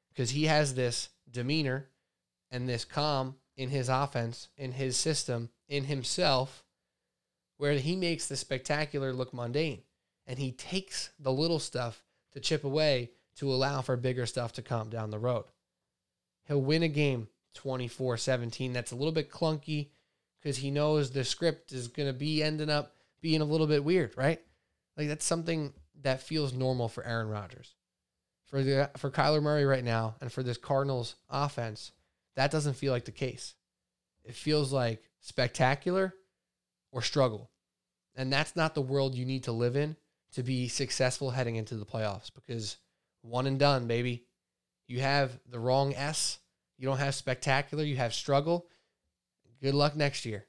Because 0.08 0.30
he 0.30 0.44
has 0.44 0.74
this 0.74 1.10
demeanor 1.30 1.90
and 2.50 2.66
this 2.66 2.86
calm 2.86 3.36
in 3.54 3.68
his 3.68 3.90
offense, 3.90 4.48
in 4.56 4.72
his 4.72 4.96
system, 4.96 5.50
in 5.68 5.84
himself, 5.84 6.64
where 7.58 7.74
he 7.74 7.94
makes 7.94 8.26
the 8.26 8.36
spectacular 8.36 9.12
look 9.12 9.34
mundane. 9.34 9.82
And 10.26 10.38
he 10.38 10.50
takes 10.50 11.10
the 11.18 11.32
little 11.32 11.58
stuff 11.58 12.02
to 12.32 12.40
chip 12.40 12.64
away 12.64 13.10
to 13.36 13.52
allow 13.52 13.82
for 13.82 13.96
bigger 13.98 14.24
stuff 14.24 14.52
to 14.54 14.62
come 14.62 14.88
down 14.88 15.10
the 15.10 15.18
road. 15.18 15.44
He'll 16.48 16.62
win 16.62 16.82
a 16.82 16.88
game 16.88 17.28
24 17.54 18.16
17. 18.16 18.72
That's 18.72 18.92
a 18.92 18.96
little 18.96 19.12
bit 19.12 19.30
clunky 19.30 19.90
because 20.40 20.56
he 20.56 20.70
knows 20.70 21.10
the 21.10 21.24
script 21.24 21.72
is 21.72 21.88
going 21.88 22.08
to 22.08 22.12
be 22.12 22.42
ending 22.42 22.70
up 22.70 22.94
being 23.20 23.40
a 23.40 23.44
little 23.44 23.66
bit 23.66 23.84
weird, 23.84 24.16
right? 24.16 24.40
Like 24.96 25.08
that's 25.08 25.24
something 25.24 25.72
that 26.02 26.22
feels 26.22 26.52
normal 26.52 26.88
for 26.88 27.04
Aaron 27.04 27.28
Rodgers. 27.28 27.74
For 28.46 28.62
the 28.62 28.90
for 28.96 29.10
Kyler 29.10 29.42
Murray 29.42 29.66
right 29.66 29.84
now 29.84 30.16
and 30.20 30.32
for 30.32 30.42
this 30.42 30.56
Cardinals 30.56 31.16
offense, 31.28 31.92
that 32.34 32.50
doesn't 32.50 32.74
feel 32.74 32.92
like 32.92 33.04
the 33.04 33.12
case. 33.12 33.54
It 34.24 34.34
feels 34.34 34.72
like 34.72 35.02
spectacular 35.20 36.14
or 36.90 37.02
struggle. 37.02 37.50
And 38.14 38.32
that's 38.32 38.56
not 38.56 38.74
the 38.74 38.80
world 38.80 39.14
you 39.14 39.26
need 39.26 39.44
to 39.44 39.52
live 39.52 39.76
in 39.76 39.96
to 40.32 40.42
be 40.42 40.68
successful 40.68 41.30
heading 41.30 41.56
into 41.56 41.76
the 41.76 41.86
playoffs 41.86 42.30
because 42.34 42.78
one 43.22 43.46
and 43.46 43.58
done, 43.58 43.86
baby. 43.86 44.24
You 44.88 45.00
have 45.00 45.38
the 45.48 45.60
wrong 45.60 45.94
S 45.94 46.38
you 46.78 46.86
don't 46.86 46.98
have 46.98 47.14
spectacular, 47.14 47.82
you 47.82 47.96
have 47.96 48.14
struggle. 48.14 48.68
Good 49.60 49.74
luck 49.74 49.96
next 49.96 50.24
year. 50.24 50.46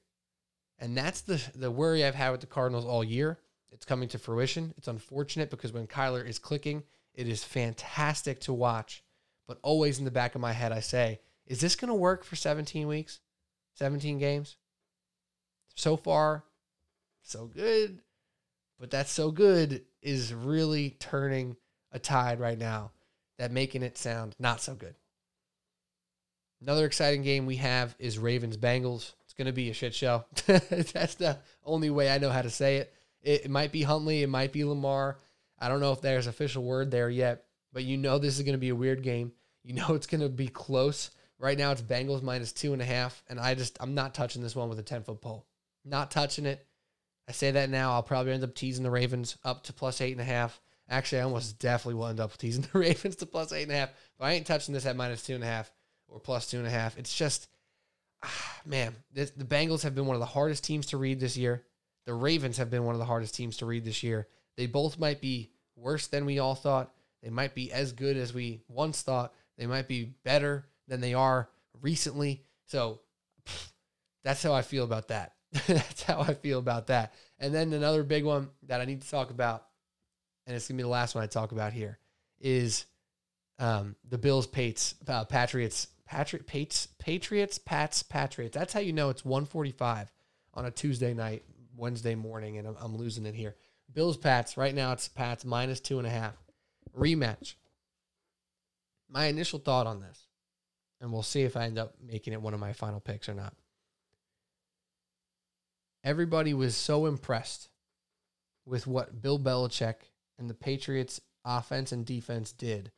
And 0.77 0.95
that's 0.95 1.21
the 1.21 1.41
the 1.55 1.71
worry 1.71 2.05
I've 2.05 2.15
had 2.15 2.29
with 2.29 2.41
the 2.41 2.47
Cardinals 2.47 2.85
all 2.85 3.03
year. 3.03 3.39
It's 3.71 3.85
coming 3.85 4.07
to 4.09 4.19
fruition. 4.19 4.73
It's 4.77 4.87
unfortunate 4.87 5.49
because 5.49 5.73
when 5.73 5.87
Kyler 5.87 6.25
is 6.25 6.39
clicking, 6.39 6.83
it 7.13 7.27
is 7.27 7.43
fantastic 7.43 8.39
to 8.41 8.53
watch. 8.53 9.03
But 9.47 9.59
always 9.63 9.99
in 9.99 10.05
the 10.05 10.11
back 10.11 10.35
of 10.35 10.41
my 10.41 10.53
head, 10.53 10.71
I 10.71 10.79
say, 10.79 11.19
is 11.47 11.59
this 11.59 11.75
going 11.75 11.89
to 11.89 11.95
work 11.95 12.23
for 12.23 12.35
17 12.35 12.87
weeks, 12.87 13.19
17 13.73 14.19
games? 14.19 14.57
So 15.75 15.97
far, 15.97 16.43
so 17.23 17.47
good. 17.47 18.01
But 18.79 18.91
that 18.91 19.07
so 19.07 19.31
good 19.31 19.83
is 20.01 20.33
really 20.33 20.91
turning 20.91 21.57
a 21.91 21.99
tide 21.99 22.39
right 22.39 22.57
now 22.57 22.91
that 23.39 23.51
making 23.51 23.81
it 23.81 23.97
sound 23.97 24.35
not 24.37 24.61
so 24.61 24.75
good. 24.75 24.93
Another 26.61 26.85
exciting 26.85 27.23
game 27.23 27.45
we 27.45 27.55
have 27.55 27.95
is 27.97 28.19
Ravens 28.19 28.57
Bengals. 28.57 29.13
It's 29.23 29.33
going 29.33 29.47
to 29.47 29.53
be 29.53 29.69
a 29.69 29.73
shit 29.73 29.95
show. 29.95 30.25
That's 30.45 31.15
the 31.15 31.39
only 31.65 31.89
way 31.89 32.11
I 32.11 32.17
know 32.17 32.29
how 32.29 32.41
to 32.41 32.49
say 32.49 32.77
it. 32.77 32.93
it. 33.23 33.45
It 33.45 33.51
might 33.51 33.71
be 33.71 33.81
Huntley, 33.81 34.21
it 34.21 34.29
might 34.29 34.51
be 34.51 34.65
Lamar. 34.65 35.17
I 35.57 35.69
don't 35.69 35.79
know 35.79 35.93
if 35.93 36.01
there's 36.01 36.27
official 36.27 36.63
word 36.63 36.91
there 36.91 37.09
yet, 37.09 37.45
but 37.73 37.83
you 37.83 37.97
know 37.97 38.19
this 38.19 38.37
is 38.37 38.43
going 38.43 38.53
to 38.53 38.59
be 38.59 38.69
a 38.69 38.75
weird 38.75 39.01
game. 39.01 39.31
You 39.63 39.73
know 39.73 39.87
it's 39.95 40.07
going 40.07 40.21
to 40.21 40.29
be 40.29 40.49
close. 40.49 41.11
Right 41.39 41.57
now 41.57 41.71
it's 41.71 41.81
Bengals 41.81 42.21
minus 42.21 42.51
two 42.51 42.73
and 42.73 42.81
a 42.81 42.85
half, 42.85 43.23
and 43.29 43.39
I 43.39 43.55
just 43.55 43.77
I'm 43.79 43.95
not 43.95 44.13
touching 44.13 44.43
this 44.43 44.55
one 44.55 44.67
with 44.67 44.79
a 44.79 44.83
ten 44.83 45.03
foot 45.03 45.21
pole. 45.21 45.45
Not 45.85 46.11
touching 46.11 46.45
it. 46.45 46.65
I 47.29 47.31
say 47.31 47.51
that 47.51 47.69
now. 47.69 47.93
I'll 47.93 48.03
probably 48.03 48.33
end 48.33 48.43
up 48.43 48.55
teasing 48.55 48.83
the 48.83 48.91
Ravens 48.91 49.37
up 49.45 49.63
to 49.63 49.73
plus 49.73 50.01
eight 50.01 50.11
and 50.11 50.19
a 50.19 50.25
half. 50.25 50.59
Actually, 50.89 51.21
I 51.21 51.25
almost 51.25 51.59
definitely 51.59 51.95
will 51.95 52.07
end 52.07 52.19
up 52.19 52.35
teasing 52.37 52.67
the 52.73 52.79
Ravens 52.79 53.15
to 53.17 53.25
plus 53.25 53.53
eight 53.53 53.63
and 53.63 53.71
a 53.71 53.75
half. 53.75 53.89
But 54.17 54.25
I 54.25 54.31
ain't 54.33 54.47
touching 54.47 54.73
this 54.73 54.85
at 54.85 54.95
minus 54.95 55.23
two 55.23 55.35
and 55.35 55.43
a 55.43 55.47
half 55.47 55.71
or 56.07 56.19
plus 56.19 56.49
two 56.49 56.57
and 56.57 56.67
a 56.67 56.71
half. 56.71 56.97
It's 56.97 57.15
just, 57.15 57.47
ah, 58.23 58.61
man, 58.65 58.95
this, 59.13 59.31
the 59.31 59.45
Bengals 59.45 59.83
have 59.83 59.95
been 59.95 60.07
one 60.07 60.15
of 60.15 60.19
the 60.19 60.25
hardest 60.25 60.63
teams 60.63 60.87
to 60.87 60.97
read 60.97 61.19
this 61.19 61.37
year. 61.37 61.63
The 62.05 62.13
Ravens 62.13 62.57
have 62.57 62.71
been 62.71 62.85
one 62.85 62.95
of 62.95 62.99
the 62.99 63.05
hardest 63.05 63.35
teams 63.35 63.57
to 63.57 63.65
read 63.65 63.85
this 63.85 64.01
year. 64.01 64.27
They 64.57 64.65
both 64.65 64.97
might 64.97 65.21
be 65.21 65.51
worse 65.75 66.07
than 66.07 66.25
we 66.25 66.39
all 66.39 66.55
thought. 66.55 66.91
They 67.21 67.29
might 67.29 67.53
be 67.53 67.71
as 67.71 67.91
good 67.91 68.17
as 68.17 68.33
we 68.33 68.63
once 68.67 69.01
thought. 69.01 69.33
They 69.57 69.67
might 69.67 69.87
be 69.87 70.15
better 70.23 70.65
than 70.87 71.01
they 71.01 71.13
are 71.13 71.49
recently. 71.81 72.43
So 72.65 73.01
pff, 73.45 73.71
that's 74.23 74.41
how 74.41 74.53
I 74.53 74.61
feel 74.61 74.83
about 74.83 75.09
that. 75.09 75.33
that's 75.67 76.03
how 76.03 76.21
I 76.21 76.33
feel 76.33 76.59
about 76.59 76.87
that. 76.87 77.13
And 77.39 77.53
then 77.53 77.73
another 77.73 78.03
big 78.03 78.23
one 78.23 78.49
that 78.67 78.81
I 78.81 78.85
need 78.85 79.01
to 79.01 79.09
talk 79.09 79.29
about, 79.29 79.65
and 80.49 80.55
it's 80.55 80.67
gonna 80.67 80.77
be 80.77 80.83
the 80.83 80.89
last 80.89 81.13
one 81.13 81.23
I 81.23 81.27
talk 81.27 81.51
about 81.51 81.73
here, 81.73 81.99
is 82.39 82.85
um, 83.59 83.95
the 84.09 84.17
Bills, 84.17 84.47
Pates, 84.47 84.95
uh, 85.07 85.23
Patriots 85.25 85.87
Patriot 86.07 86.47
Pates 86.47 86.87
Patriots 86.97 87.59
Pats 87.59 88.01
Patriots. 88.01 88.57
That's 88.57 88.73
how 88.73 88.79
you 88.79 88.91
know 88.91 89.09
it's 89.09 89.23
145 89.23 90.11
on 90.55 90.65
a 90.65 90.71
Tuesday 90.71 91.13
night, 91.13 91.43
Wednesday 91.77 92.15
morning, 92.15 92.57
and 92.57 92.67
I'm, 92.67 92.75
I'm 92.81 92.97
losing 92.97 93.27
it 93.27 93.35
here. 93.35 93.55
Bills 93.93 94.17
Pats 94.17 94.57
right 94.57 94.73
now 94.73 94.91
it's 94.91 95.07
Pats 95.07 95.45
minus 95.45 95.79
two 95.79 95.99
and 95.99 96.07
a 96.07 96.09
half 96.09 96.35
rematch. 96.97 97.53
My 99.07 99.25
initial 99.25 99.59
thought 99.59 99.85
on 99.85 99.99
this, 100.01 100.25
and 100.99 101.13
we'll 101.13 101.21
see 101.21 101.43
if 101.43 101.55
I 101.55 101.65
end 101.65 101.77
up 101.77 101.93
making 102.03 102.33
it 102.33 102.41
one 102.41 102.55
of 102.55 102.59
my 102.59 102.73
final 102.73 102.99
picks 102.99 103.29
or 103.29 103.35
not. 103.35 103.53
Everybody 106.03 106.55
was 106.55 106.75
so 106.75 107.05
impressed 107.05 107.69
with 108.65 108.87
what 108.87 109.21
Bill 109.21 109.37
Belichick 109.37 110.08
and 110.39 110.49
the 110.49 110.55
Patriots 110.55 111.21
offense 111.45 111.91
and 111.91 112.05
defense 112.05 112.51
did 112.51 112.91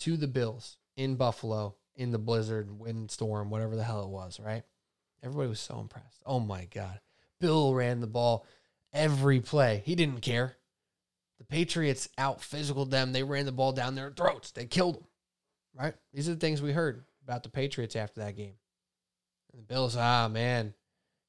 to 0.00 0.16
the 0.16 0.26
Bills 0.26 0.78
in 0.96 1.16
Buffalo 1.16 1.76
in 1.94 2.10
the 2.10 2.18
blizzard, 2.18 2.78
windstorm, 2.78 3.50
whatever 3.50 3.76
the 3.76 3.84
hell 3.84 4.02
it 4.02 4.08
was, 4.08 4.40
right? 4.40 4.62
Everybody 5.22 5.48
was 5.48 5.60
so 5.60 5.78
impressed. 5.78 6.22
Oh 6.24 6.40
my 6.40 6.64
God. 6.64 7.00
Bill 7.40 7.74
ran 7.74 8.00
the 8.00 8.06
ball 8.06 8.46
every 8.92 9.40
play. 9.40 9.82
He 9.84 9.94
didn't 9.94 10.20
care. 10.20 10.56
The 11.38 11.44
Patriots 11.44 12.08
out 12.18 12.42
physical 12.42 12.84
them. 12.86 13.12
They 13.12 13.22
ran 13.22 13.46
the 13.46 13.52
ball 13.52 13.72
down 13.72 13.94
their 13.94 14.10
throats. 14.10 14.50
They 14.50 14.66
killed 14.66 14.96
them, 14.96 15.04
right? 15.74 15.94
These 16.12 16.28
are 16.28 16.34
the 16.34 16.40
things 16.40 16.62
we 16.62 16.72
heard 16.72 17.04
about 17.24 17.42
the 17.42 17.48
Patriots 17.48 17.96
after 17.96 18.20
that 18.20 18.36
game. 18.36 18.54
And 19.52 19.60
the 19.60 19.66
Bills, 19.66 19.96
ah, 19.96 20.28
man, 20.28 20.74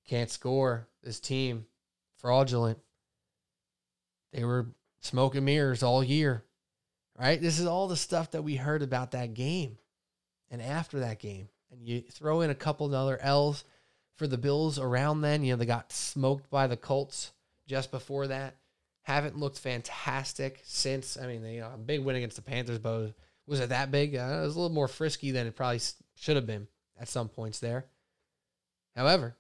can't 0.07 0.29
score. 0.29 0.87
This 1.03 1.19
team, 1.19 1.65
fraudulent. 2.17 2.79
They 4.33 4.43
were 4.45 4.67
smoking 5.01 5.45
mirrors 5.45 5.83
all 5.83 6.03
year, 6.03 6.43
right? 7.19 7.41
This 7.41 7.59
is 7.59 7.65
all 7.65 7.87
the 7.87 7.97
stuff 7.97 8.31
that 8.31 8.43
we 8.43 8.55
heard 8.55 8.81
about 8.81 9.11
that 9.11 9.33
game. 9.33 9.77
and 10.49 10.61
after 10.61 10.99
that 10.99 11.19
game, 11.19 11.47
and 11.71 11.81
you 11.87 12.01
throw 12.01 12.41
in 12.41 12.49
a 12.49 12.55
couple 12.55 12.93
other 12.93 13.17
L's 13.21 13.63
for 14.15 14.27
the 14.27 14.37
Bills 14.37 14.77
around 14.77 15.21
then. 15.21 15.43
You 15.43 15.53
know, 15.53 15.57
they 15.57 15.65
got 15.65 15.91
smoked 15.91 16.49
by 16.49 16.67
the 16.67 16.77
Colts 16.77 17.31
just 17.67 17.89
before 17.89 18.27
that. 18.27 18.55
Haven't 19.03 19.39
looked 19.39 19.57
fantastic 19.57 20.59
since. 20.63 21.17
I 21.17 21.25
mean, 21.25 21.41
they, 21.41 21.55
you 21.55 21.61
know, 21.61 21.71
a 21.73 21.77
big 21.77 22.01
win 22.01 22.17
against 22.17 22.35
the 22.35 22.41
Panthers, 22.41 22.79
but 22.79 23.13
was 23.47 23.59
it 23.61 23.69
that 23.69 23.91
big? 23.91 24.15
Uh, 24.15 24.41
it 24.41 24.45
was 24.45 24.55
a 24.55 24.59
little 24.59 24.75
more 24.75 24.87
frisky 24.87 25.31
than 25.31 25.47
it 25.47 25.55
probably 25.55 25.79
should 26.15 26.35
have 26.35 26.45
been 26.45 26.67
at 26.99 27.07
some 27.07 27.29
points 27.29 27.59
there. 27.59 27.85
However, 28.95 29.35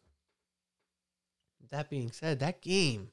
that 1.69 1.89
being 1.89 2.11
said, 2.11 2.39
that 2.39 2.61
game 2.61 3.09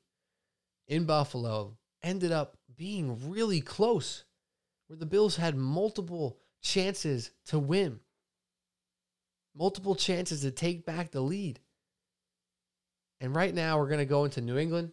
in 0.87 1.05
Buffalo 1.05 1.77
ended 2.03 2.33
up 2.33 2.57
being 2.77 3.31
really 3.31 3.61
close, 3.61 4.25
where 4.87 4.97
the 4.97 5.07
Bills 5.07 5.37
had 5.37 5.57
multiple 5.57 6.39
chances 6.63 7.31
to 7.47 7.59
win, 7.59 8.01
multiple 9.55 9.95
chances 9.95 10.43
to 10.43 10.51
take 10.51 10.87
back 10.87 11.11
the 11.11 11.21
lead. 11.21 11.61
And 13.21 13.35
right 13.35 13.55
now, 13.55 13.79
we're 13.79 13.89
going 13.89 13.99
to 13.99 14.05
go 14.05 14.25
into 14.25 14.41
New 14.41 14.59
England. 14.59 14.93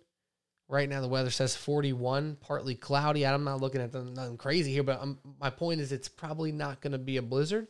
Right 0.68 0.90
now, 0.90 1.02
the 1.02 1.08
weather 1.08 1.30
says 1.30 1.56
41, 1.56 2.38
partly 2.42 2.74
cloudy. 2.74 3.26
I'm 3.26 3.44
not 3.44 3.62
looking 3.62 3.82
at 3.82 3.94
nothing 3.94 4.38
crazy 4.38 4.74
here, 4.74 4.82
but 4.82 5.00
I'm, 5.00 5.20
my 5.40 5.52
point 5.52 5.80
is 5.80 5.92
it's 5.92 6.10
probably 6.10 6.52
not 6.52 6.82
going 6.82 6.94
to 6.94 6.98
be 6.98 7.18
a 7.18 7.22
blizzard. 7.22 7.68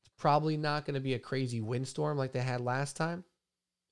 It's 0.00 0.10
probably 0.16 0.56
not 0.56 0.86
going 0.86 0.94
to 0.94 1.00
be 1.00 1.12
a 1.12 1.18
crazy 1.18 1.60
windstorm 1.60 2.16
like 2.16 2.32
they 2.32 2.40
had 2.40 2.62
last 2.62 2.96
time. 2.96 3.24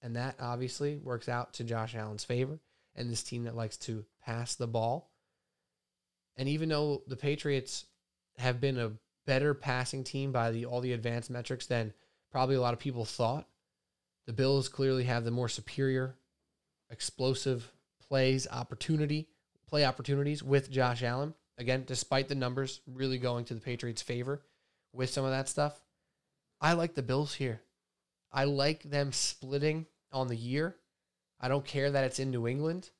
And 0.00 0.16
that 0.16 0.36
obviously 0.40 0.96
works 0.96 1.28
out 1.28 1.52
to 1.54 1.64
Josh 1.64 1.94
Allen's 1.94 2.24
favor 2.24 2.58
and 2.94 3.10
this 3.10 3.22
team 3.22 3.44
that 3.44 3.56
likes 3.56 3.76
to 3.76 4.04
pass 4.28 4.54
the 4.54 4.66
ball. 4.66 5.10
And 6.36 6.48
even 6.48 6.68
though 6.68 7.02
the 7.06 7.16
Patriots 7.16 7.86
have 8.36 8.60
been 8.60 8.78
a 8.78 8.92
better 9.26 9.54
passing 9.54 10.04
team 10.04 10.32
by 10.32 10.50
the 10.50 10.66
all 10.66 10.80
the 10.80 10.92
advanced 10.92 11.30
metrics 11.30 11.66
than 11.66 11.94
probably 12.30 12.54
a 12.54 12.60
lot 12.60 12.74
of 12.74 12.80
people 12.80 13.04
thought, 13.04 13.48
the 14.26 14.32
Bills 14.34 14.68
clearly 14.68 15.04
have 15.04 15.24
the 15.24 15.30
more 15.30 15.48
superior 15.48 16.14
explosive 16.90 17.72
plays 18.06 18.46
opportunity, 18.50 19.28
play 19.66 19.84
opportunities 19.84 20.42
with 20.42 20.70
Josh 20.70 21.02
Allen. 21.02 21.34
Again, 21.56 21.84
despite 21.86 22.28
the 22.28 22.34
numbers 22.34 22.80
really 22.86 23.18
going 23.18 23.46
to 23.46 23.54
the 23.54 23.60
Patriots' 23.60 24.02
favor 24.02 24.42
with 24.92 25.10
some 25.10 25.24
of 25.24 25.30
that 25.30 25.48
stuff, 25.48 25.80
I 26.60 26.74
like 26.74 26.94
the 26.94 27.02
Bills 27.02 27.34
here. 27.34 27.62
I 28.30 28.44
like 28.44 28.82
them 28.82 29.10
splitting 29.12 29.86
on 30.12 30.28
the 30.28 30.36
year. 30.36 30.76
I 31.40 31.48
don't 31.48 31.64
care 31.64 31.90
that 31.90 32.04
it's 32.04 32.18
in 32.18 32.30
New 32.30 32.46
England. 32.46 32.90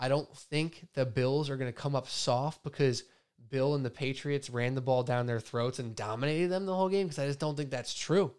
I 0.00 0.08
don't 0.08 0.28
think 0.36 0.86
the 0.94 1.04
Bills 1.04 1.50
are 1.50 1.56
going 1.56 1.72
to 1.72 1.78
come 1.78 1.96
up 1.96 2.08
soft 2.08 2.62
because 2.62 3.04
Bill 3.50 3.74
and 3.74 3.84
the 3.84 3.90
Patriots 3.90 4.50
ran 4.50 4.74
the 4.74 4.80
ball 4.80 5.02
down 5.02 5.26
their 5.26 5.40
throats 5.40 5.78
and 5.78 5.96
dominated 5.96 6.48
them 6.48 6.66
the 6.66 6.74
whole 6.74 6.88
game 6.88 7.06
because 7.06 7.18
I 7.18 7.26
just 7.26 7.40
don't 7.40 7.56
think 7.56 7.70
that's 7.70 7.94
true. 7.94 8.32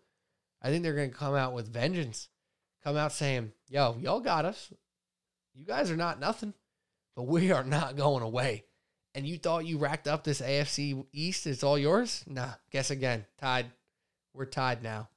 I 0.61 0.69
think 0.69 0.83
they're 0.83 0.95
going 0.95 1.11
to 1.11 1.17
come 1.17 1.35
out 1.35 1.53
with 1.53 1.71
vengeance. 1.71 2.29
Come 2.83 2.97
out 2.97 3.11
saying, 3.11 3.51
yo, 3.67 3.97
y'all 3.99 4.19
got 4.19 4.45
us. 4.45 4.71
You 5.53 5.65
guys 5.65 5.91
are 5.91 5.97
not 5.97 6.19
nothing, 6.19 6.53
but 7.15 7.23
we 7.23 7.51
are 7.51 7.63
not 7.63 7.97
going 7.97 8.23
away. 8.23 8.65
And 9.15 9.25
you 9.25 9.37
thought 9.37 9.65
you 9.65 9.77
racked 9.77 10.07
up 10.07 10.23
this 10.23 10.41
AFC 10.41 11.05
East, 11.11 11.47
it's 11.47 11.63
all 11.63 11.77
yours? 11.77 12.23
Nah, 12.27 12.51
guess 12.71 12.91
again. 12.91 13.25
Tied. 13.39 13.65
We're 14.33 14.45
tied 14.45 14.83
now. 14.83 15.09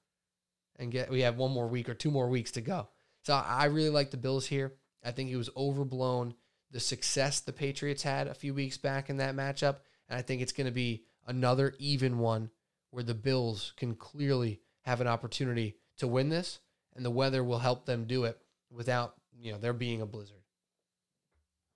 And 0.76 0.90
get 0.90 1.10
we 1.10 1.20
have 1.20 1.36
one 1.36 1.52
more 1.52 1.68
week 1.68 1.88
or 1.88 1.94
two 1.94 2.10
more 2.10 2.28
weeks 2.28 2.52
to 2.52 2.60
go. 2.60 2.88
So 3.24 3.34
I 3.34 3.66
really 3.66 3.90
like 3.90 4.10
the 4.10 4.16
Bills 4.16 4.46
here. 4.46 4.72
I 5.04 5.10
think 5.10 5.30
it 5.30 5.36
was 5.36 5.50
overblown 5.56 6.34
the 6.70 6.80
success 6.80 7.40
the 7.40 7.52
Patriots 7.52 8.02
had 8.02 8.26
a 8.26 8.34
few 8.34 8.54
weeks 8.54 8.78
back 8.78 9.10
in 9.10 9.18
that 9.18 9.36
matchup. 9.36 9.76
And 10.08 10.18
I 10.18 10.22
think 10.22 10.42
it's 10.42 10.52
going 10.52 10.66
to 10.66 10.72
be 10.72 11.04
another 11.26 11.74
even 11.78 12.18
one 12.18 12.50
where 12.90 13.04
the 13.04 13.14
Bills 13.14 13.72
can 13.76 13.94
clearly 13.94 14.60
have 14.82 15.00
an 15.00 15.06
opportunity 15.06 15.76
to 15.98 16.06
win 16.06 16.28
this, 16.28 16.58
and 16.94 17.04
the 17.04 17.10
weather 17.10 17.44
will 17.44 17.58
help 17.58 17.86
them 17.86 18.06
do 18.06 18.24
it 18.24 18.38
without 18.70 19.14
you 19.38 19.52
know 19.52 19.58
there 19.58 19.72
being 19.72 20.02
a 20.02 20.06
blizzard. 20.06 20.42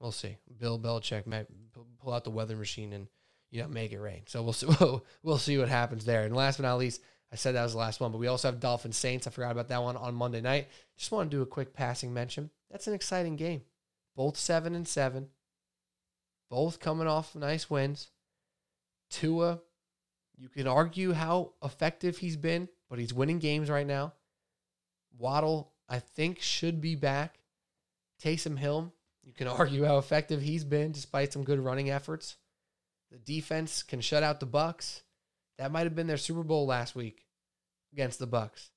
We'll 0.00 0.12
see. 0.12 0.36
Bill 0.58 0.78
Belichick 0.78 1.26
might 1.26 1.46
pull 1.98 2.12
out 2.12 2.24
the 2.24 2.30
weather 2.30 2.56
machine 2.56 2.92
and 2.92 3.08
you 3.50 3.62
know 3.62 3.68
make 3.68 3.92
it 3.92 4.00
rain. 4.00 4.22
So 4.26 4.42
we'll 4.42 4.52
see. 4.52 4.66
We'll, 4.80 5.04
we'll 5.22 5.38
see 5.38 5.58
what 5.58 5.68
happens 5.68 6.04
there. 6.04 6.24
And 6.24 6.34
last 6.34 6.58
but 6.58 6.64
not 6.64 6.78
least, 6.78 7.00
I 7.32 7.36
said 7.36 7.54
that 7.54 7.64
was 7.64 7.72
the 7.72 7.78
last 7.78 8.00
one, 8.00 8.12
but 8.12 8.18
we 8.18 8.28
also 8.28 8.48
have 8.48 8.60
Dolphins 8.60 8.96
Saints. 8.96 9.26
I 9.26 9.30
forgot 9.30 9.52
about 9.52 9.68
that 9.68 9.82
one 9.82 9.96
on 9.96 10.14
Monday 10.14 10.40
night. 10.40 10.68
Just 10.96 11.10
want 11.10 11.30
to 11.30 11.36
do 11.36 11.42
a 11.42 11.46
quick 11.46 11.74
passing 11.74 12.14
mention. 12.14 12.50
That's 12.70 12.86
an 12.86 12.94
exciting 12.94 13.36
game. 13.36 13.62
Both 14.14 14.36
seven 14.36 14.74
and 14.74 14.86
seven. 14.86 15.28
Both 16.48 16.78
coming 16.78 17.08
off 17.08 17.34
nice 17.34 17.68
wins. 17.68 18.10
Tua, 19.10 19.60
you 20.36 20.48
can 20.48 20.66
argue 20.66 21.12
how 21.12 21.52
effective 21.62 22.18
he's 22.18 22.36
been, 22.36 22.68
but 22.88 22.98
he's 22.98 23.14
winning 23.14 23.38
games 23.38 23.70
right 23.70 23.86
now. 23.86 24.12
Waddle, 25.18 25.72
I 25.88 25.98
think, 25.98 26.40
should 26.40 26.80
be 26.80 26.94
back. 26.94 27.38
Taysom 28.22 28.58
Hill, 28.58 28.92
you 29.24 29.32
can 29.32 29.48
argue 29.48 29.84
how 29.84 29.98
effective 29.98 30.42
he's 30.42 30.64
been 30.64 30.92
despite 30.92 31.32
some 31.32 31.44
good 31.44 31.58
running 31.58 31.90
efforts. 31.90 32.36
The 33.10 33.18
defense 33.18 33.82
can 33.82 34.00
shut 34.00 34.22
out 34.22 34.40
the 34.40 34.46
Bucks. 34.46 35.02
That 35.58 35.72
might 35.72 35.84
have 35.84 35.94
been 35.94 36.06
their 36.06 36.16
Super 36.16 36.42
Bowl 36.42 36.66
last 36.66 36.94
week 36.94 37.26
against 37.92 38.18
the 38.18 38.26
Bucks. 38.26 38.70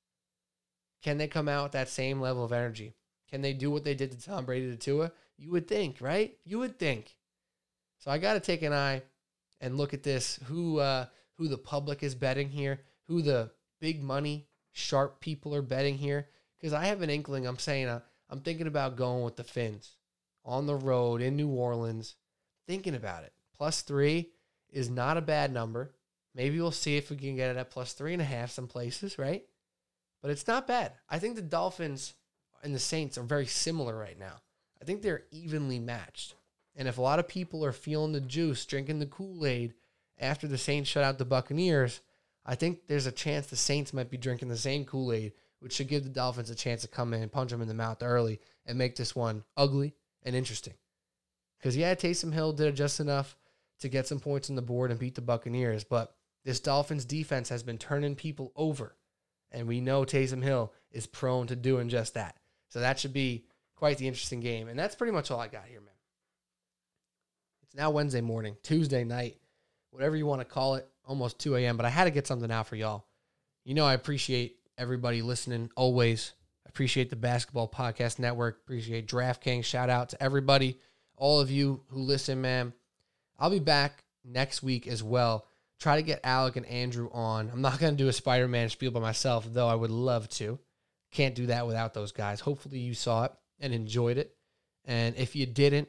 Can 1.01 1.17
they 1.17 1.27
come 1.27 1.47
out 1.47 1.63
with 1.63 1.71
that 1.73 1.89
same 1.89 2.19
level 2.19 2.43
of 2.43 2.51
energy? 2.51 2.95
Can 3.29 3.41
they 3.41 3.53
do 3.53 3.69
what 3.71 3.83
they 3.83 3.93
did 3.93 4.11
to 4.11 4.21
Tom 4.21 4.45
Brady 4.45 4.69
to 4.71 4.77
Tua? 4.77 5.11
You 5.37 5.51
would 5.51 5.67
think, 5.67 6.01
right? 6.01 6.35
You 6.45 6.59
would 6.59 6.79
think. 6.79 7.15
So 7.99 8.11
I 8.11 8.17
got 8.17 8.33
to 8.33 8.39
take 8.39 8.61
an 8.61 8.73
eye 8.73 9.03
and 9.61 9.77
look 9.77 9.93
at 9.93 10.03
this. 10.03 10.39
Who 10.45 10.79
uh, 10.79 11.05
who 11.37 11.47
the 11.47 11.57
public 11.57 12.03
is 12.03 12.15
betting 12.15 12.49
here? 12.49 12.81
Who 13.07 13.21
the 13.21 13.51
big 13.79 14.01
money 14.01 14.47
sharp 14.71 15.19
people 15.19 15.55
are 15.55 15.61
betting 15.61 15.97
here? 15.97 16.27
Because 16.57 16.73
I 16.73 16.85
have 16.85 17.01
an 17.01 17.09
inkling. 17.09 17.45
I'm 17.45 17.57
saying 17.57 17.87
uh, 17.87 18.01
I'm 18.29 18.41
thinking 18.41 18.67
about 18.67 18.97
going 18.97 19.23
with 19.23 19.35
the 19.35 19.43
Fins 19.43 19.95
on 20.43 20.65
the 20.65 20.75
road 20.75 21.21
in 21.21 21.35
New 21.35 21.49
Orleans. 21.49 22.15
Thinking 22.67 22.95
about 22.95 23.23
it. 23.23 23.33
Plus 23.57 23.81
three 23.81 24.29
is 24.69 24.89
not 24.89 25.17
a 25.17 25.21
bad 25.21 25.53
number. 25.53 25.93
Maybe 26.35 26.59
we'll 26.59 26.71
see 26.71 26.97
if 26.97 27.09
we 27.09 27.17
can 27.17 27.35
get 27.35 27.51
it 27.51 27.57
at 27.57 27.71
plus 27.71 27.93
three 27.93 28.13
and 28.13 28.21
a 28.21 28.25
half 28.25 28.51
some 28.51 28.67
places, 28.67 29.17
right? 29.17 29.43
But 30.21 30.31
it's 30.31 30.47
not 30.47 30.67
bad. 30.67 30.93
I 31.09 31.19
think 31.19 31.35
the 31.35 31.41
Dolphins 31.41 32.13
and 32.63 32.75
the 32.75 32.79
Saints 32.79 33.17
are 33.17 33.23
very 33.23 33.45
similar 33.45 33.97
right 33.97 34.17
now. 34.19 34.41
I 34.81 34.85
think 34.85 35.01
they're 35.01 35.23
evenly 35.31 35.79
matched. 35.79 36.35
And 36.75 36.87
if 36.87 36.97
a 36.97 37.01
lot 37.01 37.19
of 37.19 37.27
people 37.27 37.65
are 37.65 37.71
feeling 37.71 38.13
the 38.13 38.21
juice, 38.21 38.65
drinking 38.65 38.99
the 38.99 39.05
Kool 39.05 39.45
Aid 39.45 39.73
after 40.19 40.47
the 40.47 40.57
Saints 40.57 40.89
shut 40.89 41.03
out 41.03 41.17
the 41.17 41.25
Buccaneers, 41.25 42.01
I 42.45 42.55
think 42.55 42.87
there's 42.87 43.05
a 43.05 43.11
chance 43.11 43.47
the 43.47 43.55
Saints 43.55 43.93
might 43.93 44.09
be 44.09 44.17
drinking 44.17 44.47
the 44.49 44.57
same 44.57 44.85
Kool 44.85 45.11
Aid, 45.11 45.33
which 45.59 45.73
should 45.73 45.87
give 45.87 46.03
the 46.03 46.09
Dolphins 46.09 46.49
a 46.49 46.55
chance 46.55 46.81
to 46.81 46.87
come 46.87 47.13
in 47.13 47.21
and 47.21 47.31
punch 47.31 47.51
them 47.51 47.61
in 47.61 47.67
the 47.67 47.73
mouth 47.73 48.01
early 48.01 48.39
and 48.65 48.77
make 48.77 48.95
this 48.95 49.15
one 49.15 49.43
ugly 49.57 49.93
and 50.23 50.35
interesting. 50.35 50.75
Because, 51.57 51.75
yeah, 51.75 51.95
Taysom 51.95 52.33
Hill 52.33 52.53
did 52.53 52.75
just 52.75 52.99
enough 52.99 53.35
to 53.81 53.89
get 53.89 54.07
some 54.07 54.19
points 54.19 54.49
on 54.49 54.55
the 54.55 54.61
board 54.61 54.91
and 54.91 54.99
beat 54.99 55.15
the 55.15 55.21
Buccaneers, 55.21 55.83
but 55.83 56.15
this 56.45 56.59
Dolphins 56.59 57.05
defense 57.05 57.49
has 57.49 57.63
been 57.63 57.77
turning 57.77 58.15
people 58.15 58.51
over. 58.55 58.95
And 59.51 59.67
we 59.67 59.81
know 59.81 60.03
Taysom 60.03 60.43
Hill 60.43 60.73
is 60.91 61.07
prone 61.07 61.47
to 61.47 61.55
doing 61.55 61.89
just 61.89 62.13
that. 62.13 62.37
So 62.69 62.79
that 62.79 62.99
should 62.99 63.13
be 63.13 63.45
quite 63.75 63.97
the 63.97 64.07
interesting 64.07 64.39
game. 64.39 64.67
And 64.67 64.77
that's 64.77 64.95
pretty 64.95 65.13
much 65.13 65.31
all 65.31 65.39
I 65.39 65.47
got 65.47 65.65
here, 65.65 65.81
man. 65.81 65.89
It's 67.63 67.75
now 67.75 67.89
Wednesday 67.89 68.21
morning, 68.21 68.57
Tuesday 68.61 69.03
night, 69.03 69.37
whatever 69.91 70.15
you 70.15 70.25
want 70.25 70.41
to 70.41 70.45
call 70.45 70.75
it, 70.75 70.87
almost 71.05 71.39
2 71.39 71.55
a.m. 71.55 71.77
But 71.77 71.85
I 71.85 71.89
had 71.89 72.05
to 72.05 72.11
get 72.11 72.27
something 72.27 72.51
out 72.51 72.67
for 72.67 72.75
y'all. 72.75 73.05
You 73.65 73.73
know, 73.73 73.85
I 73.85 73.93
appreciate 73.93 74.57
everybody 74.77 75.21
listening 75.21 75.69
always. 75.75 76.33
Appreciate 76.67 77.09
the 77.09 77.15
Basketball 77.15 77.67
Podcast 77.67 78.19
Network. 78.19 78.59
Appreciate 78.63 79.07
DraftKings. 79.07 79.65
Shout 79.65 79.89
out 79.89 80.09
to 80.09 80.23
everybody, 80.23 80.79
all 81.15 81.39
of 81.39 81.49
you 81.49 81.81
who 81.89 81.99
listen, 81.99 82.41
man. 82.41 82.73
I'll 83.39 83.49
be 83.49 83.59
back 83.59 84.03
next 84.23 84.61
week 84.61 84.87
as 84.87 85.01
well 85.01 85.45
try 85.79 85.95
to 85.95 86.03
get 86.03 86.19
Alec 86.23 86.55
and 86.55 86.65
Andrew 86.65 87.09
on. 87.11 87.49
I'm 87.51 87.61
not 87.61 87.79
going 87.79 87.95
to 87.95 88.03
do 88.03 88.09
a 88.09 88.13
Spider 88.13 88.47
Man 88.47 88.69
spiel 88.69 88.91
by 88.91 88.99
myself, 88.99 89.47
though 89.51 89.67
I 89.67 89.75
would 89.75 89.91
love 89.91 90.29
to. 90.29 90.59
Can't 91.11 91.35
do 91.35 91.47
that 91.47 91.65
without 91.65 91.93
those 91.93 92.11
guys. 92.11 92.39
Hopefully, 92.39 92.79
you 92.79 92.93
saw 92.93 93.25
it 93.25 93.31
and 93.59 93.73
enjoyed 93.73 94.17
it. 94.17 94.35
And 94.85 95.15
if 95.17 95.35
you 95.35 95.45
didn't, 95.45 95.87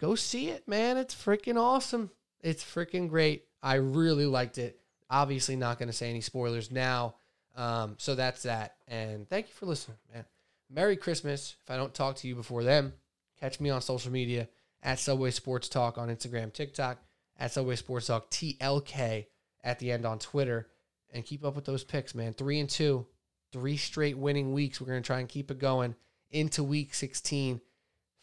go 0.00 0.14
see 0.14 0.48
it, 0.48 0.68
man. 0.68 0.96
It's 0.96 1.14
freaking 1.14 1.56
awesome. 1.56 2.10
It's 2.40 2.62
freaking 2.62 3.08
great. 3.08 3.44
I 3.62 3.74
really 3.74 4.26
liked 4.26 4.58
it. 4.58 4.78
Obviously, 5.10 5.56
not 5.56 5.78
going 5.78 5.88
to 5.88 5.94
say 5.94 6.10
any 6.10 6.20
spoilers 6.20 6.70
now. 6.70 7.14
Um, 7.56 7.94
so 7.98 8.14
that's 8.14 8.42
that. 8.42 8.76
And 8.86 9.28
thank 9.28 9.46
you 9.48 9.54
for 9.54 9.66
listening, 9.66 9.96
man. 10.12 10.24
Merry 10.70 10.96
Christmas. 10.96 11.56
If 11.64 11.70
I 11.70 11.76
don't 11.76 11.94
talk 11.94 12.16
to 12.16 12.28
you 12.28 12.34
before 12.34 12.62
then, 12.62 12.92
catch 13.40 13.58
me 13.58 13.70
on 13.70 13.80
social 13.80 14.12
media 14.12 14.48
at 14.82 14.98
Subway 14.98 15.30
Sports 15.30 15.68
Talk 15.68 15.96
on 15.96 16.08
Instagram, 16.08 16.52
TikTok 16.52 16.98
at 17.38 17.52
Subway 17.52 17.76
Sports 17.76 18.06
Talk 18.06 18.30
TLK 18.30 19.26
at 19.62 19.78
the 19.78 19.92
end 19.92 20.06
on 20.06 20.18
Twitter. 20.18 20.68
And 21.12 21.24
keep 21.24 21.44
up 21.44 21.56
with 21.56 21.64
those 21.64 21.84
picks, 21.84 22.14
man. 22.14 22.34
Three 22.34 22.60
and 22.60 22.68
two, 22.68 23.06
three 23.52 23.76
straight 23.76 24.18
winning 24.18 24.52
weeks. 24.52 24.80
We're 24.80 24.88
gonna 24.88 25.00
try 25.00 25.20
and 25.20 25.28
keep 25.28 25.50
it 25.50 25.58
going 25.58 25.94
into 26.30 26.62
week 26.62 26.92
16. 26.94 27.60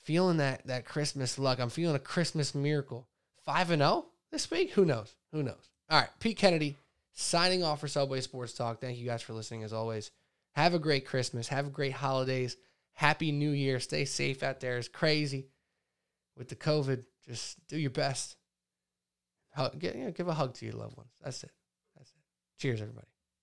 Feeling 0.03 0.37
that 0.37 0.67
that 0.67 0.85
Christmas 0.85 1.39
luck. 1.39 1.59
I'm 1.59 1.69
feeling 1.69 1.95
a 1.95 1.99
Christmas 1.99 2.53
miracle. 2.53 3.07
Five 3.43 3.71
and 3.71 3.81
zero 3.81 4.05
this 4.31 4.51
week. 4.51 4.71
Who 4.71 4.85
knows? 4.85 5.15
Who 5.31 5.41
knows? 5.41 5.71
All 5.89 5.99
right, 5.99 6.09
Pete 6.19 6.37
Kennedy 6.37 6.77
signing 7.13 7.63
off 7.63 7.79
for 7.79 7.87
Subway 7.87 8.21
Sports 8.21 8.53
Talk. 8.53 8.81
Thank 8.81 8.99
you 8.99 9.05
guys 9.05 9.21
for 9.21 9.33
listening 9.33 9.63
as 9.63 9.73
always. 9.73 10.11
Have 10.51 10.73
a 10.73 10.79
great 10.79 11.07
Christmas. 11.07 11.47
Have 11.47 11.73
great 11.73 11.93
holidays. 11.93 12.55
Happy 12.93 13.31
New 13.31 13.51
Year. 13.51 13.79
Stay 13.79 14.05
safe 14.05 14.43
out 14.43 14.59
there. 14.59 14.77
It's 14.77 14.87
crazy 14.87 15.47
with 16.37 16.49
the 16.49 16.55
COVID. 16.55 17.03
Just 17.27 17.65
do 17.67 17.77
your 17.77 17.89
best 17.89 18.35
hug, 19.55 19.81
you 19.81 19.93
know, 19.93 20.11
give 20.11 20.27
a 20.27 20.33
hug 20.33 20.53
to 20.55 20.65
your 20.65 20.75
loved 20.75 20.97
ones. 20.97 21.11
That's 21.23 21.43
it. 21.43 21.51
That's 21.95 22.09
it. 22.09 22.61
Cheers, 22.61 22.81
everybody. 22.81 23.07